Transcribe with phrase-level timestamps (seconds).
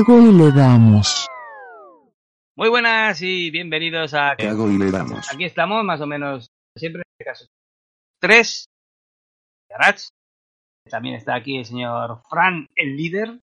[0.00, 1.28] Cago y le damos.
[2.56, 4.34] Muy buenas y bienvenidos a...
[4.34, 5.30] Cago y le damos.
[5.30, 7.46] Aquí estamos, más o menos, siempre en este caso.
[8.18, 8.66] Tres.
[10.88, 13.40] También está aquí el señor Fran, el líder.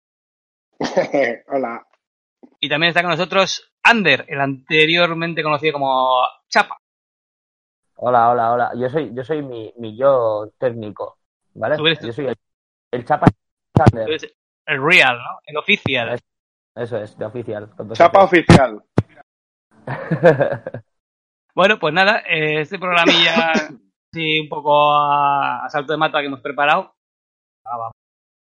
[1.48, 1.88] Hola.
[2.60, 6.78] Y también está con nosotros Ander, el anteriormente conocido como Chapa.
[7.96, 8.72] Hola, hola, hola.
[8.78, 11.18] Yo soy, yo soy mi, mi yo técnico,
[11.56, 11.78] ¿vale?
[12.00, 12.36] Yo soy el,
[12.92, 13.26] el chapa
[14.06, 14.32] eres
[14.68, 15.40] el real, ¿no?
[15.48, 16.20] El oficial.
[16.76, 17.70] Eso es, de oficial.
[17.94, 18.84] Chapa oficial.
[21.56, 23.54] Bueno, pues nada, eh, este programilla,
[24.12, 26.96] sí, un poco a, a salto de mata que hemos preparado.
[27.66, 27.94] Ah, vamos.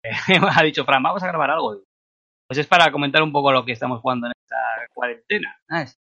[0.56, 1.82] Ha dicho Fran, vamos a grabar algo.
[2.48, 4.56] Pues es para comentar un poco lo que estamos jugando en esta
[4.94, 5.56] cuarentena.
[5.68, 5.98] ¿sabes?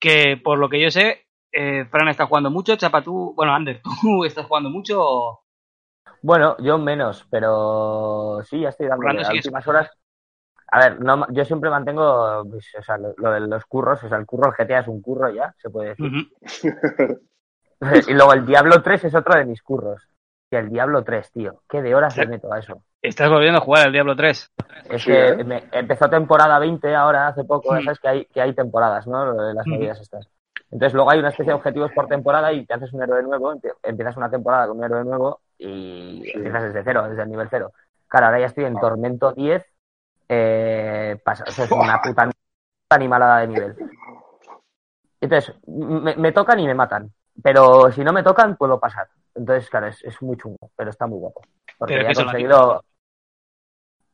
[0.00, 3.80] Que por lo que yo sé, eh, Fran está jugando mucho, Chapa tú, bueno, Ander,
[4.00, 5.40] tú estás jugando mucho.
[6.22, 9.90] Bueno, yo menos, pero sí, ya estoy dando las últimas horas.
[10.72, 14.08] A ver, no, yo siempre mantengo pues, o sea, lo, lo de los curros, o
[14.08, 16.12] sea, el curro, el GTA es un curro ya, se puede decir.
[18.08, 20.06] Y luego el Diablo 3 es otro de mis curros.
[20.50, 22.82] Y el Diablo 3, tío, qué de horas le meto a eso.
[23.00, 24.50] Estás volviendo a jugar al Diablo 3.
[24.90, 25.44] Es Sí, que ¿eh?
[25.44, 29.24] me- empezó temporada 20 ahora, hace poco, sabes que hay, que hay temporadas, ¿no?
[29.24, 30.28] Lo de las medidas estas.
[30.70, 33.54] Entonces luego hay una especie de objetivos por temporada y te haces un héroe nuevo,
[33.54, 36.32] empie- empiezas una temporada con un héroe nuevo y Sí.
[36.34, 37.72] empiezas desde cero, desde el nivel cero.
[38.08, 39.64] Claro, ahora ya estoy en Tormento 10,
[40.32, 42.30] eh, pasa, eso es una puta puta
[42.90, 43.76] animalada de nivel.
[45.20, 49.08] Entonces, me, me tocan y me matan, pero si no me tocan puedo pasar.
[49.34, 51.42] Entonces, claro, es, es muy chungo, pero está muy guapo.
[51.76, 52.84] Porque Pero ya he conseguido...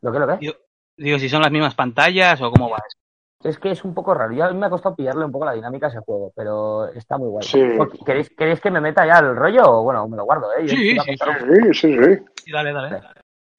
[0.00, 0.37] ¿Lo que lo que?
[0.38, 0.54] Digo,
[0.97, 2.98] digo, si son las mismas pantallas o cómo va eso.
[3.48, 4.33] Es que es un poco raro.
[4.33, 7.28] Ya me ha costado pillarle un poco la dinámica a ese juego, pero está muy
[7.28, 7.47] guay.
[7.47, 7.62] Sí.
[8.06, 10.66] ¿Queréis, ¿Queréis que me meta ya el rollo o bueno, me lo guardo, eh?
[10.66, 12.25] Yo Sí, sí, Sí, sí, sí.
[12.44, 13.03] Sí, dale, dale.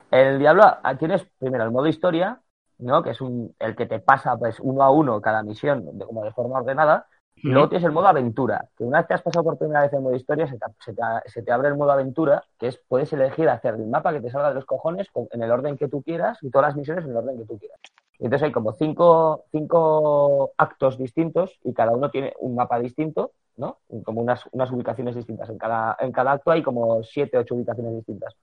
[0.10, 2.40] El Diablo ah, tienes primero el modo historia,
[2.80, 3.04] ¿no?
[3.04, 6.24] Que es un, el que te pasa pues uno a uno cada misión de, como
[6.24, 7.08] de forma ordenada.
[7.44, 9.94] Y luego tienes el modo aventura, que una vez te has pasado por primera vez
[9.94, 12.78] el modo historia, se te, se te- se te abre el modo aventura, que es
[12.88, 15.78] puedes elegir hacer el mapa que te salga de los cojones con- en el orden
[15.78, 17.80] que tú quieras y todas las misiones en el orden que tú quieras.
[18.20, 23.32] Y entonces hay como cinco, cinco actos distintos y cada uno tiene un mapa distinto,
[23.58, 23.78] ¿no?
[24.04, 25.50] Como unas, unas ubicaciones distintas.
[25.50, 28.36] En cada, en cada acto hay como siete, ocho ubicaciones distintas.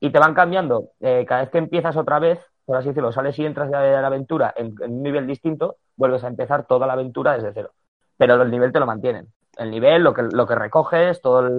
[0.00, 0.90] Y te van cambiando.
[1.00, 4.06] eh, cada vez que empiezas otra vez, por así decirlo, sales y entras de la
[4.06, 7.70] aventura en, un nivel distinto, vuelves a empezar toda la aventura desde cero.
[8.18, 9.28] Pero el nivel te lo mantienen.
[9.56, 11.50] El nivel, lo que, lo que recoges, todos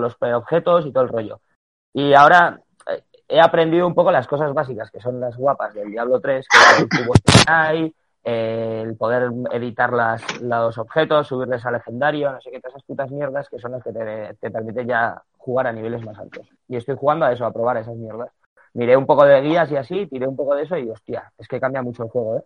[0.00, 1.40] los objetos y todo el rollo.
[1.92, 2.58] Y ahora
[2.90, 6.46] eh, he aprendido un poco las cosas básicas, que son las guapas del Diablo 3,
[6.48, 9.92] que el cubo que hay, el poder editar
[10.40, 13.84] los objetos, subirles a legendario, no sé qué, todas esas putas mierdas que son las
[13.84, 16.48] que te, te permiten ya jugar a niveles más altos.
[16.66, 18.30] Y estoy jugando a eso, a probar esas mierdas.
[18.76, 21.48] Miré un poco de guías y así, tiré un poco de eso y hostia, es
[21.48, 22.42] que cambia mucho el juego, ¿eh?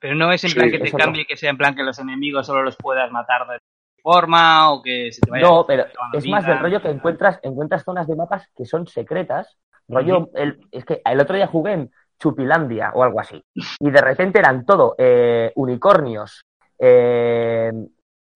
[0.00, 1.04] Pero no es en Sí, plan que te eso no.
[1.04, 3.58] cambie, que sea en plan que los enemigos solo los puedas matar de
[4.02, 7.84] forma o que se te vaya No, pero es más del rollo que encuentras, encuentras
[7.84, 9.58] zonas de mapas que son secretas.
[9.88, 13.42] Rollo, el, es que el otro día jugué en Chupilandia o algo así.
[13.80, 16.44] Y de repente eran todo eh, unicornios,
[16.78, 17.72] eh,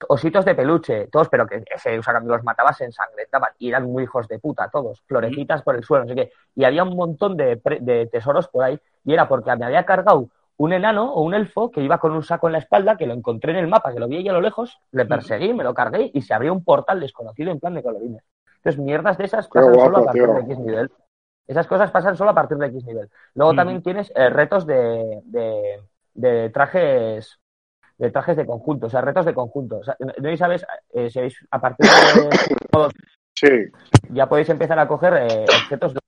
[0.09, 3.69] ositos de peluche, todos, pero que se, o sea, cuando los matabas se ensangrentaban y
[3.69, 6.33] eran muy hijos de puta, todos, florecitas por el suelo, no sé qué.
[6.55, 10.29] Y había un montón de, de tesoros por ahí y era porque me había cargado
[10.57, 13.15] un enano o un elfo que iba con un saco en la espalda, que lo
[13.15, 15.75] encontré en el mapa, que lo vi ahí a lo lejos, le perseguí, me lo
[15.75, 18.23] cargué y se abrió un portal desconocido en plan de colorines.
[18.57, 20.35] Entonces, mierdas de esas pasan guapo, solo a partir tío.
[20.35, 20.91] de X nivel.
[21.49, 23.11] Esas cosas pasan solo a partir de X nivel.
[23.35, 25.83] Luego también tienes eh, retos de, de,
[26.15, 27.41] de trajes
[28.03, 29.79] de trajes de conjunto, o sea, retos de conjunto.
[29.79, 31.89] O sea, no sabes, eh, si habéis- a partir de
[33.35, 33.49] Sí,
[34.11, 36.01] ya podéis empezar a coger eh, objetos de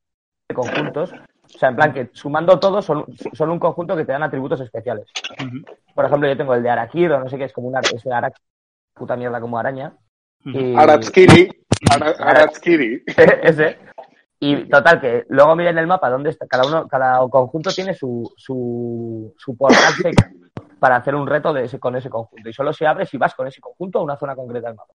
[0.54, 4.22] conjuntos O sea, en plan que sumando todos son, son un conjunto que te dan
[4.24, 5.06] atributos especiales.
[5.94, 8.04] Por ejemplo, yo tengo el de Arakir, o no sé qué, es como una es
[8.04, 8.32] una
[8.92, 9.92] puta mierda como araña.
[10.44, 11.48] Y- Aratskiri.
[11.90, 13.02] Ara- Aratskiri.
[13.42, 13.78] ese.
[14.40, 18.30] Y total, que luego miren el mapa donde está cada uno, cada conjunto tiene su,
[18.36, 19.94] su, su portal
[20.84, 22.46] para hacer un reto de ese, con ese conjunto.
[22.46, 24.92] Y solo se abre si vas con ese conjunto a una zona concreta del mapa.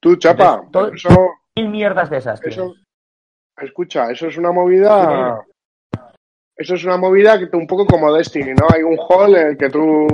[0.00, 2.72] Tú, chapa, Entonces, todo- eso, Mil mierdas de esas, eso,
[3.58, 5.44] escucha, eso es una movida.
[6.56, 8.66] Eso es una movida que un poco como Destiny, ¿no?
[8.74, 10.06] Hay un hall en el que tú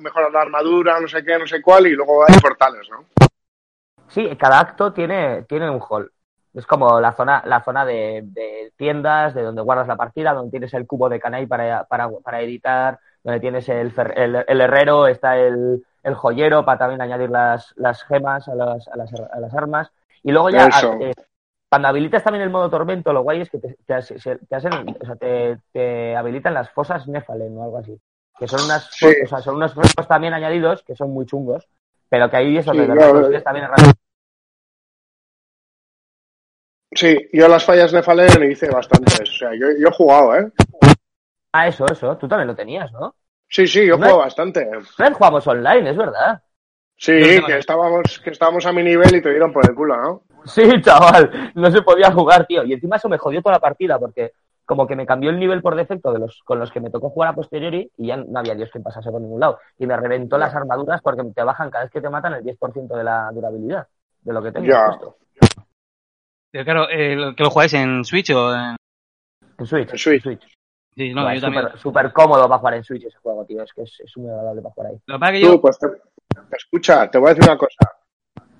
[0.00, 3.04] mejoras la armadura, no sé qué, no sé cuál, y luego hay portales, ¿no?
[4.06, 6.12] Sí, cada acto tiene, tiene un hall.
[6.54, 10.52] Es como la zona, la zona de, de tiendas, de donde guardas la partida, donde
[10.52, 14.60] tienes el cubo de canay para, para, para editar, donde tienes el, fer- el, el
[14.60, 19.12] herrero, está el, el joyero para también añadir las, las gemas a las, a, las,
[19.14, 19.90] a las armas.
[20.22, 20.96] Y luego ya, Eso.
[21.00, 21.12] eh,
[21.68, 23.94] cuando habilitas también el modo tormento, lo guay es que te, te,
[24.48, 27.98] te hacen, o sea, te, te habilitan las fosas Nefalen o algo así.
[28.38, 29.06] Que son unas, Sí.
[29.24, 31.68] o sea, son unos retos también añadidos que son muy chungos,
[32.08, 33.12] pero que ahí es donde Sí, de claro.
[33.14, 33.96] consigues también herramientas
[36.92, 39.20] Sí, yo las fallas Nefalen hice bastantes.
[39.20, 40.50] O sea, yo, yo he jugado, ¿eh?
[41.52, 42.16] Ah, eso, eso.
[42.16, 43.14] Tú también lo tenías, ¿no?
[43.48, 44.64] Sí, sí, yo jugado bastante.
[44.98, 46.42] Vez jugamos online, es verdad.
[46.96, 49.96] Sí, No que estábamos, que estábamos a mi nivel y te dieron por el culo,
[49.96, 50.22] ¿no?
[50.44, 51.52] Sí, chaval.
[51.54, 52.62] No se podía jugar, tío.
[52.64, 54.32] Y encima eso me jodió toda la partida porque
[54.64, 57.10] como que me cambió el nivel por defecto de los con los que me tocó
[57.10, 59.58] jugar a posteriori y ya no había Dios que pasase por ningún lado.
[59.78, 62.86] Y me reventó las armaduras porque te bajan cada vez que te matan el 10%
[62.96, 63.88] de la durabilidad
[64.22, 64.86] de lo que tengo Ya.
[64.86, 65.16] puesto.
[66.52, 68.76] Pero claro, eh, ¿que lo jugáis en Switch o en...?
[69.58, 69.90] En Switch.
[69.92, 70.26] En Switch.
[70.26, 70.40] en
[70.96, 71.68] Sí, no, Buah, yo es también.
[71.78, 73.62] súper cómodo para jugar en Switch ese juego, tío.
[73.62, 74.98] Es que es, es muy agradable para jugar ahí.
[75.06, 75.52] Lo que pasa es que yo...
[75.52, 77.92] Tú, pues, te- escucha, te voy a decir una cosa.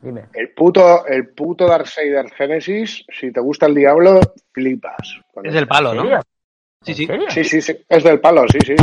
[0.03, 0.29] Dime.
[0.32, 4.21] El puto, el puto Darksiders Genesis, si te gusta el diablo,
[4.53, 5.21] flipas.
[5.43, 6.21] Es del palo, ¿En ¿no?
[6.82, 7.06] Sí, sí.
[7.29, 8.75] Sí, sí, sí, es del palo, sí, sí.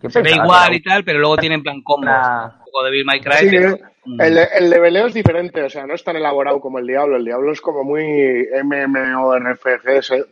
[0.00, 2.10] ¿Qué Se ve igual y tal, pero luego tiene en plan combos.
[2.10, 3.74] una- Un poco de Bill My Cry, Sí, pero...
[3.76, 3.80] eh,
[4.18, 7.16] el, el leveleo es diferente, o sea, no es tan elaborado como el diablo.
[7.16, 9.82] El diablo es como muy MMORPG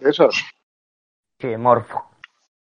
[0.01, 0.45] de esos.
[1.41, 2.05] Sí, morfo.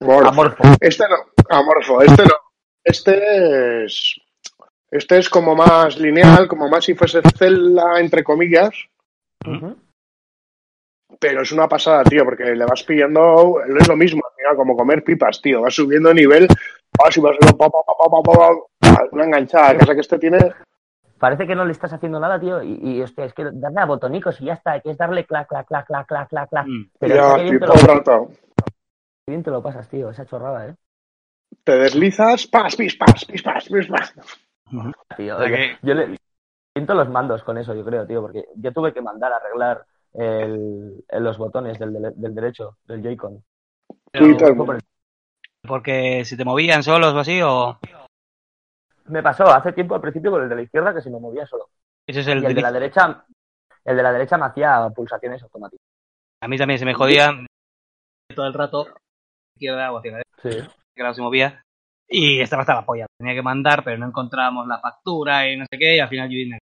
[0.00, 0.28] Morfo.
[0.28, 0.62] Amorfo.
[0.80, 1.16] Este no,
[1.48, 2.34] amorfo, este no.
[2.82, 4.20] Este es.
[4.90, 8.70] Este es como más lineal, como más si fuese Zelda, entre comillas.
[11.18, 14.76] Pero es una pasada, tío, porque le vas pillando, es lo mismo, al final, como
[14.76, 15.62] comer pipas, tío.
[15.62, 16.48] Vas subiendo de nivel,
[16.98, 18.48] vas y vas pa, pa, pa, pa, pa, pa,
[18.80, 20.38] pa, una enganchada, cosa que este tiene.
[21.18, 22.62] Parece que no le estás haciendo nada, tío.
[22.62, 24.80] Y, y hostia, es que darle a botonicos y ya está.
[24.80, 26.66] Que es darle clac, clac, clac, clac, clac, clac, clac.
[26.66, 26.90] Mm.
[26.98, 28.28] Pero Ya, tío, todo lo, rato.
[29.26, 30.10] Bien te lo pasas, tío.
[30.10, 30.74] Esa chorrada, ¿eh?
[31.64, 34.14] Te deslizas, pas, pis, pas, pis, pas, pis, pas.
[35.16, 36.16] Tío, yo, que- yo le
[36.74, 38.20] siento los mandos con eso, yo creo, tío.
[38.22, 39.84] Porque yo tuve que mandar a arreglar
[40.14, 43.42] el, el- los botones del, del, del derecho, del Joy-Con.
[44.10, 44.78] pero-
[45.66, 47.78] Porque si te movían solos o así, o...
[49.06, 51.46] Me pasó hace tiempo al principio con el de la izquierda que se me movía
[51.46, 51.68] solo.
[52.06, 52.80] Ese es el, Y el de la de...
[52.80, 53.24] derecha,
[53.84, 55.84] el de la derecha me hacía pulsaciones automáticas.
[56.40, 57.32] A mí también se me jodía
[58.34, 58.86] todo el rato.
[59.56, 60.78] Izquierda o hacia la derecha, Sí.
[60.94, 61.62] que no se movía.
[62.08, 63.06] Y estaba hasta la polla.
[63.18, 65.96] Tenía que mandar, pero no encontrábamos la factura y no sé qué.
[65.96, 66.58] Y al final yo vine...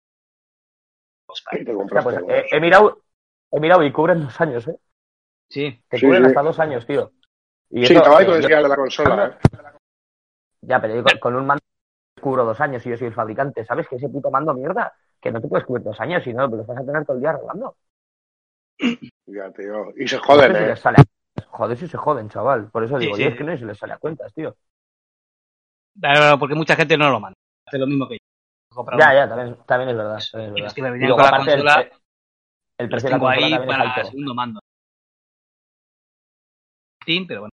[1.25, 2.29] Pues, uno.
[2.29, 3.03] he, he mirado,
[3.51, 4.75] he mirado y cubren dos años, ¿eh?
[5.47, 5.79] Sí.
[5.87, 6.27] Te Sí, cubren sí.
[6.29, 7.11] hasta dos años, tío.
[7.69, 9.47] Y Sí, eso, te va eh, con el de la consola, ¿eh?
[10.61, 11.61] Ya, pero yo con, con un mando
[12.19, 13.63] cubro dos años y yo soy el fabricante.
[13.63, 14.91] ¿Sabes que ese puto mando mierda?
[15.21, 17.21] Que no te puedes cubrir dos años, si no, los vas a tener todo el
[17.21, 17.75] día arreglando.
[19.27, 19.93] Ya, tío.
[19.95, 20.75] Y se No joden, sé si ¿eh?
[21.47, 22.69] Joder, si se joden, chaval.
[22.71, 23.23] Por eso Sí, digo, sí.
[23.23, 24.55] yo es que no si les sale a cuentas, tío.
[25.99, 27.35] Claro, porque mucha gente no lo manda.
[27.65, 28.19] Hace lo mismo que yo.
[28.97, 30.19] Ya, ya, también, también es verdad.
[30.31, 30.67] También es verdad.
[30.67, 31.91] los que con la el- consola, el,
[32.77, 34.09] el precio de la tengo consola ahí es para alto.
[34.09, 34.59] segundo mando.
[37.03, 37.51] Steam, pero bueno.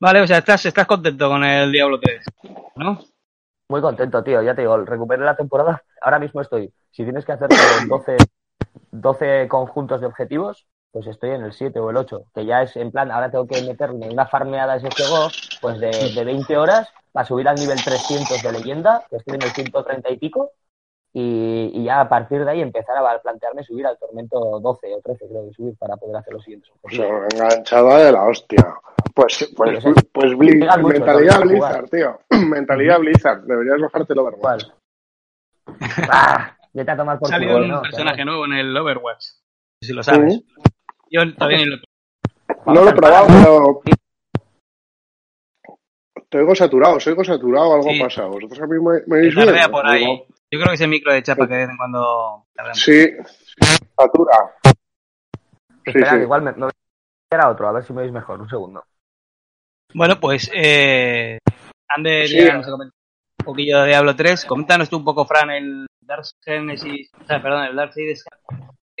[0.00, 2.24] Vale, o sea, estás, estás contento con el Diablo 3,
[2.76, 2.98] ¿no?
[3.68, 4.42] Muy contento, tío.
[4.42, 5.82] Ya te digo, recuperé la temporada.
[6.00, 6.72] Ahora mismo estoy.
[6.90, 7.48] Si tienes que hacer
[7.88, 8.16] 12,
[8.90, 12.24] 12 conjuntos de objetivos, pues estoy en el 7 o el 8.
[12.34, 15.28] Que ya es en plan, ahora tengo que meterme una farmeada de ese juego,
[15.60, 19.42] pues de, de 20 horas, para subir al nivel 300 de leyenda, que estoy en
[19.42, 20.50] el 130 y pico.
[21.14, 25.00] Y, y ya a partir de ahí empezar a plantearme subir al tormento 12 o
[25.02, 27.34] 13, creo que subir para poder hacer los siguientes objetivos.
[27.34, 28.74] enganchada de la hostia.
[29.14, 32.18] Pues, pues, Sí, pues mucho, mentalidad Blizzard, tío.
[32.48, 33.42] mentalidad Blizzard.
[33.42, 34.64] Deberías bajarte el Overwatch.
[34.64, 35.78] ¿Cuál?
[36.10, 36.56] ¡Ah!
[36.72, 37.82] Vete a tomar por Salió un ¿no?
[37.82, 39.24] personaje nuevo en el Overwatch.
[39.82, 40.34] Si lo sabes.
[40.34, 40.46] Sí.
[41.12, 41.76] Yo todavía ni lo
[42.66, 43.82] No lo he probado, pero.
[46.28, 48.00] Te oigo saturado, os oigo saturado, algo Sí.
[48.00, 48.24] pasa.
[48.24, 49.70] ¿Vosotros a mí me, me bien?
[49.70, 50.04] por ahí.
[50.50, 52.46] Yo creo que ese micro de chapa que de vez en cuando.
[52.72, 53.10] Sí,
[53.98, 54.54] satura.
[55.84, 56.22] Esperad, sí.
[56.22, 56.70] igual me, me voy
[57.32, 58.40] a otro, a ver si me veis mejor.
[58.40, 58.82] Un segundo.
[59.94, 61.38] Bueno, pues eh,
[61.88, 62.36] Ander Sí.
[62.38, 62.96] ya nos ha comentado
[63.40, 64.44] un poquillo de Diablo 3.
[64.46, 68.30] Coméntanos tú un poco, Fran, el Dark Genesis, o sea, perdón, el Dark Side Sky.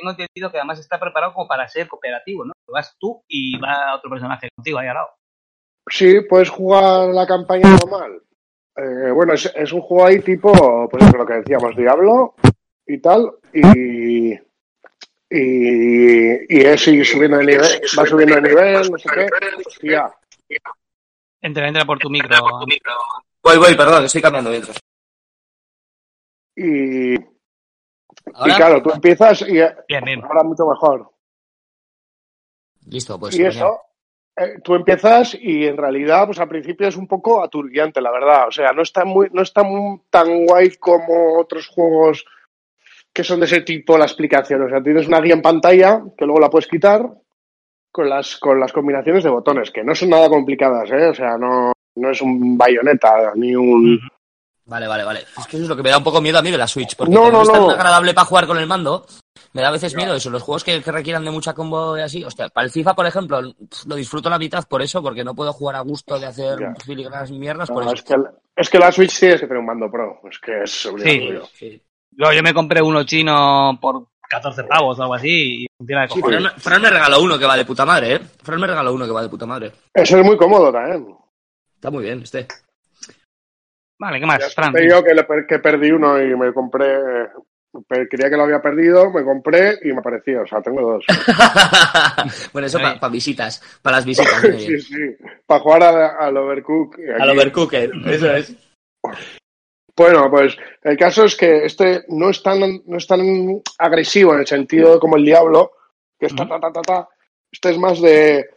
[0.02, 2.52] Tengo entendido que además está preparado como para ser cooperativo, ¿no?
[2.66, 5.10] Vas tú y va otro personaje contigo ahí al lado.
[5.88, 8.20] Sí, puedes jugar la campaña normal.
[8.74, 12.34] Eh, bueno, es, es un juego ahí tipo, pues eso, lo que decíamos, Diablo
[12.84, 14.38] y tal, y, y,
[15.30, 19.28] y es ir subiendo de nivel, va subiendo de nivel, no sé qué.
[19.64, 20.12] Hostia.
[21.40, 22.36] Entra, entra por tu micro.
[23.40, 24.76] Voy, voy, perdón, estoy cambiando mientras.
[26.56, 27.14] Y,
[28.46, 30.22] y claro, tú empiezas y Bien, bien.
[30.24, 31.10] ahora mucho mejor.
[32.86, 33.38] Listo, pues.
[33.38, 33.80] y eso,
[34.36, 38.48] eh, tú empiezas y en realidad, pues al principio es un poco aturdiante, la verdad.
[38.48, 42.24] O sea, no está muy, no está muy- tan guay como otros juegos
[43.12, 44.62] que son de ese tipo la explicación.
[44.62, 47.08] O sea, tienes una guía en pantalla que luego la puedes quitar
[47.92, 51.08] con las, con las combinaciones de botones, que no son nada complicadas, ¿eh?
[51.08, 54.00] O sea, no, no es un bayoneta ni un.
[54.72, 55.20] Vale, vale, vale.
[55.38, 56.66] Es que eso es lo que me da un poco miedo a mí de la
[56.66, 57.70] Switch, porque No, como no, es tan no.
[57.70, 59.04] agradable para jugar con el mando,
[59.52, 60.30] me da a veces miedo eso.
[60.30, 63.06] Los juegos que, que requieran de mucha combo y así, hostia, para el FIFA, por
[63.06, 66.58] ejemplo, lo disfruto la mitad por eso, porque no puedo jugar a gusto de hacer
[66.58, 66.74] Ya.
[66.84, 67.92] filigranas mierdas No, por eso.
[67.92, 68.14] es, que,
[68.56, 70.20] es que la Switch tienes que tener un mando pro.
[70.30, 71.46] Es que es obligatorio.
[71.52, 71.82] Sí.
[72.12, 76.08] Yo, yo me compré uno chino por 14 pavos o algo así y funciona de
[76.08, 76.40] Sí, cojones.
[76.42, 78.20] Fran, me- Fran me regaló uno que va de puta madre, ¿eh?
[78.42, 79.72] Fran me regaló uno que va de puta madre.
[79.92, 81.14] Eso es muy cómodo también.
[81.74, 82.46] Está muy bien, este.
[84.02, 84.74] Vale, ¿qué más, Fran?
[84.74, 86.88] yo que, le que perdí uno y me compré.
[87.88, 90.42] pe- Creía que lo había perdido, me compré y me apareció.
[90.42, 91.04] O sea, tengo dos.
[92.52, 94.40] bueno, eso para visitas, para las visitas.
[94.58, 94.96] sí, sí.
[95.46, 96.96] Para jugar a- al Overcook.
[97.20, 98.56] Al overcooker, eso es.
[99.96, 103.20] Bueno, pues el caso es que este no es tan, no es tan
[103.78, 105.72] agresivo en el sentido como el Diablo,
[106.18, 107.08] que es ta, ta, ta, ta, ta.
[107.52, 108.48] Este es más de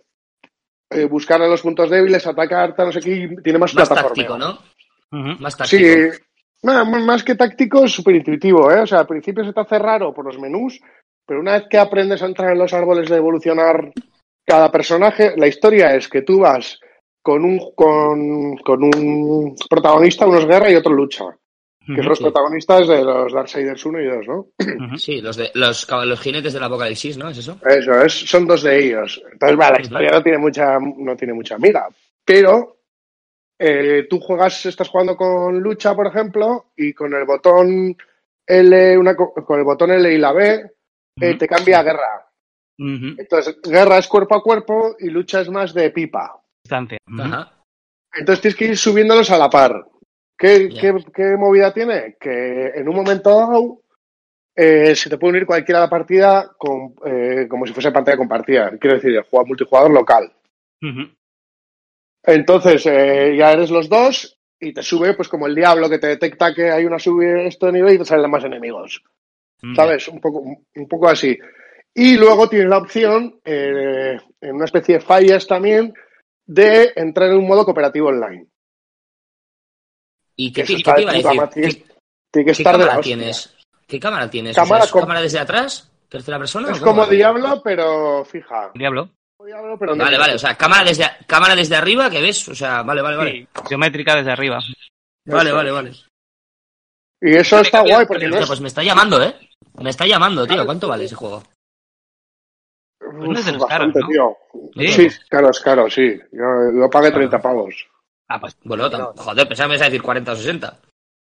[0.92, 3.88] eh, buscar en los puntos débiles, atacar, tal, no sé qué, y tiene más, Más
[3.90, 4.26] plataformeo.
[4.28, 4.60] táctico, ¿no?
[5.12, 5.84] Más táctico.
[5.84, 6.20] Sí,
[6.64, 8.82] más que táctico es súper intuitivo, ¿eh?
[8.82, 10.80] O sea, al principio se te hace raro por los menús,
[11.26, 13.92] pero una vez que aprendes a entrar en los árboles de evolucionar
[14.46, 16.80] cada personaje, la historia es que tú vas
[17.22, 21.26] con un, con, con un protagonista, uno es guerra y otro lucha,
[21.80, 22.24] que son los sí.
[22.24, 24.98] protagonistas de los Darksiders 1 y 2, ¿no?
[24.98, 27.30] Sí, los, de, los, los jinetes del apocalipsis, ¿no?
[27.30, 27.58] ¿Es eso?
[27.66, 29.22] Eso, es, son dos de ellos.
[29.32, 31.88] Entonces, va, la historia no tiene mucha, no tiene mucha amiga,
[32.24, 32.75] pero
[33.60, 37.96] eh, tú juegas, estás jugando con lucha, por ejemplo, y con el botón
[38.48, 40.72] L, una, co- con el botón L y la B,
[41.22, 42.28] eh, te cambia a guerra.
[43.18, 46.42] Entonces, guerra es cuerpo a cuerpo y lucha es más de pipa.
[46.64, 46.98] Distancia.
[47.08, 47.22] Ujú.
[47.22, 47.52] Ajá.
[48.14, 49.86] Entonces tienes que ir subiéndolos a la par.
[50.38, 52.18] ¿Qué, qué- qué movida tiene?
[52.20, 53.82] Que en un momento dado
[54.58, 58.18] eh, se te puede unir cualquiera a la partida con, eh, como si fuese pantalla
[58.18, 58.72] compartida.
[58.78, 60.32] Quiero decir, el jugador multijugador local.
[62.28, 66.08] Entonces eh, ya eres los dos y te sube, pues como el diablo que te
[66.08, 69.04] detecta que hay una subida esto de nivel y te salen más enemigos.
[69.64, 69.76] Ujú.
[69.76, 70.08] ¿Sabes?
[70.08, 71.38] Un poco, un poco así.
[71.94, 75.94] Y luego tienes la opción, eh, en una especie de fallas también,
[76.46, 78.48] de entrar en un modo cooperativo online.
[80.36, 81.42] ¿Y qué, qué- está qué de te iba a puta decir?
[81.42, 81.54] madre.
[81.54, 81.96] ¿Qué, Tienes-
[82.32, 83.56] Tiene que qué estar de la cámara tienes?
[83.88, 84.56] ¿Qué cámara tienes?
[84.56, 85.92] Cámara o sea, ¿es con- cámara desde atrás?
[86.10, 86.72] ¿Tercera persona?
[86.72, 87.06] Es como?
[87.06, 88.72] Diablo, pero fija.
[88.74, 89.10] Diablo.
[89.80, 92.48] Pero Vale, vale, o sea, cámara desde, cámara desde arriba, que ves?
[92.50, 93.32] O sea, vale, vale, vale.
[93.32, 94.60] Sí, geométrica desde arriba.
[95.26, 95.92] Vale, vale, vale.
[97.22, 98.48] Y eso está guay porque no es...
[98.48, 99.36] pues me está llamando, ¿eh?
[99.82, 100.66] Me está llamando, tío.
[100.66, 101.44] ¿Cuánto vale ese juego?
[103.14, 104.08] no es de Uf, los caros, bastante, ¿no?
[104.08, 104.38] tío.
[104.94, 105.10] Sí.
[105.10, 106.20] Sí, caro, es caro, sí.
[106.32, 107.88] Yo, yo pagué 30 pavos.
[108.28, 108.58] Ah, pues.
[108.64, 110.80] Bueno, joder, pensaba que a decir 40 o 60.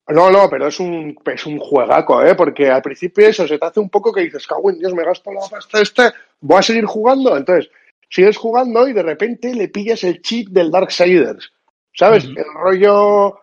[0.08, 2.34] No, no, pero es un, es un juegaco, ¿eh?
[2.34, 5.04] Porque al principio eso se te hace un poco que dices, cago en Dios, me
[5.04, 7.36] gasto la pasta este, voy a seguir jugando.
[7.36, 7.70] Entonces,
[8.08, 11.52] sigues jugando y de repente le pillas el chip del Darksiders.
[11.96, 12.24] ¿Sabes?
[12.24, 13.38] El rollo...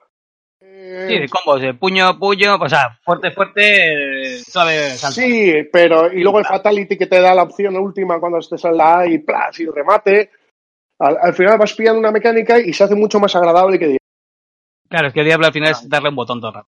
[0.59, 5.21] eh, Sí, de combos, de puño, puño, o sea, fuerte, fuerte, suave, salto.
[5.21, 8.75] Sí, pero y luego el Fatality que te da la opción última cuando estés en
[8.77, 10.31] la A y plas y remate.
[10.99, 13.97] Al, al final vas pillando una mecánica y se hace mucho más agradable que
[14.89, 16.67] Claro, es que el Diablo al final es darle un botón todo el rato.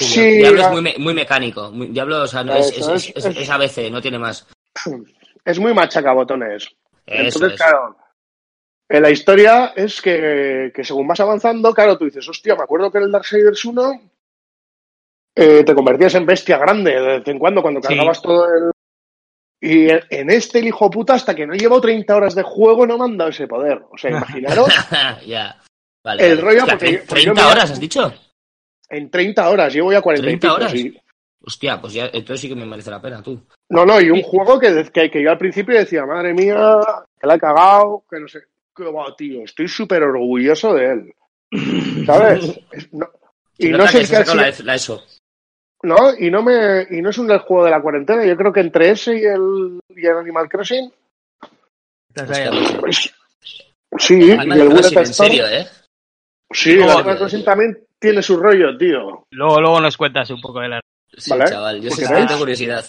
[0.00, 1.70] Sí, Sí, Diablo ya- es muy, me- muy mecánico.
[1.70, 4.18] Muy- Diablo, o sea, no, es, Eso, es, es- es, es- es ABC, no tiene
[4.18, 4.46] más.
[5.44, 6.64] es muy machacabotones.
[7.06, 7.56] Eso Entonces, es.
[7.58, 7.96] claro,
[8.88, 12.90] en la historia es que, que según vas avanzando, claro, tú dices, hostia, me acuerdo
[12.90, 14.00] que en el Darksiders 1
[15.36, 17.88] eh, te convertías en bestia grande de vez en cuando, cuando Sí.
[17.88, 18.70] cargabas todo el...
[19.60, 22.98] Y en- este, el hijo puta, hasta que no llevo 30 horas de juego, no
[22.98, 23.82] me han dado ese poder.
[23.90, 24.68] O sea, imaginaros
[25.26, 25.58] ya.
[26.04, 28.12] Vale, El rollo porque- tre- porque yo 30 me- horas, has dicho.
[28.90, 30.72] en 30 horas, llevo ya 40 y 30 pico, horas.
[30.72, 31.00] sí.
[31.46, 33.38] Hostia, pues ya, entonces sí que me merece la pena, tú.
[33.68, 36.78] No, no, y un juego que, que, que yo al principio decía, madre mía,
[37.20, 38.40] que la he cagado, que no sé.
[38.74, 38.84] Que
[39.16, 41.14] tío, estoy súper orgulloso de él.
[42.06, 42.60] ¿Sabes?
[42.72, 43.08] Es- no-
[43.58, 45.02] y no nota sé sido- la, la ESO.
[45.84, 48.24] No, y no me y no es un del juego de la cuarentena.
[48.24, 50.90] Yo creo que entre ese y el, y el Animal Crossing,
[52.48, 52.50] ahí.
[52.50, 52.80] macho.
[52.80, 53.14] pues,
[53.98, 55.66] sí, Animal y el Crossing, en serio, ¿eh?
[56.50, 56.88] sí, el.
[56.90, 59.26] Animal Crossing también tiene su rollo, tío.
[59.30, 60.80] Luego, luego nos cuentas un poco de la.
[61.16, 61.44] Sí, Vale.
[61.46, 61.80] chaval.
[61.80, 62.84] Yo Pues que tengo curiosidad.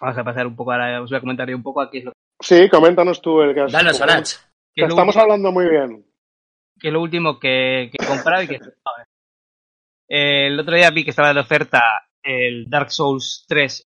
[0.00, 1.02] Vamos a pasar un poco ahora.
[1.02, 1.98] Os voy a comentar yo un poco aquí.
[1.98, 4.30] Es lo, Sí, coméntanos tú el que has Danos, Arach.
[4.74, 6.06] que estamos hablando muy bien.
[6.78, 9.06] que es lo último que, que he comprado y que a ver.
[10.08, 11.82] Eh, el otro día vi que estaba de oferta
[12.22, 13.86] el Dark Souls 3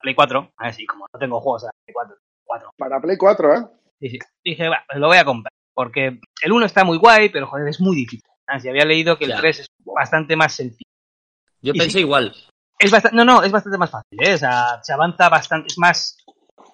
[0.00, 0.52] Play 4.
[0.56, 2.70] A ver si como no tengo juegos a Play 4, 4.
[2.76, 3.58] Para Play 4, ¿eh?
[4.00, 4.18] Sí, sí.
[4.44, 5.52] Dije, va, lo voy a comprar.
[5.72, 8.28] Porque el 1 está muy guay, pero joder, es muy difícil.
[8.48, 9.40] Ah, si había leído que el Ya.
[9.40, 10.90] 3 es bastante más sencillo.
[11.62, 12.00] Yo Y pensé sí.
[12.00, 12.34] igual.
[12.80, 14.34] Es bastante, no, no, es bastante más fácil, ¿eh?
[14.34, 16.16] O sea, se avanza bastante, es más,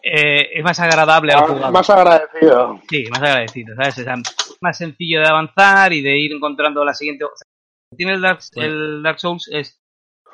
[0.03, 1.73] eh, es más agradable al Ah, jugador.
[1.73, 2.81] más agradecido.
[2.89, 3.99] Sí, más agradecido, ¿sabes?
[3.99, 4.15] O sea,
[4.61, 7.25] más sencillo de avanzar y de ir encontrando la siguiente.
[7.25, 9.81] O sea, tiene el Dark, el Dark Souls es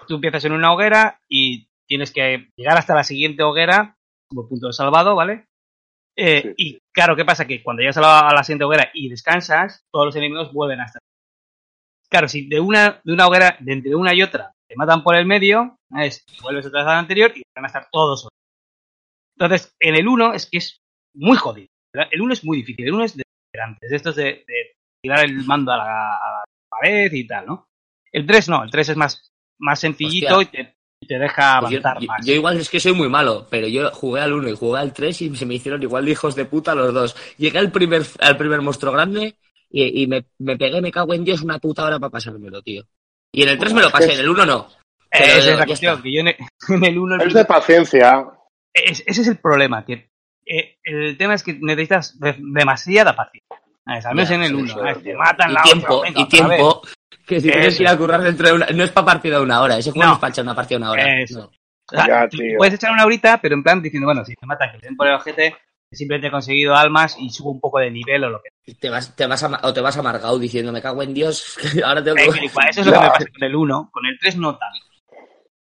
[0.07, 3.97] tú empiezas en una hoguera y tienes que llegar hasta la siguiente hoguera
[4.29, 5.47] como punto de salvado, ¿vale?
[6.17, 6.55] Eh, Sí.
[6.59, 7.47] Y claro, ¿qué pasa?
[7.47, 10.81] Que cuando llegas a la, a la siguiente hoguera y descansas, todos los enemigos vuelven
[10.81, 11.01] a estar.
[12.11, 15.15] Claro, si de una, de una hoguera, de entre una y otra, te matan por
[15.17, 18.27] el medio, es, vuelves otra vez a la anterior y van a estar todos.
[19.37, 20.81] Entonces, en el 1 es que es
[21.15, 21.69] muy jodido.
[22.11, 25.25] El 1 es muy difícil, el 1 es desesperante, es de estos de, de tirar
[25.25, 25.85] el mando a la,
[26.17, 27.67] a la pared y tal, ¿no?
[28.11, 30.61] El 3 no, el 3 es más, más sencillito Hostia.
[30.61, 32.27] y te, te deja Pues yo, avanzar yo- más.
[32.27, 34.93] yo igual es que soy muy malo, pero yo jugué al 1 y jugué al
[34.95, 37.15] 3 y se me hicieron igual de hijos de puta los dos.
[37.37, 39.37] Llegué al primer, al primer monstruo grande
[39.69, 42.85] y, y me, me pegué, me cago en Dios, una puta hora para pasármelo, tío.
[43.35, 44.69] Y en el 3 me lo pasé, en el 1 no.
[45.11, 46.03] Eh, Pero esa es la cuestión, está.
[46.03, 46.37] que yo en el,
[46.69, 48.27] en el 1 el Es de paciencia.
[48.75, 50.11] Es- ese es el problema, que
[50.47, 53.59] eh, el tema es que necesitas de- demasiada paciencia.
[53.85, 54.67] Al menos en el sí, 1.
[54.69, 55.03] sí, ¿sabes?
[55.03, 56.83] Te matan Y la tiempo, otra, venga, y tiempo.
[57.27, 58.67] Que si tienes que ir a currar dentro de una...
[58.67, 60.09] No es para partida de una hora, ese juego No.
[60.11, 61.21] no, es para echar una partida de una hora.
[61.21, 61.41] Eso.
[61.41, 61.45] no.
[61.47, 62.57] O sea, Ya, tú tío.
[62.59, 64.97] puedes echar una horita, pero en plan diciendo, bueno, si te matan, que te den
[64.97, 65.57] por el ojete,
[65.93, 69.15] simplemente he conseguido almas y subo un poco de nivel o lo que Te vas,
[69.15, 72.23] te vas a, o te vas amargado diciendo, me cago en Dios, ahora tengo que...
[72.25, 74.87] Eh, Eso es lo que me pasa con el 1, con el 3 no tanto.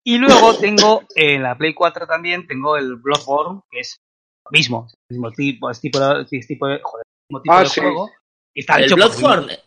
[0.05, 4.01] Y luego tengo en la Play 4 también, tengo el Bloodborne, que es
[4.45, 7.43] lo mismo, es el mismo tipo, es tipo, de- es tipo de, joder, el mismo
[7.43, 7.81] tipo Ah, de sí.
[7.81, 8.11] juego.
[8.55, 9.59] Y está El Bloodborne.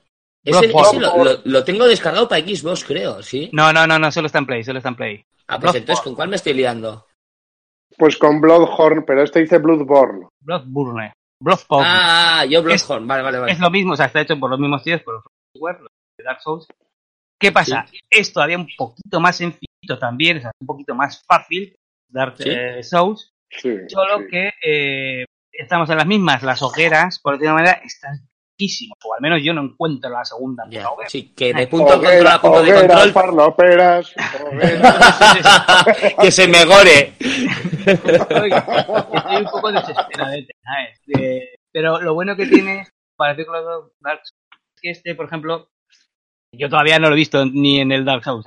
[0.44, 3.50] Ese, lo, lo- lo tengo descargado para Xbox, creo, ¿sí?
[3.52, 5.26] No, no, no, no, solo está en Play, solo está en Play.
[5.48, 7.08] Ah, pues entonces, ¿con cuál me estoy liando?
[7.98, 10.28] Pues con Bloodhorn, pero este dice Bloodborne.
[10.42, 11.14] Bloodborne.
[11.42, 11.88] Bloodborne.
[11.88, 13.52] Ah, yo Bloodborne, vale, vale, vale.
[13.52, 15.90] Es lo mismo, o sea, está hecho por los mismos tíos, por los software, los
[16.18, 16.68] de Dark Souls.
[17.40, 17.86] ¿Qué pasa?
[18.10, 21.76] Es todavía un poquito más sencillo también, o sea, un poquito más fácil,
[22.10, 22.50] Dark Sí.
[22.50, 24.24] eh, Souls, Sí, solo sí.
[24.32, 28.28] que eh, estamos en las mismas, las hogueras, por decirlo de una manera, están
[28.58, 32.08] riquísimas, o al menos yo no encuentro la segunda Ya, sí, que de punto de
[32.08, 34.14] control a punto de control, farloperas,
[36.22, 37.14] que se me gore.
[37.20, 41.20] estoy, un poco desesperadete, ¿sabes?
[41.20, 44.34] Eh, pero lo bueno que tiene, para los Dark Souls,
[44.76, 45.70] es que este, por ejemplo,
[46.54, 48.46] yo todavía no lo he visto ni en el Dark Souls,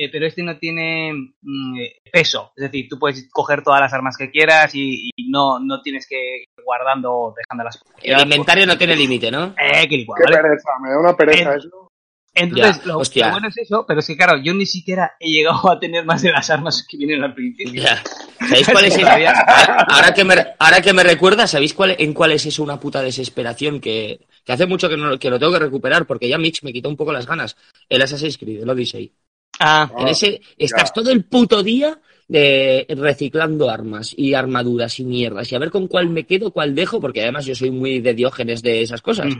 [0.00, 2.52] eh, pero este no tiene mm, eh, peso.
[2.56, 6.06] Es decir, tú puedes coger todas las armas que quieras y, y no, no tienes
[6.06, 7.82] que ir guardando o dejándolas.
[8.00, 9.56] El inventario no tiene límite, ¿no?
[9.58, 10.36] Eh, que igual, Qué ¿vale?
[10.36, 11.88] pereza, me da una pereza Eh, eso.
[12.32, 12.76] Entonces,
[13.12, 15.80] Ya, lo, bueno es eso, pero es que claro, yo ni siquiera he llegado a
[15.80, 17.82] tener más de las armas que vienen al principio.
[17.82, 18.00] Ya.
[18.46, 19.08] ¿Sabéis cuál es el...
[19.88, 23.02] ahora, que me, ahora que me recuerda, ¿sabéis cuál, en cuál es eso una puta
[23.02, 26.62] desesperación que, que hace mucho que, no, que lo tengo que recuperar porque ya Mitch
[26.62, 27.56] me quitó un poco las ganas?
[27.88, 29.12] El Assassin's Creed, el Odyssey.
[29.60, 30.92] Ah, En ese estás ya.
[30.92, 35.88] todo el puto día de reciclando armas y armaduras y mierdas y a ver con
[35.88, 39.34] cuál me quedo, cuál dejo, porque además yo soy muy de diógenes de esas cosas.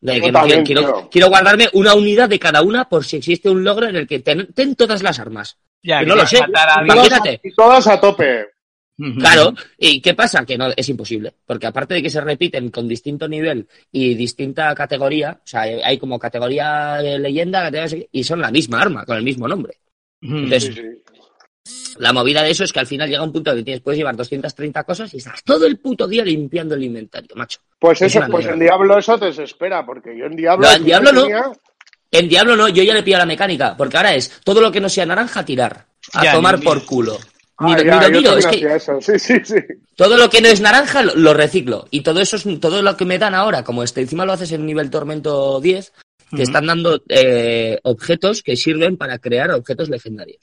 [0.00, 3.48] De que no también, quiero, quiero, guardarme una unidad de cada una por si existe
[3.48, 5.56] un logro en el que ten, ten todas las armas.
[5.80, 6.40] ya, Que que no lo a sé.
[6.40, 6.96] matar a alguien.
[6.96, 7.40] Imagínate.
[7.44, 8.46] Y todas a tope.
[9.18, 10.44] Claro, ¿y qué pasa?
[10.44, 14.74] Que no es imposible, porque aparte de que se repiten con distinto nivel y distinta
[14.74, 19.16] categoría, o sea, hay como categoría de leyenda, categoría- y son la misma arma, con
[19.16, 19.78] el mismo nombre.
[20.20, 20.82] Entonces, Sí, sí.
[21.98, 23.98] La movida de eso es que al final llega un punto en que tienes, puedes
[23.98, 27.60] llevar 230 cosas y estás todo el puto día limpiando el inventario, macho.
[27.78, 30.66] Pues Es eso, pues en Diablo eso te desespera, porque yo en Diablo.
[30.66, 31.22] No, en Diablo no.
[31.22, 31.52] tenía-
[32.10, 34.80] En Diablo no, yo ya le pillo la mecánica, porque ahora es todo lo que
[34.80, 35.86] no sea naranja, tirar.
[36.14, 37.18] A Ya, tomar ni- por culo.
[37.62, 39.00] Ah, Ni, lo- ya, ni lo yo miro, también es que hacía eso.
[39.00, 39.54] Sí, sí, sí.
[39.96, 41.86] todo lo que no es naranja lo, lo reciclo.
[41.90, 44.52] Y todo eso es todo lo que me dan ahora, como este encima lo haces
[44.52, 45.92] en nivel tormento 10,
[46.34, 50.40] te están dando eh, objetos que sirven para crear objetos legendarios.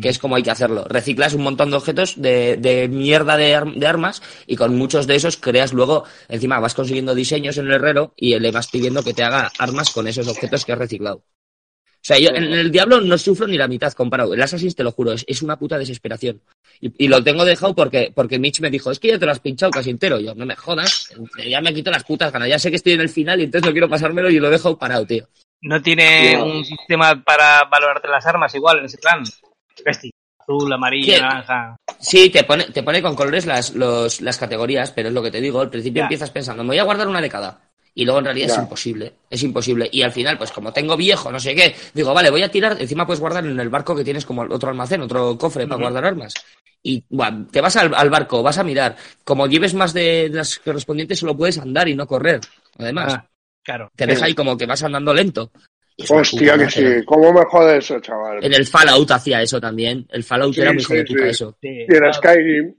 [0.00, 0.84] Que es como hay que hacerlo.
[0.88, 5.06] Reciclas un montón de objetos de, de mierda de, ar- de armas y con muchos
[5.06, 9.02] de esos creas luego, encima vas consiguiendo diseños en el herrero y le vas pidiendo
[9.02, 11.24] que te haga armas con esos objetos que has reciclado.
[12.00, 14.32] O sea, yo en el Diablo no sufro ni la mitad comparado.
[14.32, 16.40] El Assassin's te lo juro, es, es una puta desesperación.
[16.80, 19.32] Y, y lo tengo dejado porque, porque Mitch me dijo, es que ya te lo
[19.32, 20.18] has pinchado casi entero.
[20.18, 21.10] Yo, no me jodas,
[21.46, 22.48] ya me quito las putas ganas.
[22.48, 24.78] Ya sé que estoy en el final y entonces no quiero pasármelo y lo dejo
[24.78, 25.28] parado, tío.
[25.60, 29.22] No tiene un sistema para valorarte las armas igual en ese plan.
[29.84, 31.76] Vesti, azul, amarillo, naranja.
[31.98, 35.30] Sí, te pone, te pone con colores las, los- las categorías, pero es lo que
[35.30, 36.04] te digo, al principio Ya.
[36.04, 37.60] empiezas pensando, me voy a guardar una de cada.
[37.94, 39.88] Y luego en realidad es imposible, es imposible.
[39.92, 42.76] Y al final, pues como tengo viejo, no sé qué, digo, vale, voy a tirar,
[42.80, 46.04] encima puedes guardar en el barco que tienes como otro almacén, otro cofre para guardar
[46.04, 46.34] armas.
[46.82, 48.96] Y bueno, te vas al, al barco, vas a mirar.
[49.24, 52.40] Como lleves más de las correspondientes, solo puedes andar y no correr.
[52.78, 53.26] Además, Ah,
[53.62, 53.90] claro.
[53.94, 55.50] te deja ahí como que vas andando lento.
[56.08, 56.84] Hostia, que sí.
[57.04, 58.42] ¿Cómo me jode eso, chaval?
[58.42, 60.06] En el Fallout hacía eso también.
[60.10, 61.28] El Fallout Sí, era muy hijo sí, de puta sí.
[61.28, 61.58] eso.
[61.60, 62.14] Sí, Y en.
[62.14, 62.74] Skyrim.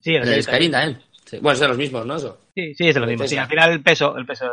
[0.00, 0.70] Sí, en En el Skyrim.
[0.72, 1.02] También.
[1.24, 1.38] Sí.
[1.40, 2.16] Bueno, es de los mismos, ¿no?
[2.16, 2.38] Eso.
[2.56, 3.26] Sí, sí, es de lo mismo.
[3.28, 4.46] Sí, al final el peso, el peso.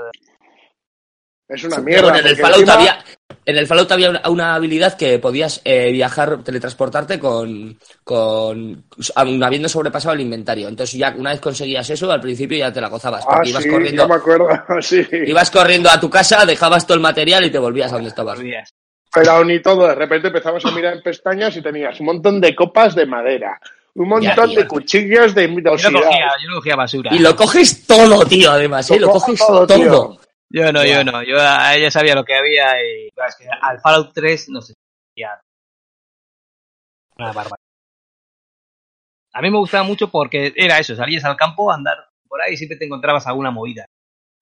[1.47, 2.03] Es una mierda.
[2.03, 3.03] bueno, en el Fallout encima- había,
[3.45, 8.85] en el Fallout había una, una habilidad que podías eh, viajar, teletransportarte con, con
[9.15, 10.67] aun habiendo sobrepasado el inventario.
[10.67, 13.63] Entonces ya una vez conseguías eso, al principio ya te la gozabas, Ah, porque ibas
[13.63, 14.47] sí, corriendo, ya me acuerdo.
[14.81, 15.05] sí.
[15.11, 18.39] ibas corriendo a tu casa, dejabas todo el material y te volvías a donde estabas.
[19.13, 22.41] Pero aún y todo, de repente empezamos a mirar en pestañas y tenías un montón
[22.41, 23.59] de copas de madera,
[23.95, 25.91] un montón de cuchillos de Yo oxidad.
[25.91, 27.13] cogía, yo no cogía basura.
[27.13, 28.99] Y lo coges todo, tío, además, ¿eh?
[28.99, 29.77] Lo Lo coges todo, todo.
[29.77, 30.19] tío.
[30.49, 31.23] Yo no, yo no.
[31.23, 34.61] Yo a ella sabía lo que había y claro, es que al Fallout 3 no
[34.61, 34.73] sé.
[35.15, 35.39] Ya.
[37.17, 37.57] Una barbaridad.
[39.33, 42.53] A mí me gustaba mucho porque era eso, salías al campo a andar por ahí
[42.53, 43.85] y siempre te encontrabas alguna movida.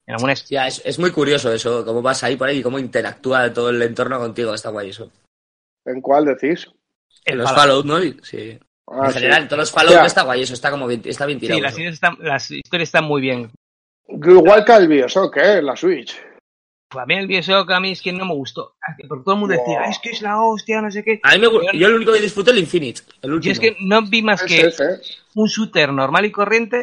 [0.06, 2.64] En alguna es- Ya, es, es muy curioso eso, cómo vas ahí por ahí y
[2.64, 5.10] cómo interactúa todo el entorno contigo, está guay eso.
[5.86, 6.68] ¿En cuál decís?
[7.26, 7.86] En los Fallout.
[7.86, 8.24] Fallout, ¿no?
[8.24, 8.60] Sí.
[8.94, 9.20] Ah, en sí.
[9.20, 10.06] general, en todos los Fallout Ya.
[10.06, 11.58] está guay eso, está como bien, está bien tirado.
[11.58, 13.52] Sí, las historias, están, las historias están muy bien.
[14.08, 15.62] Igual que el Bioshock, ¿eh?
[15.62, 16.16] La Switch.
[16.94, 18.74] A mí el Bioshock a mí es que no me gustó.
[18.82, 21.22] Ah, que Porque todo el mundo decía, es que es la hostia, no sé qué.
[21.24, 23.48] A mí me gu- yo el único que disfruté el Infinite, el último.
[23.48, 24.70] Yo es que no vi más que
[25.36, 26.82] un shooter normal y corriente.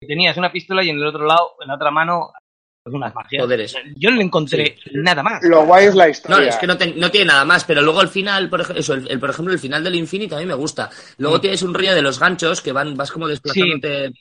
[0.00, 2.39] que Tenías una pistola y en el otro lado, en la otra mano, pues
[2.86, 3.42] unas magias.
[3.42, 3.76] Poderes.
[3.96, 5.42] Yo no le encontré nada más.
[5.42, 6.36] Lo guay es la historia.
[6.38, 8.80] No, es que no, te- no tiene nada más, pero luego al final, por ejemplo,
[8.80, 10.90] eso, el, el- por ejemplo, el final del Infinite a mí me gusta.
[11.18, 11.40] Luego Mm.
[11.40, 14.12] tienes un rollo de los ganchos que van, vas como desplazándote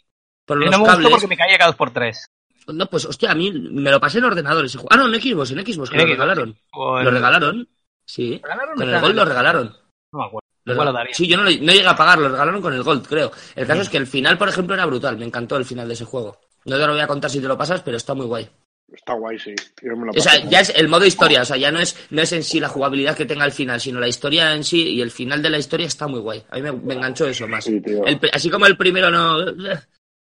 [0.45, 1.11] por los no me gustó cables.
[1.11, 2.25] porque me caía cada dos por tres.
[2.67, 4.89] No, pues hostia, a mí me lo pasé en ordenador ese juego.
[4.91, 6.55] Ah, no, en Xbox, en Xbox, que lo regalaron.
[6.75, 7.67] Lo regalaron,
[8.05, 8.39] sí.
[8.43, 8.75] ¿Regalaron?
[8.75, 9.75] Con el Gold lo regalaron.
[10.11, 10.47] No me acuerdo.
[10.65, 11.13] Lo Igual lo rega- daría.
[11.15, 13.31] Sí, yo no, no llegué a pagar, lo regalaron con el Gold, creo.
[13.55, 15.17] El caso es que el final, por ejemplo, era brutal.
[15.17, 16.39] Me encantó el final de ese juego.
[16.65, 18.49] No te lo voy a contar si te lo pasas, pero está muy guay.
[18.91, 19.53] Está guay, sí.
[19.83, 21.95] Yo me lo O sea, ya es el modo historia, o sea, ya no es,
[22.09, 24.95] no es en sí la jugabilidad que tenga el final, sino la historia en sí
[24.95, 26.43] y el final de la historia está muy guay.
[26.49, 27.65] A mí me, me enganchó eso más.
[27.65, 27.81] Sí.
[27.85, 29.37] El así como el primero no...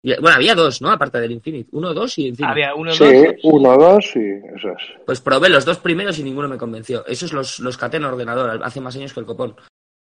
[0.02, 0.90] Bueno, había dos, ¿no?
[0.90, 1.68] Aparte del Infinite.
[1.72, 2.50] Uno, dos y Infinite.
[2.52, 3.34] Había uno, Sí, dos.
[3.42, 5.04] uno, dos y eso es.
[5.04, 7.04] Pues probé los dos primeros y ninguno me convenció.
[7.06, 9.56] Esos los, los caté en ordenador hace más años que el copón.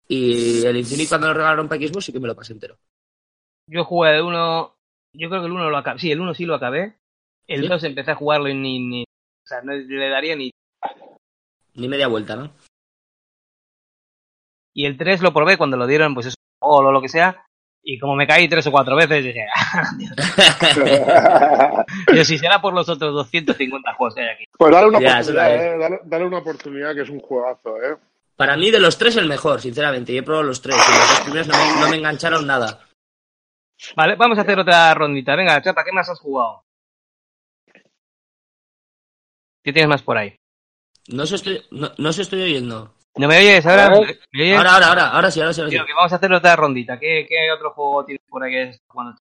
[0.06, 2.78] Y el Infinite cuando lo regalaron para Xbox sí que me lo pasé entero.
[3.66, 4.77] Yo jugué de uno.
[5.12, 5.98] Yo creo que el uno lo acabé.
[5.98, 6.94] Sí, el uno sí lo acabé.
[7.46, 7.68] El ¿Sí?
[7.68, 9.02] dos empecé a jugarlo y ni, ni.
[9.02, 10.50] O sea, no le daría ni.
[11.74, 12.50] Ni media vuelta, ¿no?
[14.74, 17.44] Y el 3 lo probé cuando lo dieron, pues eso, o lo, lo que sea.
[17.82, 19.90] Y como me caí tres o cuatro veces, dije, "Ah,
[22.12, 24.44] Dios, si será por los otros 250 juegos que hay aquí.
[24.58, 25.78] pues dale una Ya, oportunidad, eh.
[25.78, 27.96] Dale, dale una oportunidad que es un juegazo, eh.
[28.36, 30.12] Para mí de los tres el mejor, sinceramente.
[30.12, 32.80] Yo he probado los tres y los dos primeros no me, no me engancharon nada.
[33.96, 35.36] Vale, vamos a hacer otra rondita.
[35.36, 36.64] Venga, Chapa, ¿qué más has jugado?
[39.62, 40.36] ¿Qué tienes más por ahí?
[41.08, 42.94] No se estoy, no, no se estoy oyendo.
[43.16, 43.86] ¿No me oyes ahora?
[43.86, 45.76] Ahora, ahora, ahora, ahora sí, ahora sí, ahora sí.
[45.76, 46.98] Que vamos a hacer otra rondita.
[46.98, 49.18] ¿Qué, qué otro juego tienes por ahí que estás jugando?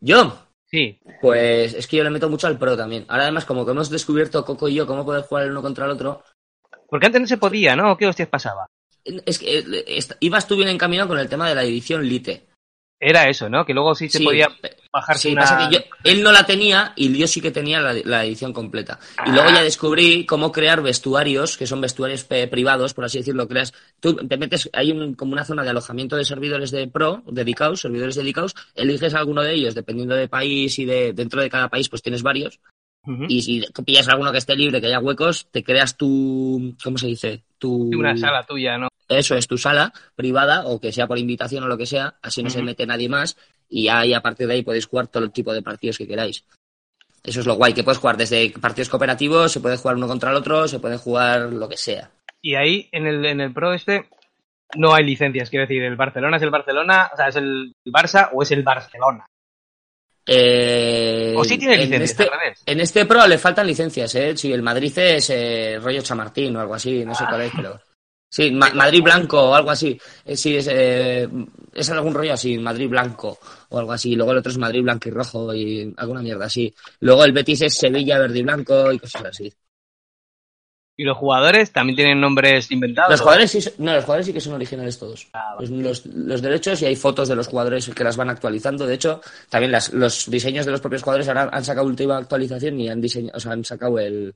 [0.00, 3.04] Yo, Sí, pues es que yo le meto mucho al pro también.
[3.08, 5.84] Ahora además, como que hemos descubierto Coco y yo cómo poder jugar el uno contra
[5.84, 6.22] el otro,
[6.88, 7.96] porque antes no se podía, ¿no?
[7.96, 8.66] ¿Qué hostias pasaba?
[9.02, 12.49] es que eh, ibas tú bien encaminado con el tema de la edición Lite.
[13.02, 13.64] Era eso, ¿no?
[13.64, 15.40] Que luego sí se Sí, podía eh, bajarse Sí, una...
[15.40, 18.52] pasa que yo, él no la tenía y yo sí que tenía la, la edición
[18.52, 19.00] completa.
[19.26, 19.32] Y Ah.
[19.32, 23.48] luego ya descubrí cómo crear vestuarios, que son vestuarios pe- privados, por así decirlo.
[23.48, 27.22] Creas, tú te metes, hay un- como una zona de alojamiento de servidores de pro,
[27.26, 31.70] dedicados, servidores dedicados, eliges alguno de ellos, dependiendo de país y de dentro de cada
[31.70, 32.60] país, pues tienes varios.
[33.28, 37.08] Y si pillas alguno que esté libre, que haya huecos, te creas tu, ¿cómo se
[37.08, 37.42] dice?
[37.58, 38.88] Tu, Una sala tuya, ¿no?
[39.08, 42.42] eso es tu sala privada o que sea por invitación o lo que sea, así
[42.42, 43.36] no se mete nadie más
[43.68, 46.44] y y a partir de ahí podéis jugar todo el tipo de partidos que queráis.
[47.22, 50.30] Eso es lo guay, que puedes jugar desde partidos cooperativos, se puede jugar uno contra
[50.30, 52.10] el otro, se puede jugar lo que sea.
[52.40, 54.08] Y ahí, en el, en el Pro este,
[54.76, 55.50] no hay licencias.
[55.50, 58.62] Quiero decir, el Barcelona es el Barcelona, o sea, es el Barça o es el
[58.62, 59.26] Barcelona.
[60.32, 62.62] Eh, O sí tiene en licencias, este, al revés.
[62.64, 64.36] en este Pro le faltan licencias, ¿eh?
[64.36, 67.80] Sí, el Madrid es eh, rollo Chamartín o algo así, no sé cuál es, pero...
[68.32, 70.00] Sí, Ma- Madrid Blanco o algo así.
[70.24, 71.28] Eh, sí, es, eh,
[71.74, 73.36] es algún rollo así, Madrid Blanco
[73.70, 74.14] o algo así.
[74.14, 76.72] Luego el otro es Madrid Blanco y Rojo y alguna mierda así.
[77.00, 79.52] Luego el Betis es Sevilla Verde y Blanco y cosas así.
[81.00, 83.10] Y los jugadores también tienen nombres inventados.
[83.12, 85.28] Los jugadores sí, son- no, los jugadores sí que son originales todos.
[85.32, 85.68] Ah, vale.
[85.68, 88.86] Los, los- los derechos y hay fotos de los jugadores que las van actualizando.
[88.86, 92.78] De hecho, también las- los diseños de los propios jugadores ahora han sacado última actualización
[92.80, 94.34] y han diseñado, o sea, han sacado el,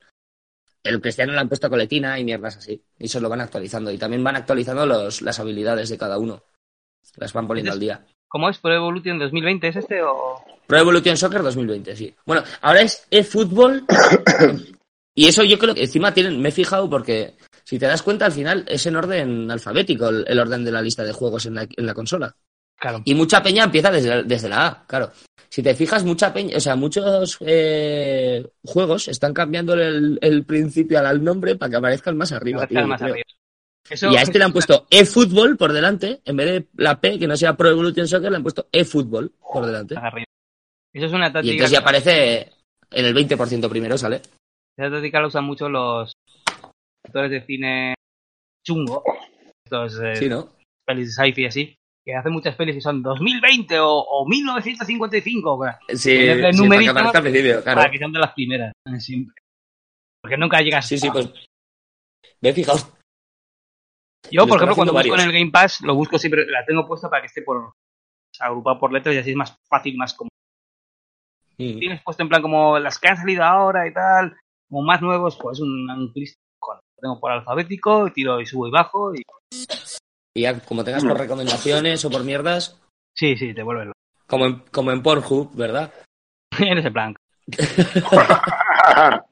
[0.84, 2.82] el cristiano le han puesto coletina y mierdas así.
[2.98, 3.90] Y se lo van actualizando.
[3.90, 6.42] Y también van actualizando los, las habilidades de cada uno.
[7.16, 8.06] Las van poniendo al día.
[8.26, 9.68] ¿Cómo es Pro Evolution 2020?
[9.68, 10.42] ¿Es este o...?
[10.66, 12.14] Pro Evolution Soccer 2020, sí.
[12.24, 13.84] Bueno, ahora es eFootball.
[15.14, 18.26] y eso yo creo que encima tienen, me he fijado porque si te das cuenta
[18.26, 21.54] al final es en orden alfabético el, el orden de la lista de juegos en
[21.54, 22.34] la, en la consola.
[22.76, 23.00] Claro.
[23.04, 25.12] Y mucha peña empieza desde, desde la A, claro.
[25.48, 30.98] Si te fijas, mucha peña, o sea, muchos eh, juegos están cambiando el, el principio
[30.98, 32.66] al nombre para que aparezcan más arriba.
[32.66, 33.18] Tío, más arriba.
[33.88, 37.18] Eso- Y a este le han puesto eFootball por delante, en vez de la P,
[37.18, 39.94] que no sea Pro Evolution Soccer, le han puesto eFootball por delante.
[39.96, 40.26] arriba.
[40.92, 41.46] Eso es una táctica.
[41.46, 42.50] Y entonces ya aparece
[42.90, 44.20] en el 20% primero, ¿sale?
[44.78, 46.12] Esa táctica la usan mucho los
[47.06, 47.94] actores de cine
[48.66, 49.02] chungo.
[49.64, 50.48] Estos eh, Sí, ¿no?
[50.86, 51.76] pelis de sci-fi así.
[52.06, 55.58] Que hacen muchas pelis que son 2020 o, o 1955.
[55.58, 57.80] para- Sí, sí, para que principio, claro.
[57.80, 58.72] Para que sean de las primeras.
[58.86, 59.34] eh, Siempre.
[60.22, 61.30] Porque nunca llegas Sí, sí, a- pues
[62.42, 62.78] me he fijado.
[64.30, 65.26] Yo, por ejemplo, cuando haciendo busco en varios.
[65.26, 67.72] el Game Pass, lo busco siempre, la tengo puesta para que esté por
[68.40, 70.28] agrupado por letras y así es más fácil, más como.
[71.58, 71.78] Mm.
[71.78, 74.36] Tienes puesto en plan como las que han salido ahora y tal,
[74.74, 78.66] como más nuevos, pues un, un Cristo con- Lo tengo por alfabético, tiro y subo
[78.66, 79.22] y bajo y.
[80.36, 82.80] Y ya, como tengas por recomendaciones o por mierdas,
[83.16, 83.96] Sí, sí, te vuelve loco.
[84.26, 85.92] como en, como en Pornhub, ¿verdad?
[86.58, 87.14] en ese plan.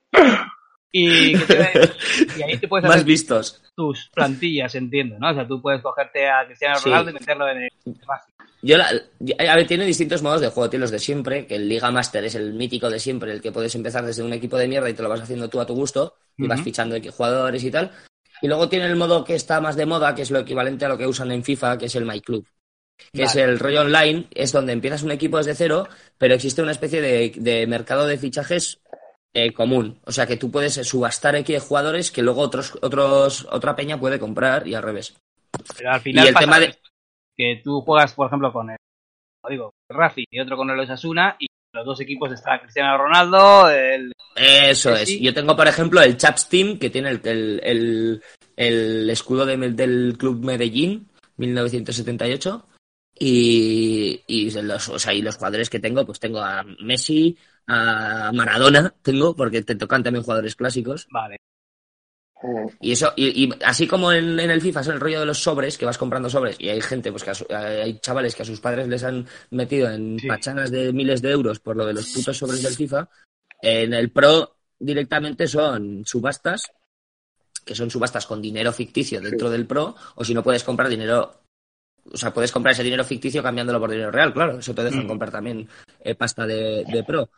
[0.95, 3.63] Y, y ahí te puedes Más hacer vistos.
[3.75, 5.31] tus plantillas, entiendo, ¿no?
[5.31, 6.91] O sea, tú puedes cogerte a Cristiano Sí.
[6.91, 7.71] Ronaldo y meterlo en el.
[8.65, 10.71] Yo la- a ver, tiene distintos modos de juego.
[10.71, 13.51] Tiene los de siempre, que el Liga Master es el mítico de siempre, el que
[13.53, 15.75] puedes empezar desde un equipo de mierda y te lo vas haciendo tú a tu
[15.75, 17.91] gusto, y vas fichando jugadores y tal.
[18.41, 20.89] Y luego tiene el modo que está más de moda, que es lo equivalente a
[20.89, 22.47] lo que usan en FIFA, que es el My Club.
[23.13, 26.71] Que es el rollo online, es donde empiezas un equipo desde cero, pero existe una
[26.71, 28.79] especie de, de mercado de fichajes
[29.35, 29.99] eh, común.
[30.05, 34.21] O sea que tú puedes subastar aquí jugadores que luego otros, otros, otra peña puede
[34.21, 35.15] comprar y al revés.
[35.77, 36.79] Pero al final Y el pasa tema de-
[37.43, 38.77] que tú juegas, por ejemplo, con el,
[39.49, 44.13] digo, Rafi y otro con el Osasuna y los dos equipos está Cristiano Ronaldo, el
[44.37, 45.19] Eso es.
[45.21, 48.23] Yo tengo, por ejemplo, el Chaps Team, que tiene el, el, el-
[48.57, 52.67] el escudo de- del Club Medellín, 1978.
[53.19, 58.33] Y, y los, o sea, y los jugadores que tengo, pues tengo a Messi, a
[58.35, 61.07] Maradona, tengo, porque te tocan también jugadores clásicos.
[61.11, 61.37] vale.
[62.81, 65.39] Y eso, y, y así como en, en el FIFA es el rollo de los
[65.43, 68.43] sobres, que vas comprando sobres, y hay gente, pues que a su- hay chavales que
[68.43, 70.27] a sus padres les han metido en Sí.
[70.27, 73.09] pachanas de miles de euros por lo de los putos sobres del FIFA,
[73.63, 76.73] en el Pro directamente son subastas,
[77.65, 81.43] que son subastas con dinero ficticio dentro del Pro, o si no puedes comprar dinero,
[82.13, 85.05] o sea, puedes comprar ese dinero ficticio cambiándolo por dinero real, claro, eso te dejan
[85.05, 85.09] Mm.
[85.09, 85.69] comprar también
[86.01, 87.31] eh, pasta de, de Pro.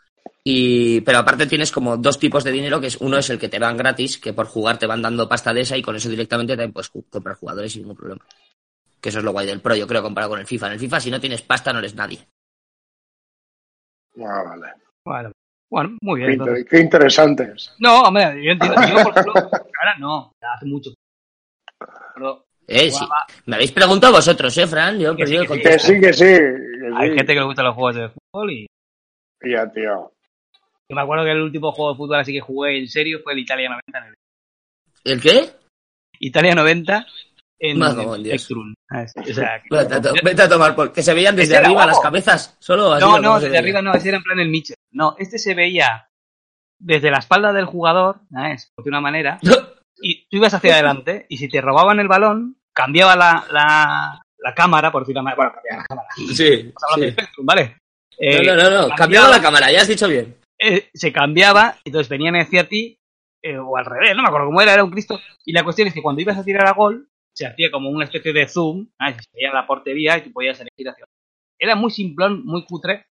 [0.46, 3.48] Y, pero aparte tienes como dos tipos de dinero, que es uno es el que
[3.48, 6.08] te dan gratis, que por jugar te van dando pasta de esa y con eso
[6.10, 8.24] directamente también puedes comprar jugadores sin ningún problema.
[9.00, 10.66] Que eso es lo guay del Pro, yo creo, comparado con el FIFA.
[10.68, 12.26] En el FIFA, si no tienes pasta, no eres nadie.
[14.18, 14.72] Ah, vale.
[15.04, 15.32] Bueno,
[15.70, 16.32] bueno muy Qué, bien.
[16.40, 16.58] entonces.
[16.60, 17.74] inter- qué interesantes.
[17.78, 18.80] No, hombre, yo entiendo.
[18.88, 19.34] Yo, por ejemplo,
[19.80, 20.90] ahora no, hace mucho.
[22.14, 23.04] Pero Eh, sí.
[23.46, 24.98] Me habéis preguntado vosotros, ¿eh, Fran?
[24.98, 25.42] Yo Que sí, que sí.
[25.42, 25.88] Que contexto.
[25.92, 26.24] sí, que sí.
[26.24, 27.16] hay sí.
[27.16, 28.66] gente que le gusta los juegos de fútbol y
[29.42, 30.12] Ya, tío.
[30.90, 33.32] Yo me acuerdo que el último juego de fútbol así que jugué en serio fue
[33.32, 34.14] el Italia 90 en el
[35.04, 35.50] ¿El qué?
[36.20, 37.06] Italia 90
[37.58, 37.78] en
[38.22, 38.42] Dios.
[38.42, 38.74] Spectrum.
[38.90, 40.92] Ah, O sea, Vete a, to- vete a tomar por...
[40.92, 42.56] Que se veían desde arriba las cabezas.
[42.58, 43.04] Solo así.
[43.04, 43.60] no, no, desde veía.
[43.60, 44.76] arriba no, ese era en plan el Mitchell.
[44.92, 46.06] No, este se veía
[46.78, 48.70] desde la espalda del jugador, ¿sabes?
[48.82, 49.38] de una manera,
[50.02, 54.54] y tú ibas hacia adelante, y si te robaban el balón, cambiaba la, la, la
[54.54, 55.36] cámara, por decir la manera.
[55.36, 56.08] Bueno, cambiaba la cámara.
[56.16, 56.72] Sí, sí.
[57.12, 57.76] Spectrum, ¿vale?
[58.18, 58.70] Eh, No, no, no, no.
[58.88, 60.36] cambiaba- Cambiaba la cámara, ya has dicho bien.
[60.58, 62.98] Eh, se cambiaba, entonces venían hacia ti,
[63.42, 65.20] eh, o al revés, no me acuerdo cómo era, era un Cristo.
[65.44, 68.04] Y la cuestión es que cuando ibas a tirar a gol, se hacía como una
[68.04, 69.16] especie de zoom, ¿sabes?
[69.24, 71.04] se veía la portería y tú podías elegir hacia
[71.58, 73.06] Era muy simplón, muy cutre.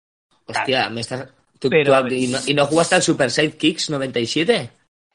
[0.45, 1.27] Hostia, me estás...
[1.59, 4.69] tú- Pero- tú- ¿y, no, y no jugaste al Super Sidekicks 97?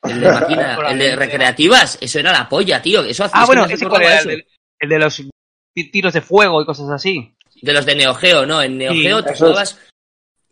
[0.04, 3.02] El de máquina, el de recreativas, eso era la polla, tío.
[3.02, 4.46] Eso Ah, es que bueno, no se ese cuál era, el de,
[4.80, 5.22] el de los
[5.74, 7.34] ti- tiros de fuego y cosas así.
[7.62, 8.60] De los de Neo Geo, ¿no?
[8.62, 9.80] En Neo Sí, Geo te jugabas.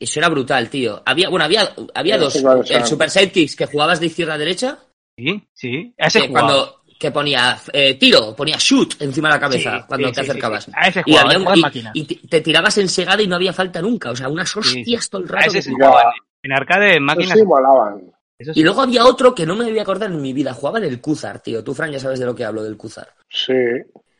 [0.02, 1.02] Eso era brutal, tío.
[1.06, 2.36] Había, bueno, había, había dos.
[2.68, 2.84] El.
[2.86, 4.78] Super Sidekicks que jugabas de izquierda a derecha.
[5.16, 5.94] Sí, sí.
[5.98, 9.84] A ese que cuando que ponía eh, tiro, ponía shoot encima de la cabeza Sí,
[9.88, 10.64] cuando sí, te acercabas.
[10.64, 10.76] sí, sí.
[10.80, 11.90] A ese Y, había y- máquina.
[11.94, 14.10] y te, te tirabas en segada y no había falta nunca.
[14.10, 14.58] O sea, unas sí.
[14.58, 15.48] hostias todo el A rato.
[15.48, 16.12] ese que te- jugaba.
[16.42, 17.36] En, arcade, en máquinas.
[18.38, 18.60] eso sí.
[18.60, 20.52] Y luego había otro que no me voy a acordar en mi vida.
[20.54, 21.62] Jugaba en el Cuzar, tío.
[21.62, 23.08] Tú, Fran, ya sabes de lo que hablo, del Cuzar.
[23.28, 23.52] Sí.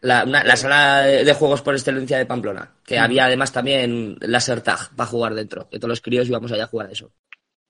[0.03, 2.71] La, una- la sala de de juegos por excelencia de Pamplona.
[2.85, 3.03] Que Mm.
[3.03, 5.69] había además también laser tag para jugar dentro.
[5.71, 7.11] Que todos los críos íbamos allá a jugar a eso.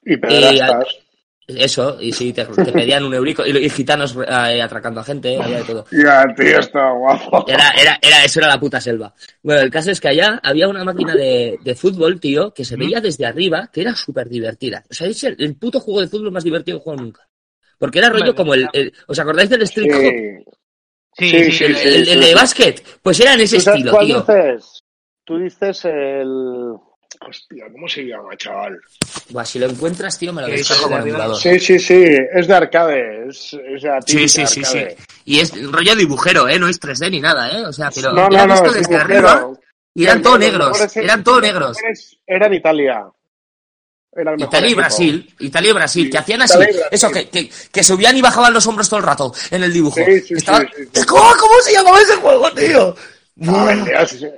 [0.04, 0.86] Y pederastas.
[1.46, 3.44] Eso, y sí, te, te pedían un eurico.
[3.44, 5.84] Y, y gitanos eh, atracando a gente, había de todo.
[5.90, 7.44] Ya, tío, está guapo.
[7.48, 9.12] Era, era, era, eso era la puta selva.
[9.42, 12.76] Bueno, el caso es que allá había una máquina de, de fútbol, tío, que se
[12.76, 14.84] veía desde arriba, que era súper divertida.
[14.88, 17.28] O sea, es el, el puto juego de fútbol más divertido que he jugado nunca.
[17.76, 20.51] Porque era rollo como el, el- ¿Os acordáis del Street Hop?
[21.16, 21.28] Sí.
[21.28, 22.28] Sí, Sí, sí, El, sí, el- el sí.
[22.28, 22.98] de básquet.
[23.02, 24.20] Pues era en ese ¿Tú sabes estilo, cuál tío.
[24.20, 24.82] dices?
[25.24, 26.74] Tú dices el...
[27.28, 28.80] Hostia, ¿cómo se llama, chaval?
[29.30, 31.18] Buah, si lo encuentras, tío, me lo ¿Qué descargo dices, con el arriba?
[31.18, 31.40] emulador.
[31.40, 34.80] Sí, sí, sí, es de arcade, es, es la Sí, sí, sí, sí.
[35.26, 36.58] Y es rollo dibujero, ¿eh?
[36.58, 37.64] No es 3D ni nada, ¿eh?
[37.64, 39.00] O sea, pero No, no, no, desde dibujero.
[39.28, 39.50] arriba
[39.94, 40.96] y eran todos negros.
[40.96, 41.76] Eran todos negros.
[42.26, 43.04] Era en Italia.
[44.14, 44.74] Era el mejor Italia y.
[44.74, 48.20] Brasil, Italia y Brasil, Sí, que hacían así, Italia eso, que, que, que subían y
[48.22, 49.96] bajaban los hombros todo el rato en el dibujo.
[50.04, 51.06] Sí, sí, Estaban- sí, sí, sí.
[51.06, 52.94] ¿Cómo, ¿Cómo se llamaba ese juego, tío?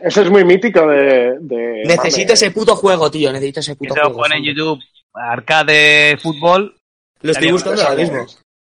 [0.03, 1.37] Eso es muy mítico de...
[1.41, 2.33] de Necesito Mame.
[2.35, 4.21] ese puto juego, tío, necesito ese puto se lo juego.
[4.23, 4.45] pone en.
[4.45, 4.81] YouTube.
[5.13, 6.77] Arcade fútbol.
[7.23, 8.27] Lo estoy buscando ahora mismo.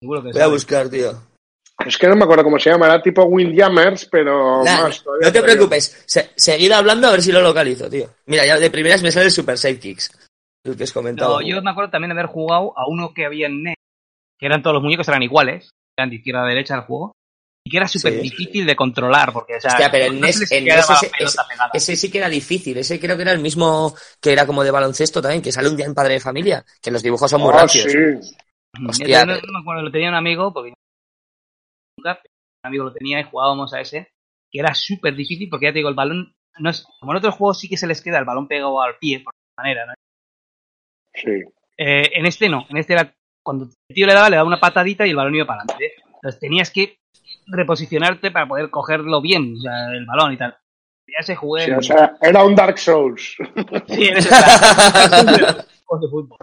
[0.03, 1.23] Voy a buscar, tío.
[1.87, 5.29] Es que no me acuerdo cómo se llama, era tipo Windjammers, pero Nah, más todavía
[5.29, 8.11] no te preocupes, se- seguid hablando a ver si lo localizo, tío.
[8.27, 10.11] Mira, ya de primeras me sale el Super Sidekicks,
[10.73, 11.35] el que os comentaba.
[11.35, 13.75] No, yo me acuerdo también de haber jugado a uno que había en NES,
[14.39, 17.13] que eran todos los muñecos, eran iguales, eran de izquierda a derecha el juego,
[17.67, 18.21] y que era súper Sí.
[18.21, 20.69] difícil de controlar, porque, o sea, Hostia, pero en no NES, en
[21.75, 22.79] ese, sí que era difícil.
[22.79, 25.77] Ese creo que era el mismo que era como de baloncesto también, que sale un
[25.77, 27.93] día en Padre de Familia, que los dibujos son muy Ah, rancios.
[27.93, 28.35] sí.
[28.87, 30.73] Hostia, yo no, me acuerdo, lo tenía un amigo, porque
[31.99, 34.09] nunca, pero un amigo lo tenía y jugábamos a ese,
[34.51, 37.35] que era súper difícil, porque ya te digo, el balón, no es, como en otros
[37.35, 39.95] juegos sí que se les queda el balón pegado al pie, por manera, ¿no?
[41.23, 41.43] Sí.
[41.77, 44.61] Eh, en este no, en este era cuando el tío le daba, le daba una
[44.61, 45.93] patadita y el balón iba para adelante.
[46.15, 46.99] Entonces tenías que
[47.47, 50.57] reposicionarte para poder cogerlo bien, o sea, el balón y tal.
[51.07, 51.65] Ya se jugué.
[51.65, 53.37] Sí, o sea, era un Dark Souls.
[53.89, 54.29] Sí, en ese
[56.01, 56.37] de fútbol.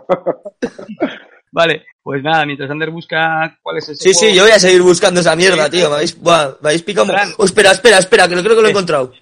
[1.52, 4.82] Vale, pues nada, mientras Ander busca cuál es ese Sí, sí, yo voy a seguir
[4.82, 5.90] buscando esa mierda, tío.
[5.90, 7.14] Me habéis, buah, me habéis picado.
[7.38, 9.14] Oh, espera, espera, espera, que lo creo que lo he encontrado.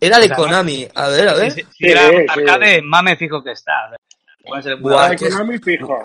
[0.00, 0.86] Era de O sea, Konami.
[0.94, 1.50] A ver, a ver.
[1.52, 2.16] si- si Sí, era sí.
[2.28, 3.72] arcade, mame fijo que está.
[4.80, 6.02] Buah, qué- Konami fijo.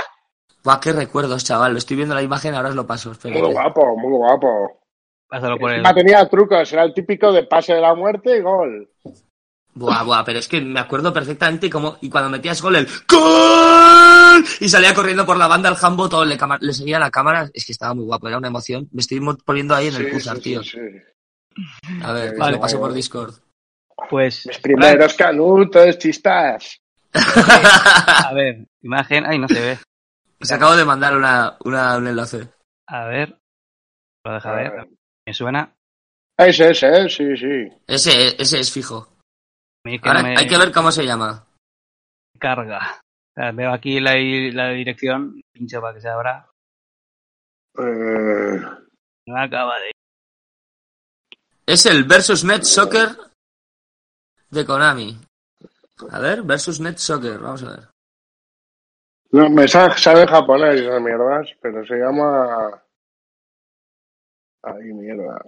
[0.63, 1.71] Buah, qué recuerdos, chaval.
[1.73, 3.11] Lo estoy viendo la imagen, ahora os lo paso.
[3.11, 3.41] espérate.
[3.41, 4.81] Muy guapo, muy guapo.
[5.27, 5.83] Pásalo por el...
[5.93, 8.89] Tenía trucos, era el típico de pase de la muerte y gol.
[9.75, 11.97] Buah, buah, pero es que me acuerdo perfectamente cómo.
[12.01, 14.43] Y cuando metías gol, el ¡Gol!
[14.59, 17.49] Y salía corriendo por la banda el jambo, todo le, cama- le seguía la cámara.
[17.53, 18.89] Es que estaba muy guapo, era una emoción.
[18.91, 20.63] Me estoy poniendo ahí en el Sí, sí, tío.
[20.63, 21.97] sí, sí.
[22.03, 22.53] A ver, Vale.
[22.53, 23.33] lo paso por Discord.
[24.09, 24.45] Pues...
[24.45, 26.79] Mis primeros canutos, chistas.
[27.13, 29.25] A ver, imagen...
[29.25, 29.77] Ay, no se ve.
[30.41, 32.47] Os acabo de mandar una, una- un enlace.
[32.87, 33.37] A ver...
[34.25, 34.87] Lo deja ver.
[35.27, 35.73] Me suena...
[36.37, 37.67] Ese, ese, sí, sí.
[37.87, 39.07] Ese, ese es fijo.
[39.85, 41.45] A mí que Ahora no me hay que ver cómo se llama.
[42.39, 43.01] carga.
[43.35, 46.49] O sea, veo aquí la, la dirección, pincho para que se abra.
[47.77, 48.61] Eh,
[49.27, 49.91] No acaba de...
[51.65, 53.09] Es el Versus Net Soccer
[54.51, 55.17] de Konami.
[56.11, 57.87] A ver, Versus Net Soccer, vamos a ver.
[59.31, 62.81] no, me sa- sabe japonés esas mierdas, pero se llama...
[64.63, 65.41] Ay, mierda.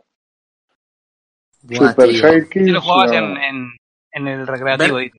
[1.63, 3.17] Buah, Super Si lo jugabas no.
[3.17, 3.67] en, en,
[4.13, 4.95] en el recreativo.
[4.97, 5.17] Ver- dice.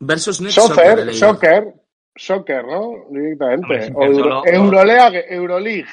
[0.00, 1.12] Versus Net Soccer.
[1.14, 1.74] Soccer, soccer,
[2.16, 2.80] soccer, ¿no?
[2.80, 3.86] Hombre, Directamente.
[3.88, 5.88] Euro- solo- Euroleague, Euroleague.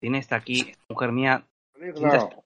[0.00, 1.46] Tiene esta aquí, mujer mía.
[1.96, 2.45] No.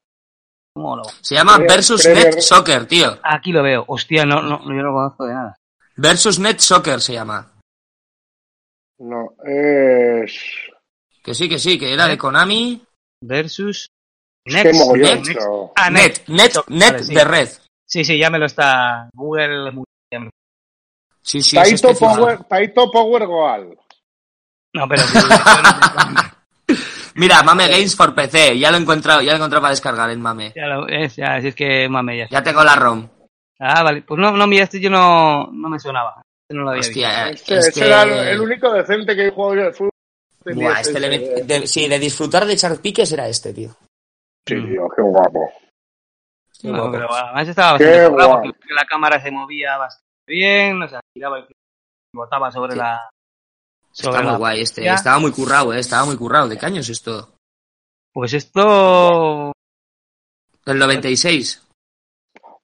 [0.75, 1.03] ¿Cómo lo?
[1.21, 3.19] Se llama Premier- Versus Premier- Net Soccer, tío.
[3.23, 3.85] Aquí lo veo.
[3.89, 5.57] Hostia, no, no, yo no conozco de nada.
[5.97, 7.53] Versus Net Soccer se llama.
[9.01, 10.33] No, es...
[11.23, 12.83] Que sí, que sí, que era de Konami.
[13.23, 13.89] Versus.
[14.45, 14.71] Es que.
[15.77, 17.15] Ah, Net, Net, Vale, Net sí.
[17.15, 17.49] de red.
[17.87, 19.09] Sí, sí, ya me lo está.
[19.15, 19.71] Google.
[19.73, 19.85] lo-
[21.23, 22.17] Sí, sí, es Taito especial.
[22.19, 23.79] Power, Taito Power Goal.
[24.75, 25.19] No, pero sí.
[27.21, 28.59] Mira, Mame Games for PC.
[28.59, 30.53] Ya lo he encontrado, ya lo he encontrado para descargar en Mame.
[30.57, 32.29] ya lo es, ya, si es que mame ya.
[32.31, 33.07] Ya tengo la ROM.
[33.59, 34.01] Ah, vale.
[34.03, 36.23] Pues no, no, mira, este yo no, no me sonaba.
[36.51, 36.99] no lo había visto.
[37.01, 39.91] Este, es este que- era el, el único decente que he jugado yo de fútbol.
[40.47, 43.69] Buah, este ese- le met- de- sí, de disfrutar de echar piques era este, tío.
[44.49, 45.53] Sí, tío, qué guapo.
[46.61, 46.93] Qué No, guapo.
[46.93, 48.43] pero además estaba bastante guapo.
[48.45, 51.45] porque la cámara se movía bastante bien, o sea, giraba y
[52.15, 52.79] botaba sobre Sí.
[52.79, 53.11] la.
[53.93, 54.81] Sobre Está muy guay este.
[54.83, 54.95] pantalla.
[54.97, 55.81] Estaba muy currado, eh.
[55.81, 56.49] Estaba muy currado.
[56.49, 57.35] ¿De qué año es esto?
[58.13, 59.53] Pues esto.
[60.65, 61.67] Del 96.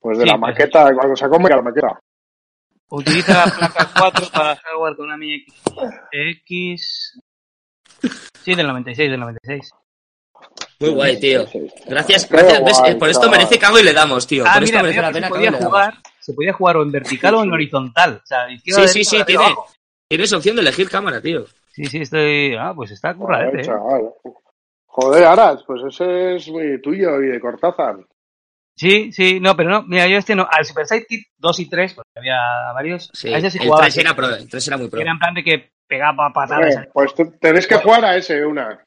[0.01, 1.99] Pues de Sí, la pues- maqueta, cuando sacó la maqueta.
[2.89, 5.55] Utiliza la placa 4 para hardware Konami X.
[6.13, 7.21] X.
[8.45, 9.71] Sí, del 96, del 96.
[10.79, 11.45] Muy guay, tío.
[11.87, 12.65] Gracias, Qué gracias.
[12.65, 12.79] ¿Ves?
[12.79, 14.45] guay, Por esto merece cago y le damos, tío.
[14.47, 16.83] Ah, Por esto mira, merece mira, la pena se podía jugar, se podía jugar o
[16.83, 18.21] en vertical o en horizontal.
[18.23, 19.45] O sea, izquierda, Sí, sí, derecha, sí, tiene.
[19.47, 19.67] abajo.
[20.09, 21.45] Tienes opción de elegir cámara, tío.
[21.73, 22.55] Sí, sí, estoy.
[22.59, 23.65] Ah, pues está curradete, Joder, ¿eh?
[23.65, 24.13] chaval.
[24.87, 27.97] Joder, Aras, pues ese es muy tuyo y de Cortázar.
[28.77, 30.47] Sí, sí, no, pero no, mira, yo este no.
[30.51, 32.39] Al Super Sidekick 2 y 3, porque había
[32.75, 33.11] varios.
[33.13, 33.83] Sí, a ese sí el jugaba.
[33.83, 34.01] 3 sí.
[34.01, 35.01] era pro, el 3 era muy pro.
[35.01, 36.77] Era en plan de que pegaba patadas.
[36.77, 38.85] Eh, pues te- tenés que jugar a ese una.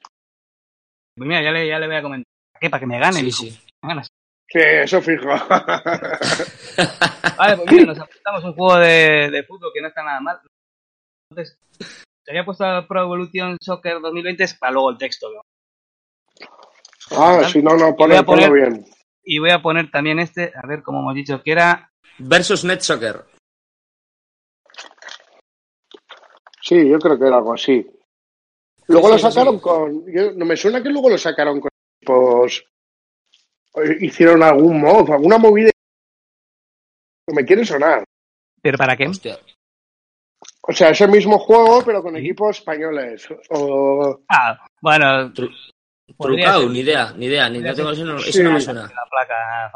[1.15, 2.25] Pues mira, ya le, ya le voy a comentar.
[2.53, 2.69] ¿Para qué?
[2.69, 3.31] Para que me ganen.
[3.31, 3.59] Sí, sí.
[3.81, 4.07] Me ganas.
[4.47, 5.27] Sí, eso fijo.
[7.37, 10.39] Vale, pues mira, nos apuntamos un juego de, de fútbol que no está nada mal.
[11.31, 11.59] Entonces,
[12.25, 15.27] te había puesto Pro Evolution Soccer 2020 es para luego el texto.
[15.31, 15.41] ¿no?
[17.17, 18.85] ah, si no, no, ponlo, poner- bien.
[19.23, 21.91] Y voy a poner también este, a ver, como hemos dicho, que era.
[22.17, 23.25] Versus Net Soccer.
[26.61, 27.85] Sí, yo creo que era algo así.
[28.87, 29.61] Luego Sí, lo sacaron sí.
[29.61, 30.05] con.
[30.11, 31.69] yo- no me suena que luego lo sacaron con
[32.01, 32.65] equipos.
[33.75, 35.69] eh, Hicieron algún mod, alguna movida.
[37.27, 38.03] Me quiere sonar.
[38.61, 39.07] ¿Pero para qué?
[39.07, 39.37] Hostia.
[40.69, 43.27] O sea, ese mismo juego, pero con equipos españoles.
[43.49, 44.19] O.
[44.29, 45.49] Ah, bueno, Tru-
[46.19, 47.49] Trucado, ser ni idea, ni idea.
[47.49, 48.83] Ni, no tengo, eso, no, eso no me suena.
[48.83, 49.71] la placa.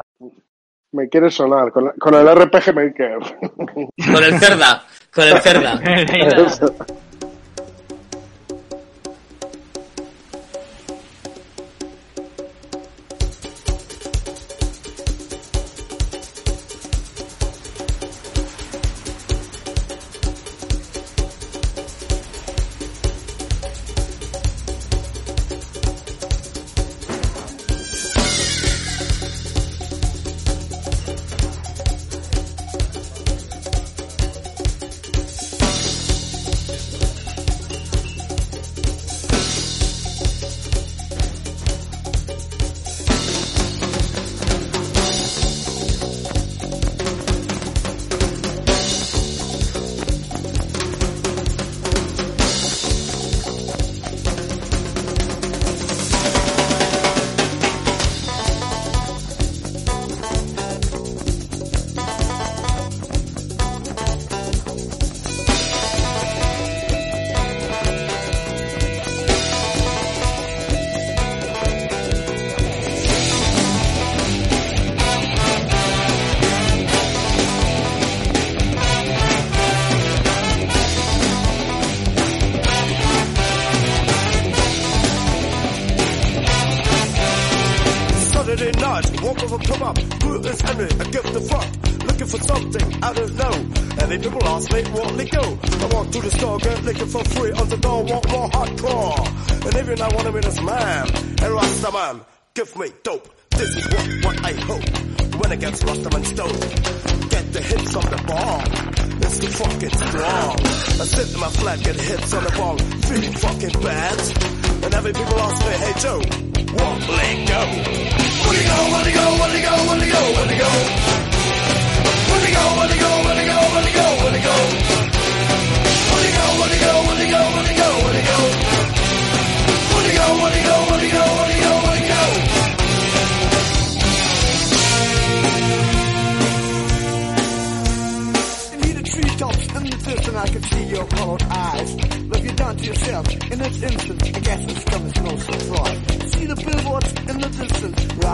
[0.91, 1.72] Me quiere sonar.
[1.72, 3.18] Con el RPG Maker.
[3.41, 5.82] Con el cerda, con el cerda.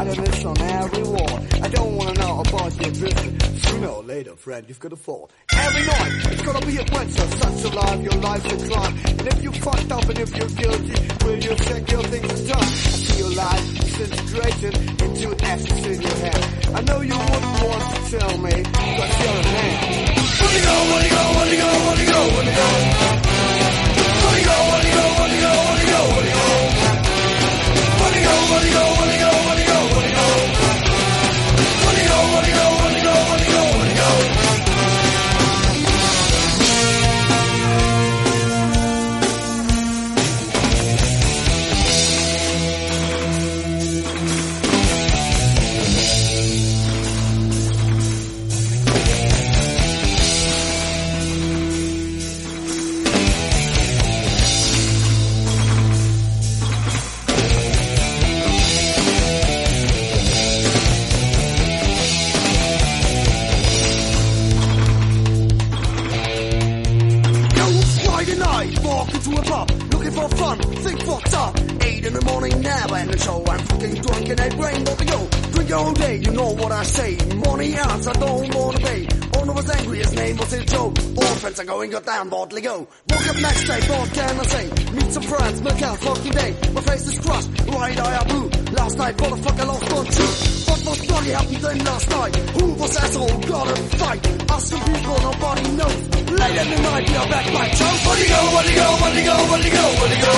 [0.09, 1.61] every.
[1.61, 3.61] I don't wanna know about your business.
[3.63, 5.29] Sooner or later, friend, you've got to fall.
[5.51, 8.95] Every night, it's gonna be a winter, such a life, your life's a crime.
[9.05, 10.95] And if you fucked up and if you're guilty,
[11.25, 12.63] will you check your things done?
[12.63, 16.41] I see your life disintegrating into ashes in your head.
[16.73, 19.73] I know you wouldn't want to tell me, but you're a man.
[20.39, 22.67] You go, you go, you go, you go, go?
[24.29, 25.59] You go, go, you go, go, you go?
[27.99, 28.89] Go, you go,
[29.19, 29.38] go,
[76.39, 77.11] know what I say.
[77.35, 79.01] Money out, I don't wanna pay.
[79.37, 80.73] Owner was angry, his name was his.
[80.73, 80.91] All
[81.41, 82.77] friends are going, down, bodily go.
[83.09, 84.65] Woke up next day, what can I say?
[84.95, 86.51] Meet some friends, milk out fucking day.
[86.73, 88.47] My face is crushed, right eye are blue.
[88.79, 90.31] Last night, motherfucker lost one too.
[90.69, 92.35] What was bloody happened then last night?
[92.57, 93.39] Who was asshole?
[93.51, 94.21] Gotta fight.
[94.55, 95.99] Asking people, nobody knows.
[96.39, 97.95] Late in the night, we are back by Joe.
[98.05, 100.35] Where you go, where you go, where you go, where you go, where you go?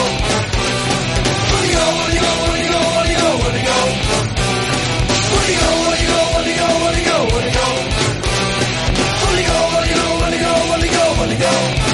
[1.51, 3.79] Where you go, where you go, where you go, where you go, where you go?
[3.81, 4.40] Where you go,
[5.41, 5.63] Holy go,
[9.73, 9.89] holy
[10.37, 11.90] go, holy go, holy go.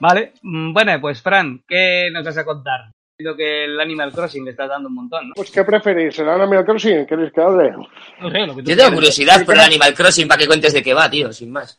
[0.00, 2.90] Vale, mm, bueno, pues Fran, ¿qué nos vas a contar?
[3.18, 5.34] Lo que el Animal Crossing le está dando un montón, ¿no?
[5.34, 6.18] Pues, ¿qué preferís?
[6.20, 7.04] ¿El Animal Crossing?
[7.06, 7.70] ¿Queréis que hable?
[8.18, 10.72] No sé, lo que tú Yo tengo curiosidad por el Animal Crossing para que cuentes
[10.72, 11.78] de qué va, tío, sin más.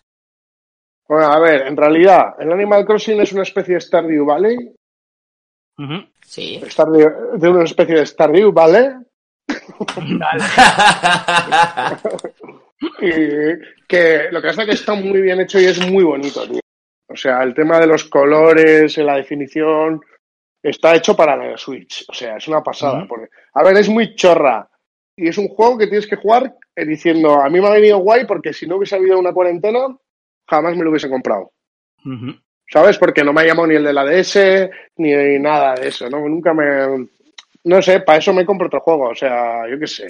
[1.07, 4.76] Bueno, a ver, en realidad, el Animal Crossing es una especie de Stardew Valley.
[6.24, 6.61] Sí.
[6.63, 8.89] Stardew- de una especie de Stardew Valley.
[10.19, 10.43] Vale.
[12.99, 16.47] Y que lo que pasa es que está muy bien hecho y es muy bonito,
[16.47, 16.59] tío.
[17.12, 20.01] O sea, el tema de los colores, la definición,
[20.62, 22.05] está hecho para la Switch.
[22.09, 22.99] O sea, es una pasada.
[23.07, 24.68] Porque- a ver, es muy chorra.
[25.16, 27.97] Y es un juego que tienes que jugar eh, diciendo, a mí me ha venido
[27.99, 29.80] guay porque si no hubiese habido una cuarentena,
[30.47, 31.51] jamás me lo hubiese comprado.
[32.68, 32.97] ¿Sabes?
[32.97, 36.20] Porque no me ha llamado ni el de la DS, ni nada de eso, ¿no?
[36.28, 37.07] Nunca me...
[37.66, 40.09] No sé, para eso me compro otro juego, o sea, yo qué sé.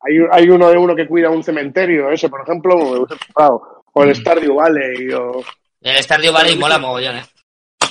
[0.00, 3.82] Hay, hay uno de uno que cuida un cementerio, ese, por ejemplo, me hubiese comprado.
[3.92, 5.42] O el Stardew Valley, o...
[5.82, 7.22] El Stardew Valley mola mogollón, eh.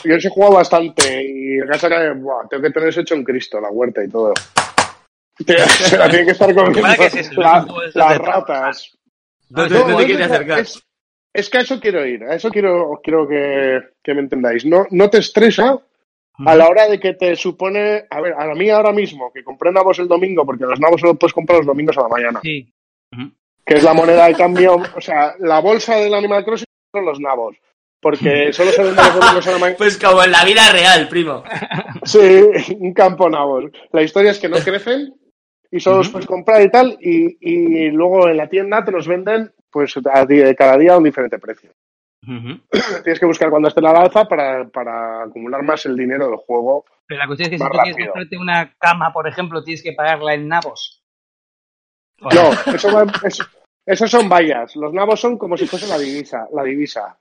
[0.04, 3.24] Yo ese juego bastante, y en casa que, buah, tengo que tener eso hecho en
[3.24, 4.34] Cristo, la huerta y todo.
[5.46, 8.98] Se la tienen que estar comiendo es eso, la- es las de ratas.
[9.50, 10.60] No No, no te es quieres acercar.
[10.60, 10.82] Es,
[11.34, 14.66] es que a eso quiero ir, a eso quiero, quiero que, que me entendáis.
[14.66, 15.78] No, no te estresa
[16.46, 18.06] a la hora de que te supone.
[18.10, 21.16] A ver, a mí ahora mismo, que compré nabos el domingo, porque los nabos solo
[21.16, 22.72] puedes comprar los domingos a la mañana, Sí.
[23.66, 24.76] Que es la moneda de cambio.
[24.96, 27.56] O sea, la bolsa del Animal Crossing son los nabos,
[28.02, 29.78] porque solo se venden los domingos a la mañana.
[29.78, 31.44] Pues como en la vida real, primo.
[32.04, 32.20] Sí,
[32.80, 33.66] un campo nabos.
[33.92, 35.14] La historia es que no crecen
[35.72, 39.08] y solo los puedes comprar y tal, y, y luego en la tienda te los
[39.08, 41.72] venden pues a di- cada día a un diferente precio.
[43.04, 46.86] Tienes que buscar cuando esté la alza para, para acumular más el dinero del juego.
[47.08, 49.94] Pero la cuestión es que si tú quieres comprarte una cama, por ejemplo, tienes que
[49.94, 51.02] pagarla en nabos.
[52.20, 53.46] No, eso va- eso-
[53.86, 54.76] esos son vallas.
[54.76, 56.48] Los nabos son como si fuese la divisa.
[56.54, 57.18] La divisa.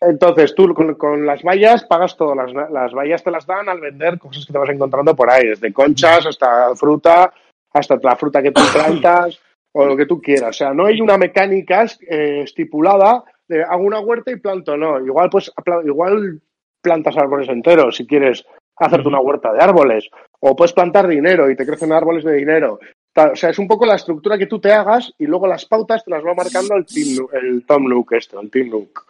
[0.00, 2.34] Entonces tú con, con las vallas pagas todo.
[2.34, 5.46] Las, las vallas te las dan al vender cosas que te vas encontrando por ahí,
[5.46, 7.32] desde conchas hasta fruta,
[7.72, 9.40] hasta la fruta que tú plantas
[9.72, 10.50] o lo que tú quieras.
[10.50, 14.98] O sea, no hay una mecánica eh, estipulada de hago una huerta y planto, no.
[15.00, 15.52] Igual pues
[15.84, 16.40] igual
[16.80, 18.44] plantas árboles enteros si quieres
[18.76, 20.08] hacerte una huerta de árboles.
[20.40, 22.80] O puedes plantar dinero y te crecen árboles de dinero.
[23.14, 26.02] O sea, es un poco la estructura que tú te hagas y luego las pautas
[26.04, 29.06] te las va marcando el, team, el Tom Nook, esto, el Team Nook.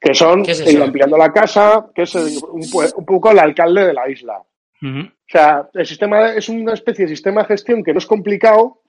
[0.00, 2.62] Que son ¿Qué es ir ampliando la casa, que es el- un,
[2.96, 4.38] un poco el alcalde de la isla.
[4.38, 8.80] O sea, el sistema es una especie de sistema de gestión que no es complicado,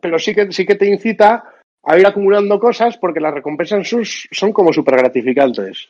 [0.00, 1.42] pero sí que, sí que te incita
[1.82, 5.88] a ir acumulando cosas porque las recompensas son, son como súper gratificantes.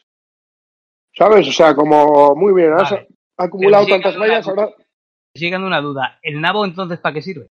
[1.14, 1.46] ¿Sabes?
[1.46, 3.08] O sea, como muy bien, has Vale.
[3.36, 4.68] acumulado tantas vallas, la- ahora
[5.34, 6.18] Dando una duda.
[6.22, 7.48] ¿El nabo entonces para qué sirve?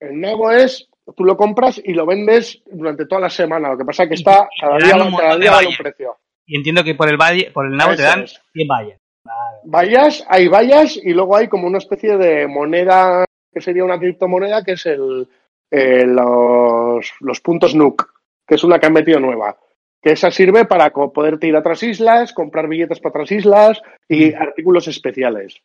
[0.00, 3.68] el nuevo es, tú lo compras y lo vendes durante toda la semana.
[3.68, 6.16] Lo que pasa es que está cada día, cada día vale un precio.
[6.46, 8.40] Y entiendo que por el valle, por el nabo te dan es.
[8.52, 8.98] 100 vallas.
[9.22, 9.58] Vale.
[9.64, 14.64] Vallas, hay vallas y luego hay como una especie de moneda que sería una criptomoneda
[14.64, 15.28] que es el,
[15.70, 18.08] eh, los, los puntos NUC,
[18.46, 19.58] que es una que han metido nueva.
[20.02, 24.32] Que esa sirve para poderte ir a otras islas, comprar billetes para otras islas y
[24.32, 25.60] artículos especiales.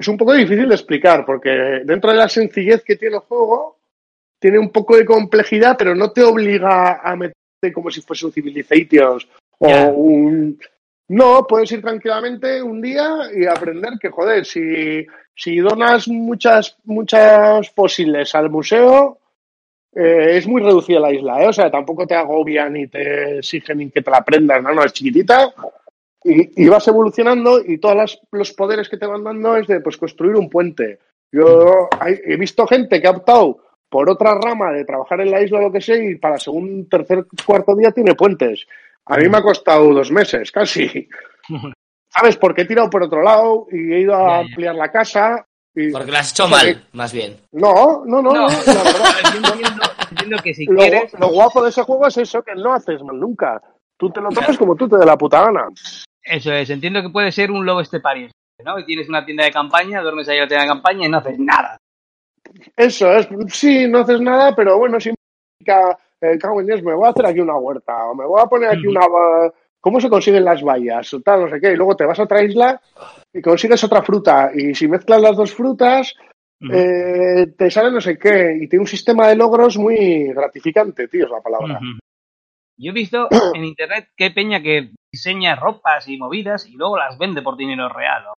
[0.00, 1.50] Es un poco difícil de explicar porque
[1.84, 3.76] dentro de la sencillez que tiene el juego,
[4.38, 8.32] tiene un poco de complejidad, pero no te obliga a meterte como si fuese un
[8.32, 9.28] Civilizations
[9.58, 10.58] O un...
[11.08, 17.68] No, puedes ir tranquilamente un día y aprender que, joder, si, si donas muchas, muchas
[17.68, 19.18] fósiles al museo,
[19.94, 21.48] eh, es muy reducida la isla, ¿eh?
[21.48, 24.82] O sea, tampoco te agobian ni te exigen ni que te la aprendas, no, no,
[24.82, 25.52] es chiquitita
[26.24, 29.96] y, y vas evolucionando y todos los poderes que te van dando es de pues
[29.96, 30.98] construir un puente.
[31.32, 31.88] Yo
[32.26, 33.58] he visto gente que ha optado
[33.88, 36.86] por otra rama de trabajar en la isla o lo que sea y para segundo,
[36.88, 38.66] tercer, cuarto día tiene puentes.
[39.06, 41.08] A mí me ha costado dos meses, casi.
[42.12, 42.36] ¿Sabes?
[42.36, 45.46] Porque he tirado por otro lado y he ido a ampliar la casa.
[45.74, 45.90] Y...
[45.92, 47.36] Porque lo has hecho O sea, mal, que- más bien.
[47.52, 48.48] No, no, no, No.
[48.48, 49.04] no, la verdad.
[49.32, 51.12] Yo entiendo, entiendo que si Lo, quieres.
[51.18, 53.62] lo guapo de ese juego es eso, que no haces mal nunca.
[53.96, 55.68] Tú te lo tomas como tú te dé la puta gana.
[56.30, 58.28] Eso es, entiendo que puede ser un lobo estepario,
[58.64, 58.78] ¿no?
[58.78, 61.18] Y tienes una tienda de campaña, duermes ahí en la tienda de campaña y no
[61.18, 61.76] haces nada.
[62.76, 67.06] Eso es, sí, no haces nada, pero bueno, significa, eh, cago en Dios, me voy
[67.06, 69.00] a hacer aquí una huerta, o me voy a poner aquí una...
[69.82, 71.12] ¿Cómo se consiguen las vallas?
[71.14, 72.80] O tal, no sé qué, y luego te vas a otra isla
[73.32, 76.14] y consigues otra fruta, y si mezclas las dos frutas,
[76.70, 81.24] eh, te sale no sé qué, y tiene un sistema de logros muy gratificante, tío,
[81.24, 81.80] es la palabra.
[82.80, 87.18] Yo he visto en internet que peña que diseña ropas y movidas y luego las
[87.18, 88.24] vende por dinero real.
[88.24, 88.34] ¿no?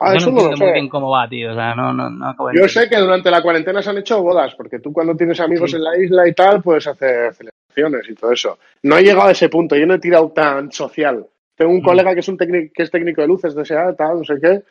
[0.00, 0.74] Ah, Yo eso no no lo entiendo muy sé.
[0.74, 1.52] bien cómo va, tío.
[1.52, 2.84] O sea, no, no, no acabo de Yo entender.
[2.84, 5.76] sé que durante la cuarentena se han hecho bodas, porque tú cuando tienes amigos Sí.
[5.76, 8.58] en la isla y tal, puedes hacer celebraciones y todo eso.
[8.82, 11.26] No he llegado a ese punto, yo no he tirado tan social.
[11.56, 11.84] Tengo un Mm.
[11.84, 14.34] colega que es un técnico, que es técnico de luces de SEA, tal, no sé
[14.40, 14.62] qué,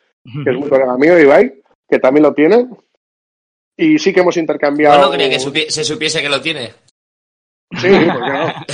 [0.44, 2.68] que es muy colega mío, Ibai, que también lo tiene.
[3.76, 4.96] Y sí que hemos intercambiado.
[4.98, 6.70] No, no quería que supi- se supiese que lo tiene.
[7.72, 8.54] Sí, ¿por qué no?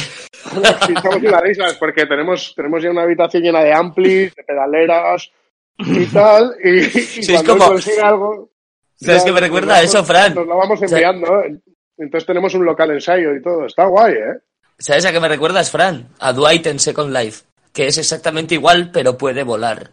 [0.86, 4.42] Sí, estamos en las islas porque tenemos, tenemos ya una habitación llena de amplis, de
[4.42, 5.30] pedaleras
[5.78, 6.54] y tal.
[6.62, 8.50] Y, y es cuando como- consigue algo.
[8.96, 10.34] ¿Sabes qué me recuerda a eso, Fran?
[10.34, 11.40] Nos lo vamos O sea- enviando.
[11.42, 11.58] ¿eh?
[11.98, 13.66] Entonces tenemos un local ensayo y todo.
[13.66, 14.38] Está guay, ¿eh?
[14.78, 16.08] ¿Sabes a qué me recuerdas, Fran?
[16.18, 17.44] A Dwight en Second Life.
[17.72, 19.90] Que es exactamente igual, pero puede volar.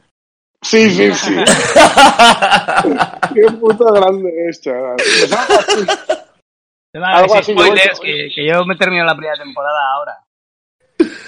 [0.62, 1.36] Sí, sí, sí.
[3.34, 4.98] Qué puto grande es, chaval.
[6.94, 7.54] Algo así.
[7.54, 9.80] Te va a decir así, spoilers, yo- que, que yo me termino la primera temporada
[9.96, 10.18] ahora.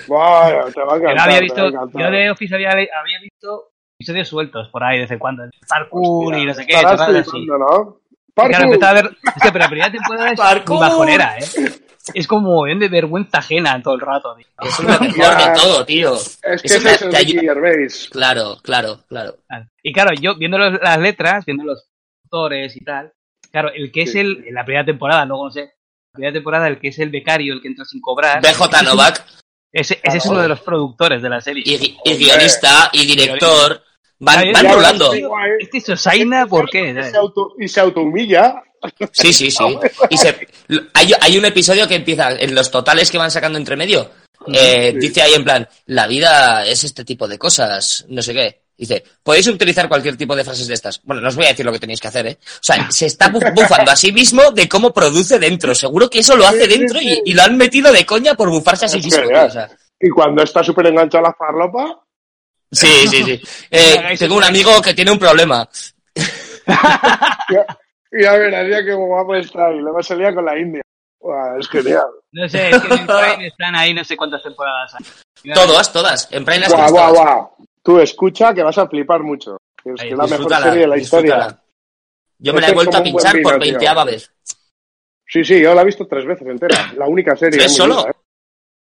[0.07, 1.19] Vaya, te va a Que encantar.
[1.19, 2.01] había te visto, va a encantar.
[2.01, 5.43] yo de Office había, había visto episodios sueltos por ahí de vez en cuando.
[5.67, 6.75] Parkour y no sé qué.
[6.75, 7.45] Así.
[7.45, 7.57] ¿no?
[7.57, 8.01] Claro,
[8.33, 8.63] Parkour.
[8.63, 9.05] empezaba a ver.
[9.05, 10.79] Hostia, pero la primera temporada es Parkour.
[10.79, 11.45] bajonera, ¿eh?
[12.15, 14.35] Es como de vergüenza ajena todo el rato.
[14.35, 14.45] tío.
[14.59, 16.15] Es lo mejor de todo, tío.
[16.15, 18.09] Es que es el Gervais.
[18.11, 19.35] Claro, claro, claro.
[19.83, 21.87] Y claro, yo viendo los- las letras, viendo los
[22.25, 23.13] autores y tal,
[23.51, 26.67] claro, el que es el, en la primera temporada, luego no sé, la primera temporada,
[26.67, 29.25] el que es el becario, el que entra sin cobrar, BJ Novak,
[29.73, 31.63] ese, ese es uno de los productores de la serie.
[31.65, 33.83] y, gui- y guionista, y director,
[34.19, 35.11] van, van rulando.
[35.13, 35.51] sí, guay.
[35.59, 36.89] Este Sosaina, ¿por qué?
[36.89, 38.61] Y se, auto, y se autohumilla.
[39.11, 39.63] Sí, sí, sí.
[40.09, 40.47] Y se,
[40.93, 44.09] hay, hay un episodio que empieza, en los totales que van sacando entre medio,
[44.51, 44.97] eh, Sí.
[44.99, 48.60] dice ahí en plan, la vida es este tipo de cosas, no sé qué.
[48.81, 51.01] Dice, podéis utilizar cualquier tipo de frases de estas.
[51.03, 52.39] Bueno, no os voy a decir lo que tenéis que hacer, ¿eh?
[52.41, 55.75] O sea, se está bu- bufando a sí mismo de cómo produce dentro.
[55.75, 58.85] Seguro que eso lo hace dentro y, y lo han metido de coña por bufarse
[58.85, 59.21] a sí mismo.
[59.21, 59.39] genial.
[59.41, 59.69] tío, o sea.
[59.99, 61.99] Y cuando está súper enganchado a la farlopa,
[62.71, 63.41] Sí, sí, sí.
[63.69, 65.69] Eh, tengo un amigo que tiene un problema.
[66.65, 67.65] ya,
[68.11, 69.71] ya verás ya qué guapo está.
[69.73, 70.81] Y luego salía con la India.
[71.19, 72.05] Buah, es genial.
[72.31, 75.05] No sé, es que en Prime están ahí no sé cuántas temporadas hay.
[75.43, 76.27] Y Todas, todas.
[76.31, 77.51] En Prime las guau.
[77.83, 79.57] Tú escucha que vas a flipar mucho.
[79.83, 81.61] Es Ahí, que es la mejor serie de la historia.
[82.37, 84.31] Yo me la he vuelto a pinchar por vino, veinteava vez.
[85.27, 86.93] Sí, sí, yo la he visto tres veces entera.
[86.97, 87.57] La única serie.
[87.59, 87.97] ¿Tres solo?
[87.97, 88.15] vida, ¿eh?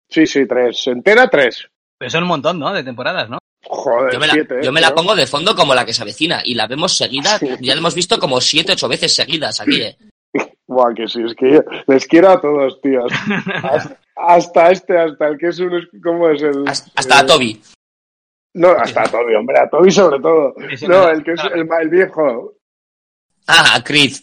[0.10, 0.88] Sí, sí, tres.
[0.88, 1.68] Entera, tres.
[1.98, 2.74] Pero son un montón, ¿no?
[2.74, 3.38] De temporadas, ¿no?
[3.66, 4.56] Joder, Yo me, la, siete.
[4.62, 6.98] yo ¿eh, me la pongo de fondo como la que se avecina y la vemos
[6.98, 7.40] seguida.
[7.40, 7.48] Sí.
[7.62, 9.98] Ya la hemos visto como siete, ocho veces seguidas aquí, ¿eh?
[10.68, 13.12] Buah, que sí, es que les quiero a todos, tíos.
[13.64, 15.90] Hasta, hasta este, hasta el que es un...
[16.04, 16.68] ¿Cómo es el...?
[16.68, 17.62] Hasta, hasta a el- Toby.
[18.56, 20.54] No, hasta a Toby, hombre, a Toby sobre todo.
[20.84, 22.54] No, no- el que es el, el viejo.
[23.48, 24.14] Ah, a Creed.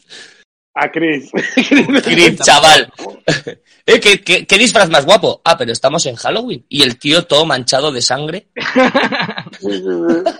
[0.74, 1.30] A Chris.
[2.04, 2.90] Creed, chaval.
[3.84, 3.98] ¿Eh?
[4.00, 5.42] ¿Qué, qué, qué disfraz más guapo?
[5.44, 6.64] Ah, pero estamos en Halloween.
[6.68, 8.46] Y el tío todo manchado de sangre.
[9.58, 10.30] Sí, sí, sí.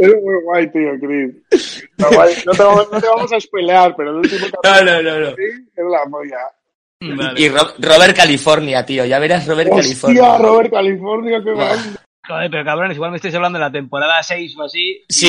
[0.00, 1.84] Es muy guay, tío, Chris.
[1.98, 2.08] No,
[2.52, 5.36] te vamos, no te vamos a spoilear, pero el último capítulo no, no, no.
[5.36, 5.42] sí,
[5.76, 7.16] es la.
[7.16, 7.40] Vale.
[7.40, 9.04] Y Ro- Robert California, tío.
[9.04, 10.38] Ya verás Robert Hostia, California.
[10.38, 11.76] Robert California, qué Buah.
[12.26, 15.04] Joder, pero cabrones, igual me estáis hablando de la temporada 6 o así.
[15.08, 15.28] Sí,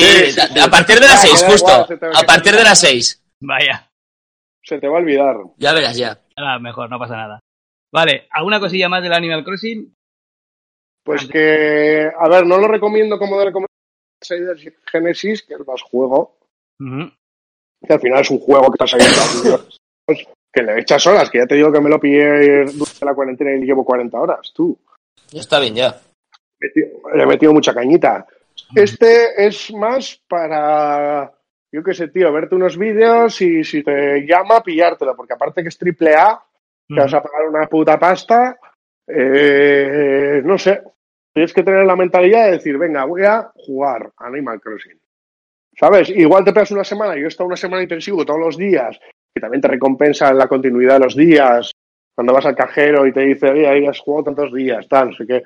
[0.60, 1.70] a- partir de Ah, seis, da justo.
[1.70, 3.22] igual, se te- A partir de las seis.
[3.40, 3.90] Vaya,
[4.64, 5.36] Se te va a olvidar.
[5.58, 6.18] Ya verás, ya.
[6.36, 7.40] nada, mejor, no pasa nada.
[7.92, 9.94] Vale, ¿alguna cosilla más del Animal Crossing?
[11.04, 13.68] Pues que, a ver, no lo recomiendo como de recomendar
[14.90, 16.38] Genesis, que es más juego,
[16.80, 19.62] que al final es un juego que estás ahí
[20.06, 23.14] pues, que le echas horas, que ya te digo que me lo pillé durante la
[23.14, 24.76] cuarentena y llevo 40 horas, tú.
[25.32, 26.00] Está bien ya.
[26.74, 28.26] Le he metido mucha cañita.
[28.74, 31.32] Este es más para,
[31.70, 35.68] yo qué sé, tío, verte unos vídeos y si te llama, pillártelo, porque aparte que
[35.68, 36.40] es triple A,
[36.88, 38.58] que vas a pagar una puta pasta,
[39.06, 40.82] eh, no sé,
[41.32, 44.98] tienes que tener la mentalidad de decir, venga, voy a jugar Animal Crossing.
[45.78, 46.08] ¿Sabes?
[46.08, 48.98] Igual te pegas una semana, yo he estado una semana intensivo todos los días,
[49.34, 51.70] que también te recompensa la continuidad de los días,
[52.14, 55.16] cuando vas al cajero y te dice, oye, ahí has jugado tantos días, tal, no
[55.16, 55.42] sé qué.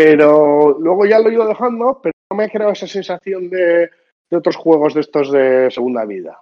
[0.00, 3.90] Pero luego ya lo he ido dejando, pero no me ha creado esa sensación de,
[4.30, 6.40] de otros juegos de estos de segunda vida.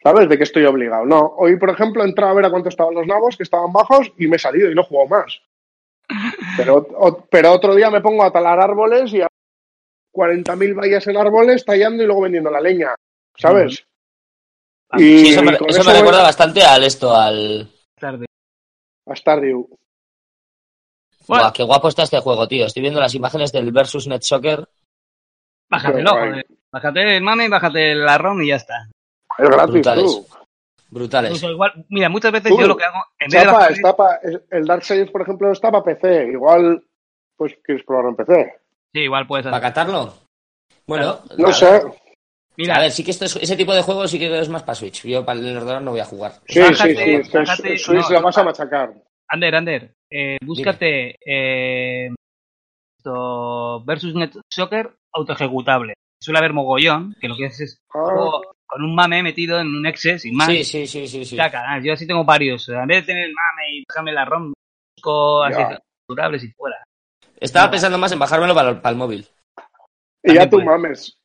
[0.00, 0.28] ¿Sabes?
[0.28, 1.04] De que estoy obligado.
[1.06, 3.72] No, hoy, por ejemplo, he entrado a ver a cuánto estaban los nabos, que estaban
[3.72, 5.40] bajos, y me he salido y no he jugado más.
[6.56, 9.26] Pero, o- pero otro día me pongo a talar árboles y a
[10.14, 12.94] 40.000 vallas en árboles tallando y luego vendiendo la leña.
[13.36, 13.84] ¿Sabes?
[14.98, 17.68] Y Sí, eso me, con eso eso me voy recuerda bastante al esto, al...
[17.98, 18.26] Tarde.
[19.08, 19.66] a Stardew.
[21.26, 22.66] Buah, qué guapo está este juego, tío.
[22.66, 24.68] Estoy viendo las imágenes del versus Net Soccer.
[25.70, 26.46] Bájatelo, joder.
[26.70, 28.88] Bájate el mame, bájate la ROM y ya está.
[29.38, 30.04] Es gratis, Brutales.
[30.04, 30.26] tú.
[30.90, 31.30] Brutales.
[31.30, 33.72] Incluso igual, mira, muchas veces Tú, yo lo que hago, en vez de Chapa, bajar-
[33.72, 36.26] está pa- el por ejemplo, está para PC.
[36.32, 36.84] Igual,
[37.36, 38.54] pues quieres probarlo en PC.
[38.92, 39.68] Sí, igual puedes ¿Para hacer.
[39.68, 40.14] catarlo?
[40.86, 41.82] Bueno, No sé.
[42.56, 44.62] Mira, A ver, sí que esto es- ese tipo de juegos sí que es más
[44.62, 45.04] para Switch.
[45.04, 46.34] Yo para el ordenador no voy a jugar.
[46.46, 47.30] Sí, Bájate, sí, sí.
[47.38, 48.94] Bájate, Switch no, la vas a machacar.
[49.28, 52.08] Ander, Ander, eh, búscate eh,
[52.98, 55.94] esto, versus Net Soccer autoejecutable.
[56.22, 59.86] Suele haber mogollón, que lo que es es juego con un mame metido en un
[59.86, 60.46] exe, sin más.
[60.46, 61.36] Sí, sí, sí, sí.
[61.82, 62.68] yo así tengo varios.
[62.68, 64.52] En vez de tener el mame y dejarme la ROM,
[64.96, 65.78] busco así Ya.
[66.08, 66.76] durables y fuera.
[67.40, 67.70] Estaba No.
[67.72, 69.26] pensando más en bajármelo para, para el móvil.
[70.22, 70.66] y ya tú puede.
[70.66, 71.18] mames.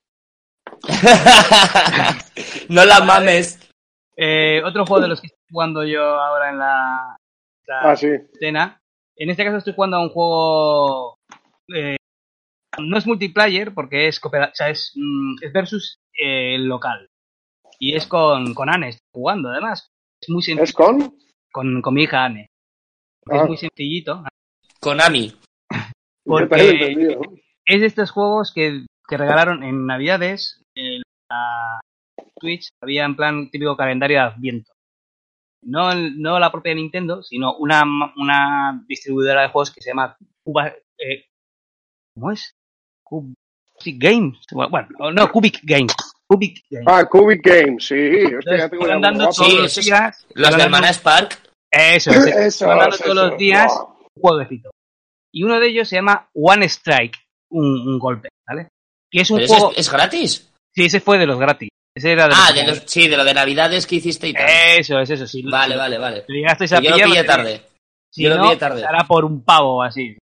[2.69, 3.59] no la mames.
[4.17, 7.17] Eh, otro juego de los que estoy jugando yo ahora en la,
[7.69, 8.07] Ah, sí.
[8.33, 8.79] escena.
[9.15, 11.15] En este caso estoy jugando a un juego.
[11.75, 11.97] eh,
[12.79, 17.07] no es multiplayer porque es coopera- o sea, es, mm, es versus eh, local.
[17.79, 19.89] Y es con, con Anne, estoy jugando además.
[20.21, 20.63] Es muy sencillo.
[20.63, 21.15] ¿Es con?
[21.51, 22.47] Con, con mi hija Anne.
[23.27, 23.45] Es Ah.
[23.45, 24.23] muy sencillito.
[26.25, 27.21] Porque- también he entendido.
[27.65, 30.61] Es de estos juegos que, que regalaron en Navidades.
[30.75, 31.79] En la
[32.39, 34.71] Twitch había en plan típico calendario de Adviento.
[35.61, 37.83] No, el- no la propia Nintendo, sino una,
[38.15, 40.67] una distribuidora de juegos que se llama Cuba.
[40.97, 41.25] eh,
[42.15, 42.55] ¿Cómo es?
[43.03, 43.35] Cubic
[43.97, 44.37] Games.
[44.51, 45.93] Bueno, no, Cubic Games.
[46.27, 46.85] Cubic Games.
[46.87, 48.35] Ah, Cubic Games, sí.
[48.35, 50.27] Hostia, ya tengo dando todos Sí, los días.
[50.33, 51.39] Los van del dando- Mana Spark.
[51.71, 53.37] Eso, Eso, van dando eso, todos los eso.
[53.37, 53.85] días Buah.
[54.15, 54.69] un jueguecito.
[55.31, 57.17] Y uno de ellos se llama One Strike,
[57.51, 58.69] un, un golpe, ¿vale?
[59.11, 59.71] Que es un Pero juego.
[59.71, 60.51] es, es gratis.
[60.75, 61.68] Sí, ese fue de los gratis.
[61.95, 64.45] Ese era de Ah, de los, sí, de lo de Navidades que hiciste y tal.
[64.77, 65.41] Eso es, eso sí.
[65.43, 66.23] Vale, vale, vale.
[66.25, 67.61] Si llegasteis a yo lo pillé tarde.
[68.11, 68.81] Si yo lo no, pillé tarde.
[68.81, 70.17] Será por un pavo así.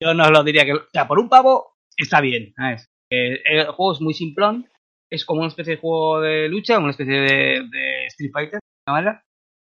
[0.00, 0.72] Yo no os lo diría que.
[0.74, 2.52] O sea, por un pavo está bien.
[2.56, 2.86] ¿sabes?
[3.10, 4.68] Eh, el juego es muy simplón.
[5.10, 8.86] Es como una especie de juego de lucha, una especie de, de Street Fighter, de
[8.86, 9.24] alguna manera.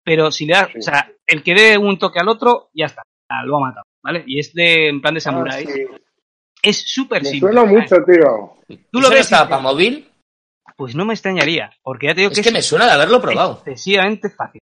[0.04, 0.70] Pero si le das.
[0.72, 0.80] Sí.
[0.80, 3.02] O sea, el que dé un toque al otro, ya está.
[3.30, 3.84] Ah, Lo ha matado.
[4.04, 4.24] ¿Vale?
[4.28, 5.70] Y es de, en plan de Ah, samuráis.
[5.72, 5.86] sí.
[6.64, 7.52] Es súper simple.
[7.54, 7.74] suena ¿sabes?
[7.82, 8.54] mucho, tío.
[8.92, 9.30] Tú ¿Eso lo ves.
[9.30, 10.08] para móvil?
[10.82, 11.70] Pues no me extrañaría.
[11.84, 13.54] Porque ya te digo Es que que me suena de haberlo probado.
[13.58, 14.62] excesivamente fácil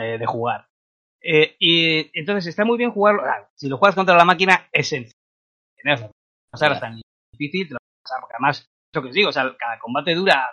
[0.00, 0.66] eh, de jugar.
[1.22, 3.22] Eh, y entonces está muy bien jugarlo.
[3.24, 5.14] ah, si lo juegas contra la máquina, es sencillo.
[5.84, 6.04] No es
[6.50, 6.80] pasar Ya.
[6.80, 7.00] tan
[7.38, 8.66] difícil, te lo vas a pasar, porque además, es
[8.96, 10.44] lo que os digo, o sea, cada combate dura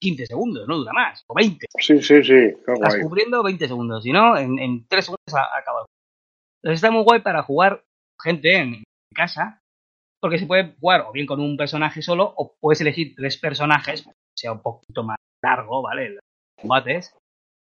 [0.00, 1.66] 15 segundos, no dura más, o 20.
[1.78, 2.24] Sí, sí, sí.
[2.32, 3.02] Qué Estás guay.
[3.02, 5.86] cubriendo 20 segundos, si no, en, en 3 segundos ha, ha acabado.
[6.62, 7.84] Entonces está muy guay para jugar
[8.20, 9.60] gente en, en casa,
[10.22, 14.08] porque se puede jugar o bien con un personaje solo, o puedes elegir tres personajes,
[14.38, 16.10] sea un poquito más largo, ¿vale?
[16.10, 16.20] Los
[16.60, 17.12] combates.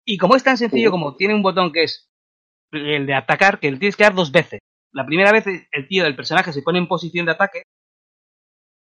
[0.05, 2.09] Y como es tan sencillo como tiene un botón que es
[2.73, 4.59] el de atacar, que le tienes que dar dos veces.
[4.93, 7.63] La primera vez el tío del personaje se pone en posición de ataque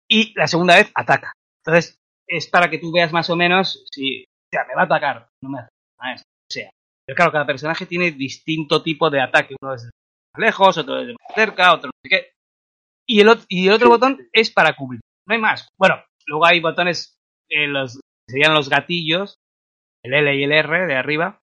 [0.09, 1.32] y la segunda vez ataca.
[1.65, 1.95] Entonces
[2.28, 5.30] es para que tú veas más o menos si, o sea, me va a atacar,
[5.41, 6.69] no me hace nada, o sea.
[7.05, 9.55] Pero claro, cada personaje tiene distinto tipo de ataque.
[9.61, 9.89] Uno es de
[10.36, 12.32] más lejos, otro es de más cerca, otro no sé qué.
[13.12, 15.01] Y el, ot- y el otro botón es para cubrir.
[15.28, 15.68] No hay más.
[15.78, 15.95] Bueno,
[16.28, 17.18] luego hay botones,
[17.49, 19.36] eh, los, serían los gatillos,
[20.01, 21.39] el L y el R de arriba,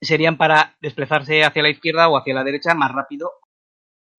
[0.00, 3.32] serían para desplazarse hacia la izquierda o hacia la derecha más rápido.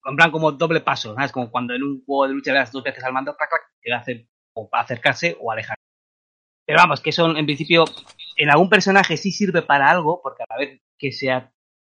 [0.03, 1.31] En plan como doble paso, ¿sabes?
[1.31, 3.61] Como cuando en un juego de lucha le das dos veces al mando, clac, clac,
[3.81, 5.77] que hace o para acercarse o alejar.
[6.67, 7.85] Pero vamos, que son en principio,
[8.35, 11.27] en algún personaje sí sirve para algo, porque a la vez que se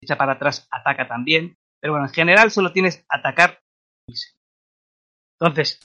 [0.03, 1.55] echa para atrás ataca también.
[1.81, 3.61] Pero bueno, en general solo tienes atacar
[4.09, 4.13] y.
[5.39, 5.79] Entonces,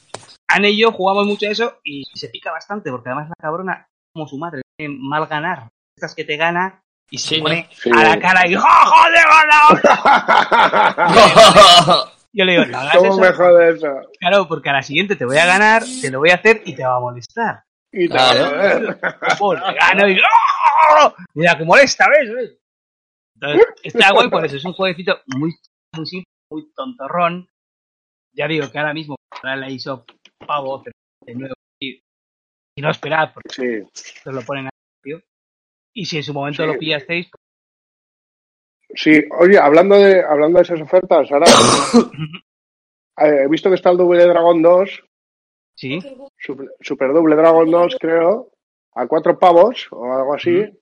[0.49, 3.87] Anne y yo jugamos mucho a eso y se pica bastante, porque además la cabrona,
[4.13, 5.69] como su madre, tiene mal ganar.
[5.97, 6.81] Estas que te gana
[7.11, 7.91] y se Sí, pone Sí.
[7.95, 9.81] a la cara y ¡Ja, joder, ganado!
[12.33, 13.21] Yo le digo, no hagas ¿Cómo eso.
[13.21, 13.89] me jode eso?
[14.19, 16.75] Claro, porque a la siguiente te voy a ganar, te lo voy a hacer y
[16.75, 17.63] te va a molestar.
[17.93, 18.41] Y te Claro.
[18.41, 18.51] va a
[19.37, 19.39] joder.
[19.39, 21.15] Pues gano y ¡Ah!
[21.35, 22.35] Mira, que molesta, ¿ves?
[22.35, 22.59] ¿Ves?
[23.37, 24.57] Entonces, está guay por eso.
[24.57, 25.55] Es un jueguecito muy,
[25.95, 27.47] muy simple, muy tontorrón.
[28.35, 30.05] Ya digo que ahora mismo la hizo
[30.47, 32.03] pavo, pero de nuevo, y,
[32.77, 34.23] y no esperad, porque Sí.
[34.25, 34.71] lo ponen a
[35.03, 35.21] tío.
[35.95, 36.69] Y si en su momento Sí.
[36.73, 37.41] lo pillasteis, pues,
[38.97, 41.47] Sí, oye, hablando de, hablando de esas ofertas, ahora
[43.19, 45.03] eh, he visto que está el Double Dragon 2,
[45.75, 45.99] sí.
[46.39, 48.53] Super, Super Double Dragon 2, creo,
[48.95, 50.61] a cuatro pavos o algo así.
[50.61, 50.81] Ujú.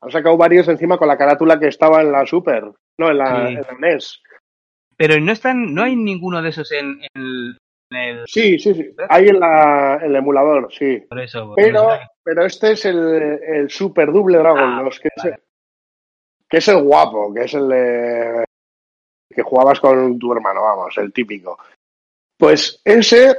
[0.00, 2.64] Han sacado varios encima con la carátula que estaba en la Super,
[2.98, 3.54] no, en la, Sí.
[3.54, 4.22] en la NES.
[4.98, 7.58] Pero no están, no hay ninguno de esos en, en el,
[7.90, 8.90] en el- Sí, sí, sí.
[9.08, 10.98] Hay en, la, en el emulador, sí.
[11.08, 11.52] por eso.
[11.56, 11.88] Pero,
[12.22, 12.98] pero este es el,
[13.42, 15.30] el Super Double Dragon Ah, 2, que es, vale.
[15.36, 15.42] el,
[16.50, 18.44] que es el guapo, que es el de,
[19.34, 21.58] que jugabas con tu hermano, vamos, el típico.
[22.36, 23.36] Pues ese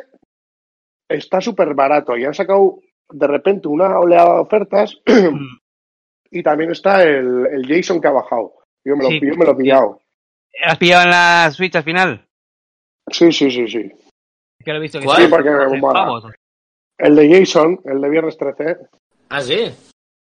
[1.10, 2.80] está súper barato y han sacado
[3.12, 5.58] de repente una oleada de ofertas Mm.
[6.32, 8.54] y también está el, el Jason que ha bajado.
[8.86, 10.00] Yo me lo, Sí, yo me lo he pillado.
[10.64, 12.26] ¿Has pillado en la Switch al final?
[13.12, 13.92] Sí, sí, sí, sí.
[14.64, 15.94] Que lo he visto que Sí, porque me 12 mola.
[16.00, 16.26] pavos.
[16.98, 18.78] El de Jason, el de Viernes 13,
[19.30, 19.72] ¿Ah, sí?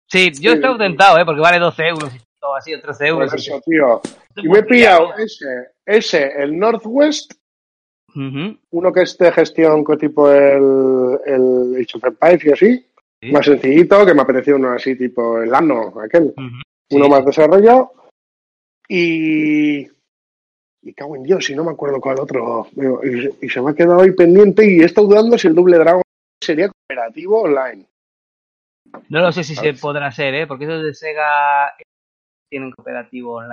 [0.09, 0.77] Sí, yo Sí, estoy sí.
[0.77, 1.25] tentado, ¿eh?
[1.25, 3.33] Porque vale 12 euros y todo así, o 13 por euros.
[3.33, 4.01] eso, tío.
[4.35, 5.45] Y me he pillado ese,
[5.85, 7.33] ese, el Northwest,
[8.15, 12.85] uno que es de gestión con tipo el, el Age of Empires y así,
[13.21, 13.31] sí.
[13.31, 17.09] más sencillito, que me apeteció uno así tipo el Ano, aquel, uno sí.
[17.11, 17.91] más desarrollado.
[18.87, 19.87] Y.
[20.87, 22.67] Y cago en Dios, y no me acuerdo cuál otro.
[23.03, 25.77] Y, y se me ha quedado ahí pendiente y he estado dudando si el Double
[25.77, 26.01] Dragon
[26.41, 27.85] sería cooperativo online.
[29.09, 30.47] No lo sé si se podrá hacer, ¿eh?
[30.47, 31.73] Porque esos de Sega
[32.49, 33.51] tienen cooperativo online.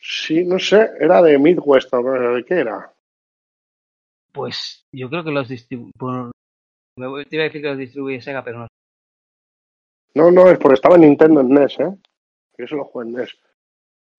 [0.00, 2.90] Sí, no sé, era de Midwest o ¿de qué era?
[4.32, 5.92] Pues yo creo que los distribuye.
[6.96, 8.66] Me voy- te iba a decir que los distribuye Sega, pero no.
[10.14, 11.94] No, no, es porque estaba en Nintendo en NES, ¿eh?
[12.56, 13.36] Yo solo juego en NES.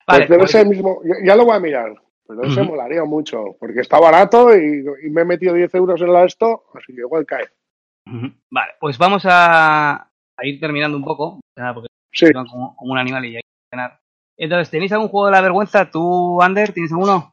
[0.07, 1.01] Vale, pues debe pues- ser el mismo.
[1.03, 1.93] Ya, ya lo voy a mirar.
[2.27, 2.69] Pero ese Ujú.
[2.71, 3.55] molaría mucho.
[3.59, 7.01] Porque está barato y, y me he metido 10 euros en la esto, así que
[7.01, 7.45] igual cae.
[8.05, 8.31] Ujú.
[8.51, 9.93] Vale, pues vamos a,
[10.37, 11.39] a ir terminando un poco,
[11.73, 12.31] porque Sí.
[12.33, 13.99] como, como un animal y hay que cenar.
[14.37, 15.89] Entonces, ¿tenéis algún juego de la vergüenza?
[15.91, 17.31] ¿Tú, Ander, tienes alguno?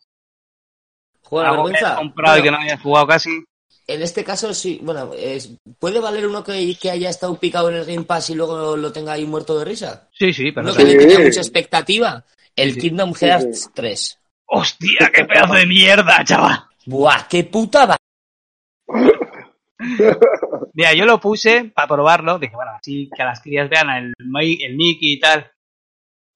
[1.22, 1.86] ¿Juego de la ¿Algo que vergüenza?
[1.88, 3.44] hayas comprado y que Bueno, no hayas jugado casi?
[3.88, 4.80] En este caso, sí.
[4.82, 8.34] Bueno, es- ¿puede valer uno que, que haya estado picado en el Game Pass y
[8.34, 10.08] luego lo tenga ahí muerto de risa?
[10.12, 10.74] Sí, sí, pero...
[10.74, 10.98] que le Sí.
[10.98, 12.24] tenía mucha expectativa.
[12.56, 12.80] El Sí, sí.
[12.88, 13.68] Kingdom Sí, Hearts sí.
[13.74, 14.18] 3.
[14.46, 16.58] ¡Hostia, qué pedazo de mierda, chaval!
[16.86, 17.96] ¡Buah, qué puta va!
[20.72, 24.76] Mira, yo lo puse para probarlo, dije, bueno, así que las crías vean el, el
[24.76, 25.50] Mickey y tal.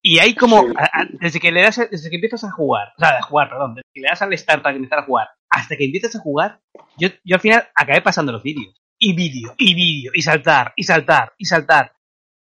[0.03, 0.73] Y hay como, Sí.
[0.77, 3.51] a- a- desde que le das, desde que empiezas a jugar, o sea, de jugar,
[3.51, 6.21] perdón, desde que le das al start para empezar a jugar, hasta que empiezas a
[6.21, 6.61] jugar,
[6.97, 8.75] yo, yo al final acabé pasando los vídeos.
[8.99, 11.93] Y vídeo, y vídeo, y saltar, y saltar, y saltar.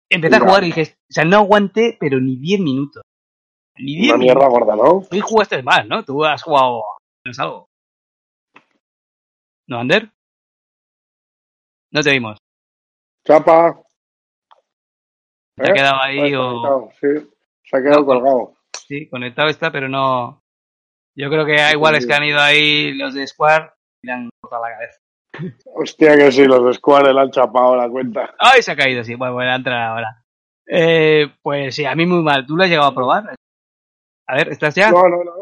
[0.09, 3.03] Empecé a jugar y dije, o sea, no aguanté, pero ni 10 minutos.
[3.77, 5.05] Ni 10 Una mierda gorda, ¿no?
[5.09, 6.03] Tú jugaste más, ¿no?
[6.03, 6.83] Tú has jugado
[7.21, 7.69] ¿tienes algo.
[9.67, 10.09] ¿No, Ander?
[11.91, 12.37] No te vimos.
[13.25, 13.81] Chapa.
[15.55, 16.89] ¿Te ha quedado ahí o...?
[17.01, 17.07] Sí,
[17.63, 18.57] se ha quedado No, colgado.
[18.87, 20.41] Sí, conectado está, pero no.
[21.17, 23.71] Yo creo que hay iguales que han ido ahí los de Square
[24.03, 24.99] y le han cortado la cabeza.
[25.73, 28.35] Hostia, que sí, los de Square le han chapado la cuenta.
[28.37, 29.03] ¡Ay, se ha caído!
[29.03, 30.23] Sí, bueno, voy a entrar ahora.
[30.67, 32.45] Eh, pues sí, a mí muy mal.
[32.45, 33.35] ¿Tú lo has llegado a probar?
[34.27, 34.91] A ver, ¿estás ya?
[34.91, 35.33] No, no, no.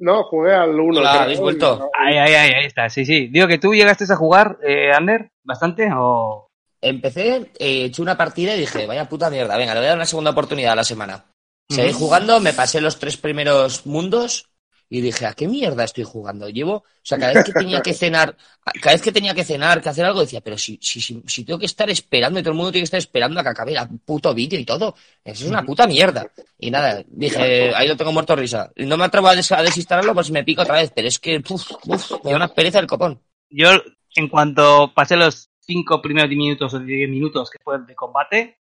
[0.00, 0.98] No, jugué al 1.
[0.98, 1.90] Hola, ¿habéis vuelto?
[1.96, 2.88] Ahí, ahí, ahí, ahí está.
[2.88, 3.28] Sí, sí.
[3.28, 6.48] Digo que tú llegaste a jugar, eh, Ander, bastante o.
[6.82, 9.98] Empecé, eh, eché una partida y dije, vaya puta mierda, venga, le voy a dar
[9.98, 11.26] una segunda oportunidad a la semana.
[11.68, 14.49] Seguí jugando, me pasé los tres primeros mundos
[14.92, 16.48] y dije, ¿a qué mierda estoy jugando?
[16.48, 18.36] Llevo, o sea, cada vez que tenía que cenar,
[18.82, 21.44] cada vez que tenía que cenar, que hacer algo, decía, pero si, si, si, si
[21.44, 23.72] tengo que estar esperando y todo el mundo tiene que estar esperando a que acabe
[23.74, 26.26] el puto vídeo y todo, eso es una puta mierda.
[26.58, 28.72] Y nada, dije, ahí lo tengo muerto risa.
[28.76, 31.18] No me atrevo a, des- a desinstalarlo por si me pico otra vez, pero es
[31.20, 33.22] que, uf, uf, me da una pereza el copón.
[33.48, 33.70] Yo,
[34.16, 38.58] en cuanto pasé los cinco primeros minutos o diez minutos que fue de combate,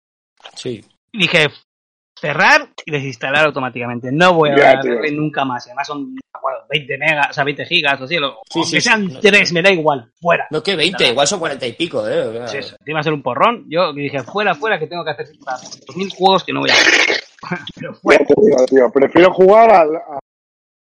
[0.55, 0.85] Sí.
[1.13, 1.49] dije
[2.21, 4.11] cerrar y desinstalar automáticamente.
[4.13, 5.17] No voy a darle tío.
[5.21, 5.67] nunca más.
[5.67, 8.17] Además son no me acuerdo, 20 megas, o sea, 20 gigas o así.
[8.17, 9.19] Lo, Sí, aunque sí, sean sí.
[9.23, 10.11] 3, me da igual.
[10.21, 10.47] Fuera.
[10.51, 12.39] No que 20, igual son 40 y pico, eh.
[12.39, 13.65] Pues eso, encima ser un porrón.
[13.69, 16.93] Yo dije, fuera, fuera, que tengo que hacer 2.000 juegos que no voy a hacer.
[17.75, 18.25] Pero fuera.
[18.69, 20.19] Tío, prefiero jugar al, a-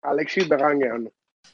[0.03, 1.11] al Exit de Gangan.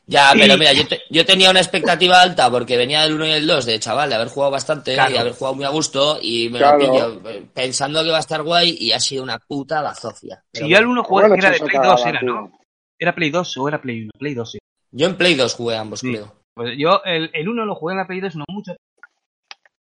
[0.07, 3.27] Ya, pero Y- mira, yo, te- yo tenía una expectativa alta porque venía del 1
[3.27, 5.15] y el 2 de chaval, de haber jugado bastante Claro.
[5.15, 6.79] y haber jugado muy a gusto y me Claro.
[6.79, 10.43] lo pillo eh, pensando que va a estar guay y ha sido una puta bazofia.
[10.53, 10.91] Si yo al bueno.
[11.01, 12.21] 1 jugué, Bueno, que era de Play cagaba, 2, era.
[12.23, 12.59] ¿no?
[12.99, 14.11] ¿Era Play 2 o era Play 1?
[14.19, 14.59] Play 2, sí.
[14.91, 16.11] Yo en Play 2 jugué ambos, Sí.
[16.13, 16.35] creo.
[16.55, 18.75] Pues yo el, el 1 lo jugué en la Play 2 no mucho.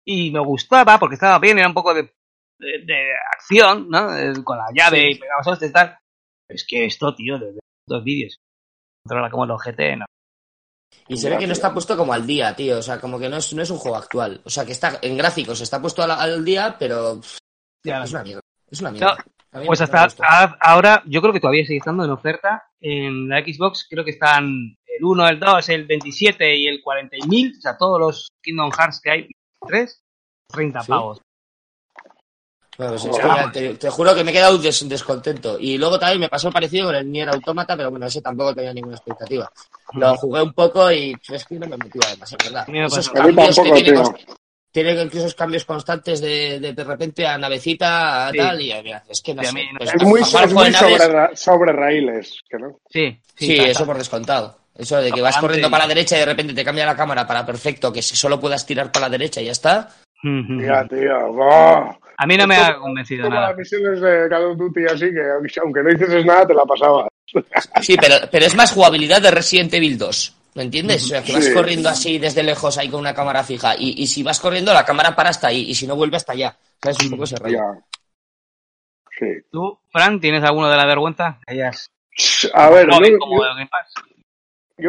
[0.03, 2.03] Y me gustaba porque estaba bien, era un poco de,
[2.59, 4.07] de, de acción, ¿no?
[4.43, 5.97] Con la llave y pegabas y tal.
[6.49, 8.37] Es que esto, tío, de, de dos vídeos.
[9.03, 10.05] Controla como el GT, no.
[11.07, 12.77] Y se ve que no está puesto como al día, tío.
[12.79, 14.41] O sea, como que no es, no es un juego actual.
[14.45, 18.41] O sea, que está en gráficos está puesto al, al día, pero es una mierda.
[18.69, 19.17] Es una mierda.
[19.65, 22.63] Pues hasta a- ahora, yo creo que todavía sigue estando en oferta.
[22.79, 24.45] En la Xbox creo que están
[24.85, 27.57] el 1, el 2, el 27 y el 40.000.
[27.57, 29.29] O sea, todos los Kingdom Hearts que hay,
[29.67, 30.01] 3,
[30.47, 30.87] 30 Sí.
[30.89, 31.21] pavos.
[32.77, 33.17] Pues es
[33.51, 35.57] te, te juro que me he quedado des- descontento.
[35.59, 38.73] Y luego también me pasó parecido con el Nier Automata, pero bueno, ese tampoco tenía
[38.73, 39.51] ninguna expectativa.
[39.93, 42.65] Lo jugué un poco y es que no me motiva demasiado, ¿verdad?
[42.67, 43.21] A mí me Esos pasó.
[43.21, 43.71] A mí cambios que
[44.73, 48.37] tiene, esos cambios constantes de, de de repente a navecita, a Sí.
[48.37, 49.63] tal, y mira, es que no Sí, sé.
[49.73, 50.27] no- Pues, Es muy, es
[50.77, 52.79] sobre, ra- sobre raíles, que no.
[52.89, 54.57] Sí, sí, eso por descontado.
[54.73, 57.27] Eso de que vas corriendo para la derecha y de repente te cambia la cámara
[57.27, 59.89] para perfecto, que solo puedas tirar para la derecha y ya está.
[60.21, 61.99] Tía, tío.
[62.21, 63.47] A mí no me ha convencido nada.
[63.47, 67.07] las misiones de Call of Duty así, que aunque no hicieses nada, te la pasabas.
[67.81, 70.37] Sí, pero, pero es más jugabilidad de Resident Evil 2.
[70.53, 71.05] ¿Me entiendes?
[71.05, 71.53] O sea, que vas Sí.
[71.53, 73.73] corriendo así desde lejos ahí con una cámara fija.
[73.75, 75.61] Y, y si vas corriendo, la cámara para hasta ahí.
[75.61, 76.55] Y si no vuelve hasta allá.
[76.83, 76.99] ¿Sabes?
[77.03, 77.59] Un poco ese rollo.
[79.17, 79.25] Sí.
[79.49, 81.39] ¿Tú, Fran, tienes alguno de la vergüenza?
[82.53, 83.41] A ver, yo, como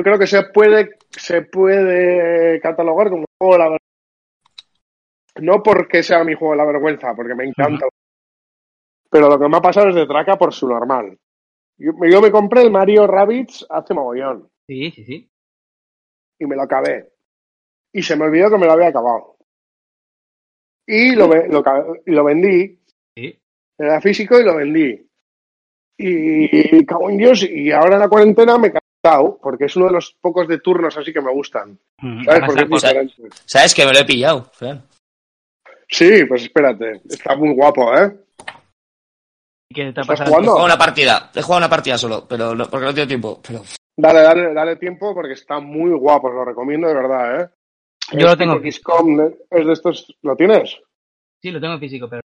[0.03, 3.92] creo que se puede, se puede catalogar como un juego de la vergüenza.
[5.41, 7.87] No porque sea mi juego de la vergüenza, porque me encanta.
[9.11, 11.19] Pero lo que me ha pasado es de traca por su normal.
[11.79, 15.31] Yo, yo me compré el Mario Rabbids hace mogollón Sí, sí, sí.
[16.39, 17.13] y me lo acabé.
[17.93, 19.37] Y se me olvidó que me lo había acabado.
[20.87, 21.63] Y lo, ve- lo,
[22.07, 22.79] lo vendí.
[23.17, 23.39] Sí.
[23.79, 25.07] Era físico y lo vendí.
[25.99, 29.87] Y, cago en Dios, y ahora en la cuarentena me he cansado, porque es uno
[29.87, 31.79] de los pocos de turnos así que me gustan.
[32.25, 32.43] ¿Sabes?
[32.47, 33.15] Porque es diferente.
[33.45, 33.75] ¿Sabes?
[33.75, 34.83] Que me lo he pillado, Fran.
[35.93, 37.03] Sí, pues espérate.
[37.09, 38.11] Está muy guapo, ¿eh?
[39.75, 40.03] ¿Qué te ha.
[40.03, 40.51] He jugando?
[40.51, 41.31] jugado una partida.
[41.35, 43.41] He jugado una partida solo, pero no- porque no tengo tiempo.
[43.47, 43.63] Pero
[43.97, 47.49] Dale, dale, dale tiempo porque está muy guapo, os lo recomiendo de verdad, ¿eh?
[48.13, 50.81] Yo lo tengo es de estos, ¿lo tienes?
[51.43, 52.23] Sí, lo tengo en físico, pero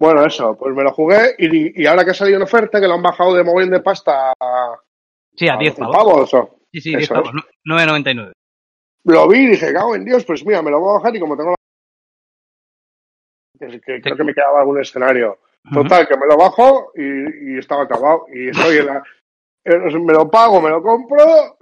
[0.00, 2.88] Bueno, eso, pues me lo jugué y, y ahora que ha salido en oferta, que
[2.88, 4.76] lo han bajado de mogollón de pasta a,
[5.36, 6.30] sí, a a 10 12 pavos.
[6.72, 7.30] Sí, sí, 10 Eso pavos.
[7.34, 7.42] no-
[7.76, 8.32] 9.99.
[9.04, 11.20] Lo vi y dije, cago en Dios, pues mira, me lo voy a bajar y
[11.20, 11.56] como tengo la...
[13.68, 15.38] que, que creo que me quedaba algún escenario.
[15.72, 18.26] Total, que me lo bajo y, y estaba acabado.
[18.34, 19.02] Y estoy en la-
[19.64, 21.56] eh, me lo pago, me lo compro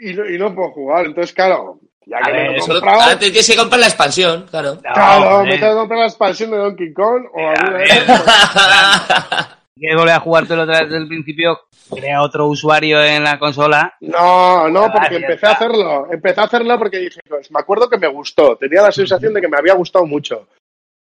[0.00, 1.04] y no, y no puedo jugar.
[1.04, 3.86] Entonces, claro, ya A que me ver, lo comprado, ahora te tienes que comprar la
[3.88, 4.74] expansión, claro.
[4.76, 5.46] No, claro, joder.
[5.48, 7.78] me tengo que comprar la expansión de Donkey Kong o alguna.
[9.74, 13.94] Quieres volver a jugártelo otra vez desde el principio, crea otro usuario en la consola.
[14.00, 16.06] No, no, Ah, porque empecé a hacerlo.
[16.12, 18.56] Empecé a hacerlo porque dije, pues me acuerdo que me gustó.
[18.56, 20.46] Tenía la sensación de que me había gustado mucho.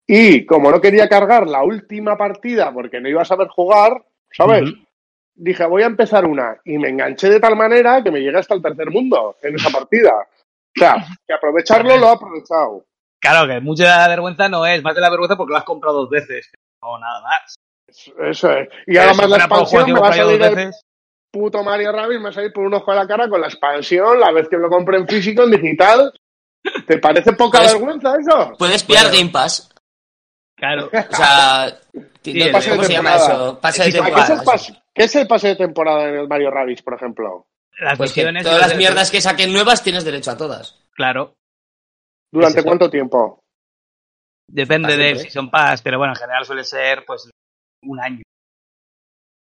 [0.07, 4.70] Y como no quería cargar la última partida porque no iba a saber jugar, ¿sabes?
[5.34, 6.57] Dije, voy a empezar una.
[6.64, 9.70] Y me enganché de tal manera que me llegué hasta el tercer mundo en esa
[9.70, 10.12] partida.
[10.12, 10.96] O sea,
[11.26, 12.84] que aprovecharlo lo he aprovechado.
[13.20, 16.11] Claro, que la vergüenza no es, más de la vergüenza porque lo has comprado dos
[16.11, 16.50] veces.
[16.82, 17.55] No, nada más.
[17.86, 18.68] Eso es.
[18.86, 20.84] Y ahora más la expansión me va a comprado salir dos el veces.
[21.30, 23.46] puto Mario Rabbids, me va a salir por un ojo de la cara con la
[23.46, 26.12] expansión, la vez que lo compré en físico, en digital.
[26.86, 28.55] ¿Te parece poca vergüenza eso?
[28.59, 29.18] Puedes pillar Bueno.
[29.18, 29.72] Game Pass.
[30.62, 30.90] Claro.
[31.10, 31.76] O sea,
[32.22, 32.44] Sí, ¿no?
[32.44, 33.34] el pase de ¿cómo se llama temporada.
[33.34, 33.60] eso?
[33.60, 34.44] Pase de ¿Qué es, el temporada.
[34.44, 37.46] pase, qué es el pase de temporada en el Mario Rabbids, por ejemplo?
[37.80, 40.78] Las Pues que todas las mierdas que saquen nuevas tienes derecho a todas.
[40.92, 41.34] Claro.
[42.32, 43.40] ¿Durante cuánto tiempo?
[44.48, 45.30] Depende Para del siempre.
[45.30, 47.28] Season Pass, pero bueno, en general suele ser pues
[47.82, 48.22] un año.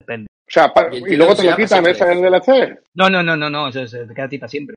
[0.00, 0.26] Depende.
[0.48, 2.82] O sea, y luego te lo quitan ese en el DLC.
[2.94, 4.74] No, no, no, no, no, eso se te queda a ti para siempre.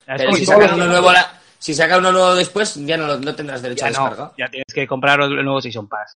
[0.00, 2.96] Es Pero como si si sacan uno nuevo, la- si saca uno nuevo después, ya
[2.96, 4.24] no, no tendrás derecho ya a descarga.
[4.24, 6.16] no, ya tienes que comprar el nuevo Season Pass.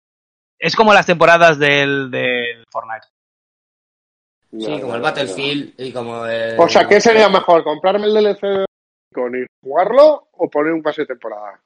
[0.58, 3.08] Es como las temporadas del, del Fortnite.
[4.58, 6.58] Sí, como el Battlefield y como el...
[6.58, 7.62] O sea, ¿qué sería mejor?
[7.66, 8.64] ¿Comprarme el DLC
[9.14, 11.60] con y jugarlo o poner un pase de temporada?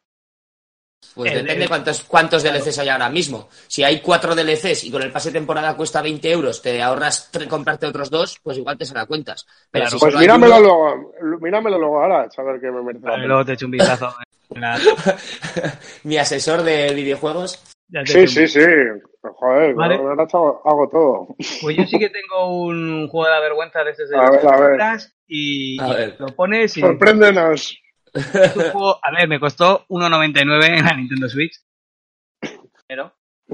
[1.15, 3.49] Pues El- depende el- cuántos, cuántos DLCs hay ahora mismo.
[3.67, 7.31] Si hay cuatro DLCs y con el pase de temporada cuesta 20 euros, te ahorras
[7.49, 9.45] comprarte otros dos, pues igual te salen cuentas.
[9.71, 9.97] Pero Claro.
[9.99, 13.45] si Pues míramelo uno- luego, míramelo luego ahora, a saber qué me merece Vale, luego
[13.45, 14.13] te echo un vistazo.
[14.51, 14.79] la-
[16.03, 18.65] mi asesor de videojuegos, ya te Sí, sí, sí.
[19.21, 19.97] Joder, Vale.
[19.97, 21.35] con Overwatch hago, hago todo.
[21.61, 24.47] Pues yo sí que tengo un juego de la vergüenza de estos de A ver,
[24.47, 24.99] a ver.
[25.27, 26.15] y, A y ver.
[26.19, 27.77] lo pones y Sorpréndenos.
[28.17, 31.53] Es un juego- a ver, me costó 1.99 en la Nintendo Switch.
[32.87, 33.13] Pero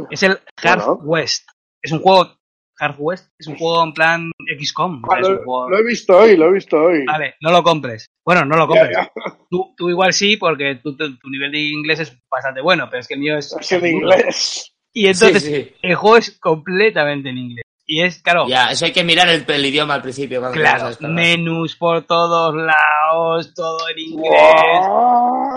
[0.10, 1.02] es el Hard Bueno.
[1.04, 1.48] West.
[1.82, 2.38] Es un juego
[2.80, 5.02] Hard West, es un juego en plan XCOM.
[5.10, 7.06] Ah, lo, juego- lo he visto hoy, lo he visto hoy.
[7.06, 8.08] Vale, no lo compres.
[8.26, 8.98] Bueno, no lo Ya, compres.
[8.98, 9.12] ya.
[9.50, 13.02] Tú, tú igual sí, porque tú- tu, tu nivel de inglés es bastante bueno, pero
[13.02, 13.56] es que el mío es...
[13.60, 14.70] Es en inglés.
[14.96, 15.76] Y entonces Sí, sí.
[15.82, 17.64] el juego es completamente en inglés.
[17.96, 20.42] Y es, claro, Ya, eso hay que mirar el, el idioma al principio.
[20.52, 24.32] claro, menús por todos lados, todo en inglés.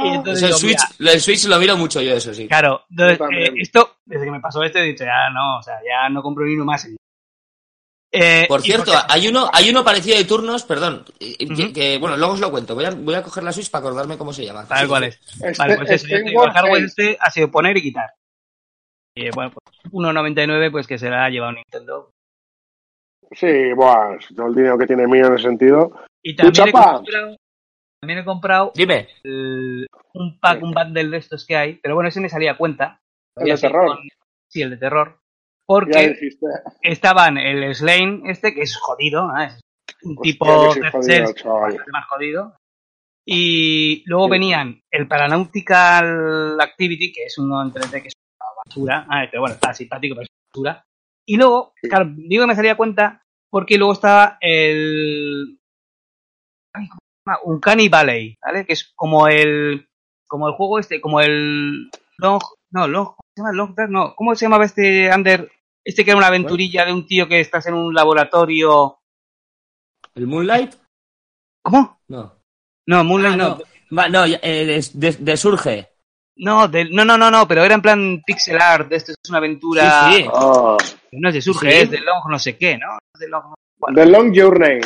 [0.04, 2.46] Entonces el digo, Switch, mira, el Switch lo miro mucho yo, eso sí.
[2.46, 5.76] claro, entonces, eh, esto, desde que me pasó esto, he dicho, ya no, o sea,
[5.82, 6.86] ya no compro ni uno más.
[8.12, 12.18] Eh, Por cierto, porque- hay uno, hay uno parecido de turnos, perdón, eh, que, bueno,
[12.18, 12.74] luego os lo cuento.
[12.74, 14.66] Voy a, voy a coger la Switch para acordarme cómo se llama.
[14.68, 15.18] ver cuál es.
[15.40, 18.10] Este- Vale, pues eso, este el War hardware este ha sido poner y quitar.
[19.14, 22.10] Y bueno, pues 1.99, pues que se la ha llevado Nintendo.
[23.32, 25.92] Sí, buah, todo el dinero que tiene mío en ese sentido.
[26.22, 27.04] Y también he comprado,
[28.00, 29.08] también he comprado Dime.
[29.24, 32.56] el- un pack, un bundle de estos que hay, pero bueno, ese me salía a
[32.56, 33.00] cuenta.
[33.36, 33.86] El de terror.
[33.86, 34.08] con-
[34.48, 35.18] sí, el de terror.
[35.66, 36.16] Porque
[36.82, 39.46] estaban el Slane este, que es jodido, ¿eh?
[39.46, 39.60] es
[40.04, 42.56] un Hostia, tipo jodido, Cells bastante más jodido.
[43.26, 44.30] Y luego Sí.
[44.30, 49.06] venían el Paranautical Activity, que es uno en 3D que es una basura.
[49.10, 50.84] Ah, pero bueno, está simpático, pero es basura.
[51.28, 51.88] Y luego, Sí.
[51.88, 55.58] claro, digo que me salía cuenta porque luego estaba el.
[57.44, 58.64] Uncanny Valley, ¿vale?
[58.66, 59.88] Que es como el.
[60.28, 61.90] Como el juego este, como el.
[62.18, 62.40] Long.
[62.72, 63.06] No, Long.
[63.08, 63.52] ¿Cómo se llama?
[63.52, 65.50] Long Dark, No, ¿cómo se llamaba este Under?
[65.84, 68.98] Este que era una aventurilla de un tío que estás en un laboratorio.
[70.14, 70.74] ¿El Moonlight?
[71.62, 72.00] ¿Cómo?
[72.08, 72.40] No.
[72.88, 73.58] No, Moonlight Ah, no.
[73.90, 74.08] no.
[74.08, 75.88] No, ya, eh, de, de- de Surge.
[76.38, 79.28] No, del- no, no, no, no, pero era en plan pixel art, de esto es
[79.30, 80.10] una aventura.
[80.10, 80.28] Sí, sí.
[80.34, 80.76] Ah,
[81.12, 81.76] No es de Surge, Sí.
[81.78, 82.98] es de Long no sé qué, ¿no?
[83.18, 84.80] De Long, bueno, The Long Journey.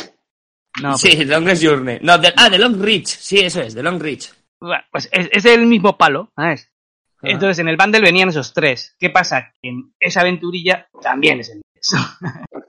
[0.81, 1.99] no, sí, The Longest Journey.
[2.01, 3.07] No, de- ah, The Long Reach.
[3.07, 4.29] Sí, eso es, The Long Reach.
[4.59, 6.69] pues, bueno, pues es, es el mismo palo, ¿sabes?
[7.17, 7.27] Ah.
[7.29, 8.95] Entonces en el bundle venían esos tres.
[8.97, 9.51] ¿Qué pasa?
[9.61, 12.11] Que en esa aventurilla también es en inglés.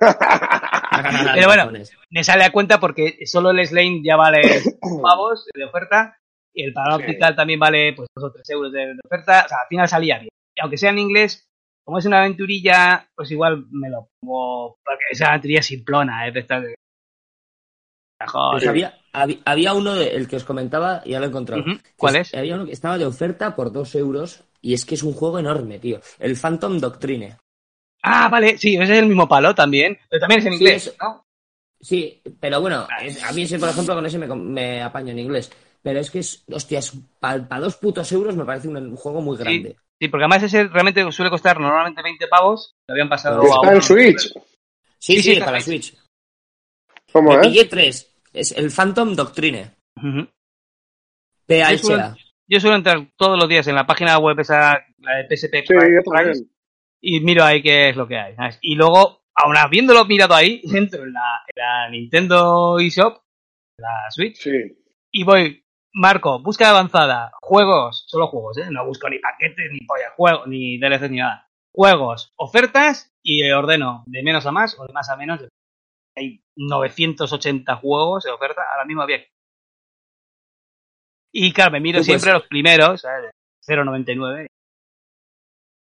[1.34, 1.70] Pero bueno.
[2.10, 4.40] Me sale a cuenta porque solo el Slane ya vale
[5.02, 6.18] pavos de oferta
[6.54, 9.42] y el Panoptical también vale pues dos o tres euros de, de oferta.
[9.46, 10.28] O sea, al final salía bien.
[10.54, 11.48] Y aunque sea en inglés,
[11.84, 14.76] como es una aventurilla, pues igual me lo pongo.
[14.84, 16.32] Porque esa aventurilla simplona, ¿eh?
[16.32, 16.74] De.
[18.52, 21.64] Pues había, había, había uno, de- el que os comentaba, ya lo he encontrado.
[21.96, 22.32] ¿Cuál es?
[22.34, 25.38] Había uno que estaba de oferta por dos euros y es que es un juego
[25.40, 26.00] enorme, tío.
[26.20, 27.36] El Phantom Doctrine.
[28.04, 29.98] Ah, vale, sí, ese es el mismo palo también.
[30.08, 31.24] Pero también es en Sí, inglés, es- ¿no?
[31.80, 35.18] Sí, pero bueno, es- a mí ese, por ejemplo, con ese me, me apaño en
[35.18, 35.50] inglés.
[35.82, 39.36] Pero es que es, hostias, para dos putos euros me parece un, un juego muy
[39.36, 39.76] grande.
[40.00, 42.74] Sí, porque además ese realmente suele costar normalmente 20 pavos.
[42.88, 43.76] Lo habían pasado Pero a Está uno.
[43.76, 44.20] en Switch.
[44.32, 44.40] Sí,
[44.98, 45.94] Sí, sí, sí, está para en Switch.
[47.12, 47.46] ¿Cómo Me es?
[47.48, 48.14] pillé tres.
[48.32, 49.74] Es el Phantom Doctrine.
[49.96, 50.28] Ujú.
[51.46, 52.16] PHA.
[52.48, 55.74] Yo suelo entrar todos los días en la página web esa, la de PSP Sí,
[55.74, 56.46] Price, yo
[57.00, 58.34] y miro ahí qué es lo que hay.
[58.36, 58.58] ¿sabes?
[58.62, 63.22] Y luego, aun habiéndolo mirado ahí, entro en la, en la Nintendo eShop,
[63.78, 64.50] la Switch, Sí.
[65.12, 68.66] y voy, marco, búsqueda avanzada, juegos, solo juegos, ¿eh?
[68.70, 71.48] No busco ni paquetes, ni polla, juegos, ni DLC, ni nada.
[71.74, 75.40] Juegos, ofertas, y ordeno de menos a más o de más a menos.
[76.16, 79.18] Hay 980 juegos de oferta, ahora mismo había.
[81.32, 83.30] Y claro, me miro pues- siempre los primeros, ¿sabes?
[83.66, 84.46] 0.99.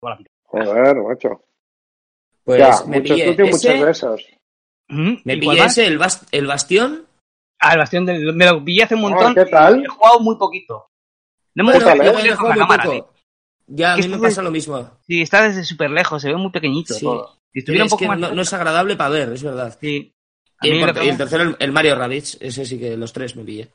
[0.02, 1.44] Hola, Joder, macho.
[2.44, 4.26] Pues ya, me muchos, pillé tienes ese, muchos de esos.
[4.88, 7.05] Ujú, me ¿y cuál pillé ese, el, bas- el Bastión.
[7.60, 8.32] Ah, el Bastión del...
[8.34, 9.34] Me lo pillé hace un Ah, montón.
[9.34, 9.80] ¿qué tal?
[9.80, 10.86] y He jugado muy poquito.
[11.54, 12.08] No me ¿Qué gusta tal, que eh?
[12.10, 12.84] esté muy lejos la cámara.
[13.68, 14.90] Ya, a Que mí me pasa lo mismo.
[15.06, 17.04] Sí, está desde súper lejos, se ve muy pequeñito Sí.
[17.04, 17.38] todo.
[17.52, 18.18] Si estuviera un Es poco que más...
[18.18, 19.76] no, no es agradable para ver, es verdad.
[19.80, 20.12] Sí.
[20.62, 23.44] Y el, y el tercero, el, el Mario Rabbids, ese sí que los tres me
[23.44, 23.70] pillé.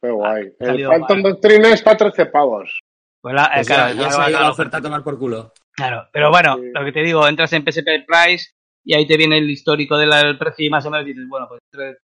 [0.00, 0.52] Qué guay.
[0.60, 1.22] El salido Phantom.
[1.22, 2.78] Doctrine está a 13 pavos.
[3.22, 5.52] Pues la- eh, Pues claro, ya, ya se ha la oferta a tomar por culo.
[5.72, 6.70] Claro, pero bueno, Sí.
[6.74, 8.50] lo que te digo, entras en PSP Price
[8.84, 11.60] y ahí te viene el histórico del precio y más o menos dices, bueno, pues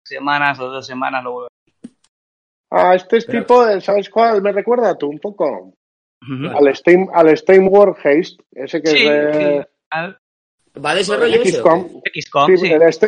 [0.04, 1.48] semanas o dos semanas lo vuelvo
[2.76, 4.42] Ah, este es Pero- tipo, de- ¿sabes cuál?
[4.42, 5.74] Me recuerda a tú un poco.
[6.56, 9.68] Al Steam, al Steam World Haste, ese que Sí, es de sí.
[9.92, 10.18] Al
[10.84, 12.02] ¿Va de ese rollo XCOM.
[12.12, 12.72] XCOM, Sí, sí.
[12.72, 13.06] el este,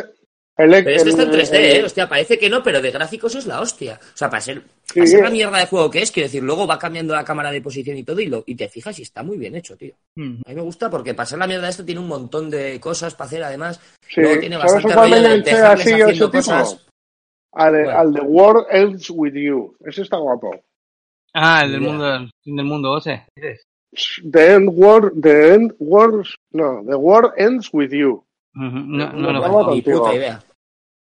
[0.58, 1.84] el, Pero este está en el- 3D, el- ¿eh?
[1.84, 3.98] Hostia, parece que no, pero de gráficos es la hostia.
[4.00, 4.94] O sea, para ser, Sí.
[5.00, 7.50] para ser la mierda de juego que es, quiero decir, luego va cambiando la cámara
[7.50, 9.94] de posición y todo, y, lo, y te fijas y está muy bien hecho, tío.
[10.16, 12.78] A mí me gusta porque para ser la mierda de esto tiene un montón de
[12.78, 13.80] cosas para hacer, además.
[14.06, 15.84] Sí, Luego tiene ¿sabes bastante rollo de dejarles
[16.30, 16.85] tipo?
[17.56, 17.90] Al, Bueno.
[17.98, 19.76] al The World Else With You.
[19.84, 20.50] Ese está guapo.
[21.34, 21.88] Ah, el del Ya.
[21.88, 23.24] mundo, el fin del mundo ese.
[24.30, 28.24] The End War, The End Wars, no, The War Ends With You.
[28.54, 30.00] Ujú, No, No, no no, contigo.
[30.00, 30.42] puta idea.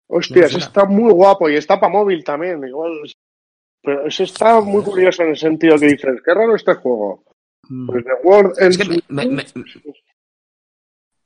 [0.09, 2.63] Hostia, No está muy guapo y está para móvil también.
[2.65, 3.01] Igual,
[3.83, 7.23] pero ese está muy curioso en el sentido que dices, qué raro este juego.
[7.69, 7.87] Mm.
[7.87, 9.31] Pues The Es Ends que me, With me, You.
[9.31, 9.93] me-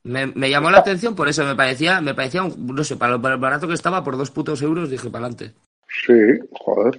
[0.04, 3.12] me- me llamó la atención por eso, me parecía, me parecía un, no sé, para
[3.12, 5.54] lo, para lo barato que estaba, por dos putos euros, dije para adelante.
[5.88, 6.14] Sí,
[6.52, 6.98] joder.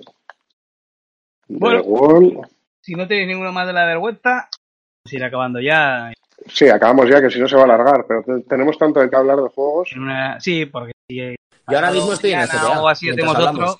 [1.47, 2.41] Bueno.
[2.81, 4.49] Si no tenéis ninguno más de la vergüenza,
[5.03, 6.11] pues ir acabando ya.
[6.47, 9.09] Sí, acabamos ya, que si no se va a alargar, pero te- tenemos tanto de
[9.09, 9.89] qué hablar de juegos.
[9.93, 10.39] En una...
[10.41, 11.35] Sí, porque si Yo
[11.77, 13.79] ahora mismo estoy en GTA, o así hacemos otro.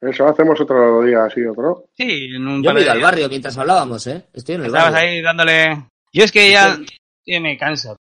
[0.00, 1.84] Eso hacemos otro día, así, otro.
[1.96, 4.24] Sí, en un Yo he ido al barrio mientras hablábamos, ¿eh?
[4.32, 5.08] Estoy en el Estabas barrio.
[5.08, 5.86] ahí dándole.
[6.12, 6.78] Yo es que ya,
[7.26, 7.96] ya me canso.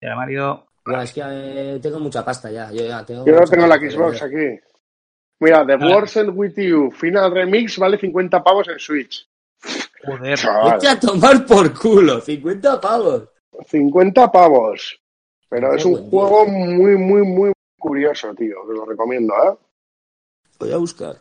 [0.00, 0.66] Ya, Mario.
[1.02, 2.70] Es que eh, tengo mucha pasta ya.
[2.72, 4.58] Yo ya tengo Yo no tengo la Xbox aquí.
[5.40, 5.86] Mira, The Ah.
[5.88, 9.28] Wars With You Final Remix vale 50 pavos en Switch.
[10.04, 10.38] Joder.
[10.38, 13.28] Chaval, Vete a tomar por culo, 50 pavos.
[13.66, 14.98] 50 pavos.
[15.50, 18.56] Pero Qué es un juego muy, muy, muy curioso, tío.
[18.66, 19.56] Te lo recomiendo, ¿eh?
[20.58, 21.16] Voy a buscar.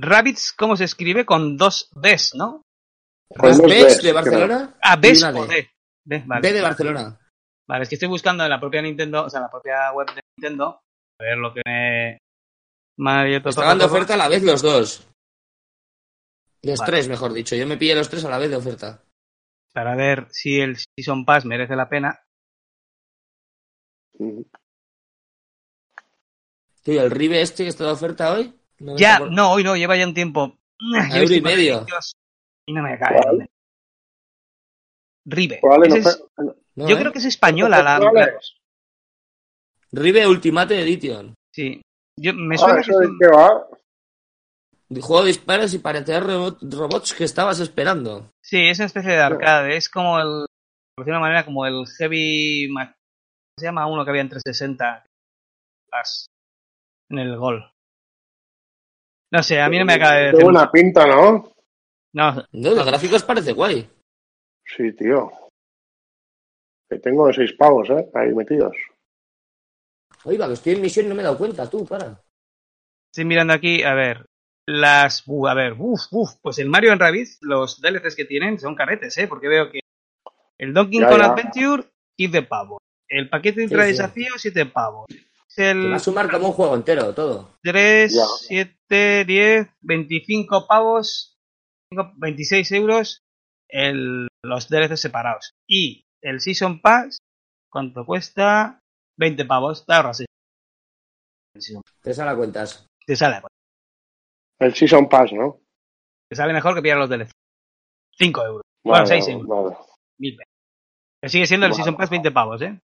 [0.00, 1.24] Rabbits, ¿cómo se escribe?
[1.26, 2.62] Con dos Bs, ¿no?
[3.36, 4.74] Con dos ¿Ves Bs, de Barcelona?
[4.82, 5.54] Ah, y Bs o D.
[5.54, 5.68] D.
[6.04, 6.40] D, vale.
[6.48, 7.19] B de Barcelona.
[7.70, 10.08] Vale, es que estoy buscando en la propia Nintendo, o sea, en la propia web
[10.12, 10.82] de Nintendo,
[11.20, 12.18] a ver lo que me.
[12.96, 15.06] Mario Estaban de oferta a la vez los dos.
[16.62, 16.90] Los Vale.
[16.90, 17.54] tres, mejor dicho.
[17.54, 19.04] Yo me pillé los tres a la vez de oferta.
[19.72, 22.20] Para ver si el Season Pass merece la pena.
[24.18, 24.42] Mm.
[26.82, 28.52] Tío, el Rive este que está de oferta hoy.
[28.80, 30.58] No Ya, por- no, hoy no, lleva ya un tiempo.
[31.14, 31.86] Euro y medio.
[32.66, 33.20] Y no me cae.
[33.22, 33.48] ¿Cuál?
[35.24, 35.58] Rive.
[35.60, 36.24] ¿Cuál es-
[36.76, 37.00] No, yo ¿eh?
[37.00, 37.98] creo que es española la.
[39.92, 41.34] Rive Ultimate Edition.
[41.52, 41.80] sí.
[42.16, 43.66] Yo, me Ah, suena que ¿eso de son- qué va?
[45.00, 48.30] Juego de disparos y parecer robot- robots que estabas esperando.
[48.42, 49.76] Sí, es una especie de arcade.
[49.76, 50.44] Es como el.
[50.94, 52.68] Por decirlo de una manera, como el Heavy.
[52.70, 55.06] Ma- ¿Cómo se llama uno que había en 360?
[55.90, 56.26] Las-
[57.08, 57.72] En el gol.
[59.32, 60.44] No sé, a mí no me acaba de decir.
[60.44, 61.52] buena pinta, ¿no?
[62.12, 63.88] No, No, de gráficos parece guay.
[64.76, 65.30] Sí, tío.
[66.90, 68.10] Que tengo seis pavos, ¿eh?
[68.14, 68.76] Ahí metidos.
[70.24, 72.20] Oiga, que estoy en misión y no me he dado cuenta, tú, para.
[73.12, 74.26] estoy mirando aquí, a ver.
[74.66, 75.22] Las.
[75.26, 76.34] uh, a ver, uff, uff.
[76.42, 79.26] Pues el Mario en Rabbids, los DLCs que tienen son carretes, ¿eh?
[79.28, 79.80] Porque veo que.
[80.58, 81.22] El Donkey Kong.
[81.22, 81.84] Adventure,
[82.16, 82.78] 15 pavos.
[83.08, 83.80] El paquete de Sí, sí.
[83.80, 85.06] desafío, 7 pavos.
[85.10, 87.58] Es Te el va a sumar como un juego entero, todo.
[87.62, 88.24] 3, Ya.
[88.48, 91.38] 7, 10, 25 pavos,
[92.16, 93.24] 26 euros
[93.68, 95.54] el, los DLCs separados.
[95.66, 97.18] Y el Season Pass,
[97.70, 98.78] ¿cuánto cuesta?
[99.18, 100.24] 20 pavos, te ahorras.
[102.02, 102.86] Te sale a cuentas.
[103.06, 103.42] Te sale,
[104.60, 105.60] El Season Pass, ¿no?
[106.28, 107.32] te sale mejor que pillar los DLCs.
[108.16, 108.62] 5 euros.
[108.84, 109.48] Bueno, Vale, 6 euros.
[109.48, 109.76] vale.
[110.18, 110.52] Mil pesos.
[111.22, 111.82] Que sigue siendo el Vale.
[111.82, 112.78] Season Pass 20 pavos, ¿eh?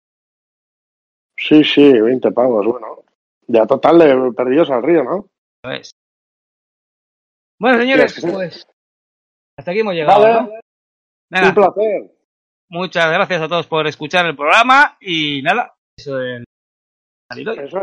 [1.37, 3.03] Sí, sí, 20 pavos, bueno.
[3.47, 5.27] Ya total de perdidos al río, ¿no?
[5.63, 5.91] Lo es.
[7.59, 8.67] Bueno, señores, pues
[9.57, 10.21] hasta aquí hemos llegado.
[10.23, 11.47] Vale.
[11.49, 12.11] Un placer.
[12.69, 16.21] Muchas gracias a todos por escuchar el programa y nada, eso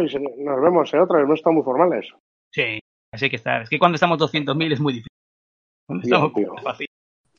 [0.02, 2.06] y se- nos vemos en otra, no estamos muy formales.
[2.52, 2.78] Sí,
[3.12, 3.62] así que estar.
[3.62, 5.08] Es que cuando estamos 200.000 es muy difícil.
[5.86, 6.54] Cuando Ya, estamos tío.
[6.56, 6.86] es fácil.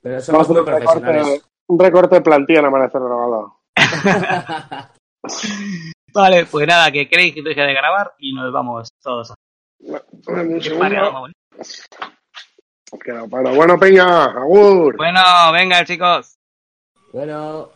[0.02, 1.50] Pero Vamos somos a hacer muy un recorte, profesionales.
[1.70, 3.60] un recorte de plantilla en Amanecer Drogado.
[6.14, 9.36] Vale, pues nada, que creéis que deje de grabar y nos vamos todos a
[13.30, 13.52] para.
[13.52, 14.96] Bueno, Peña, agur.
[14.98, 15.20] Bueno,
[15.54, 16.36] venga chicos.
[17.14, 17.70] Bueno.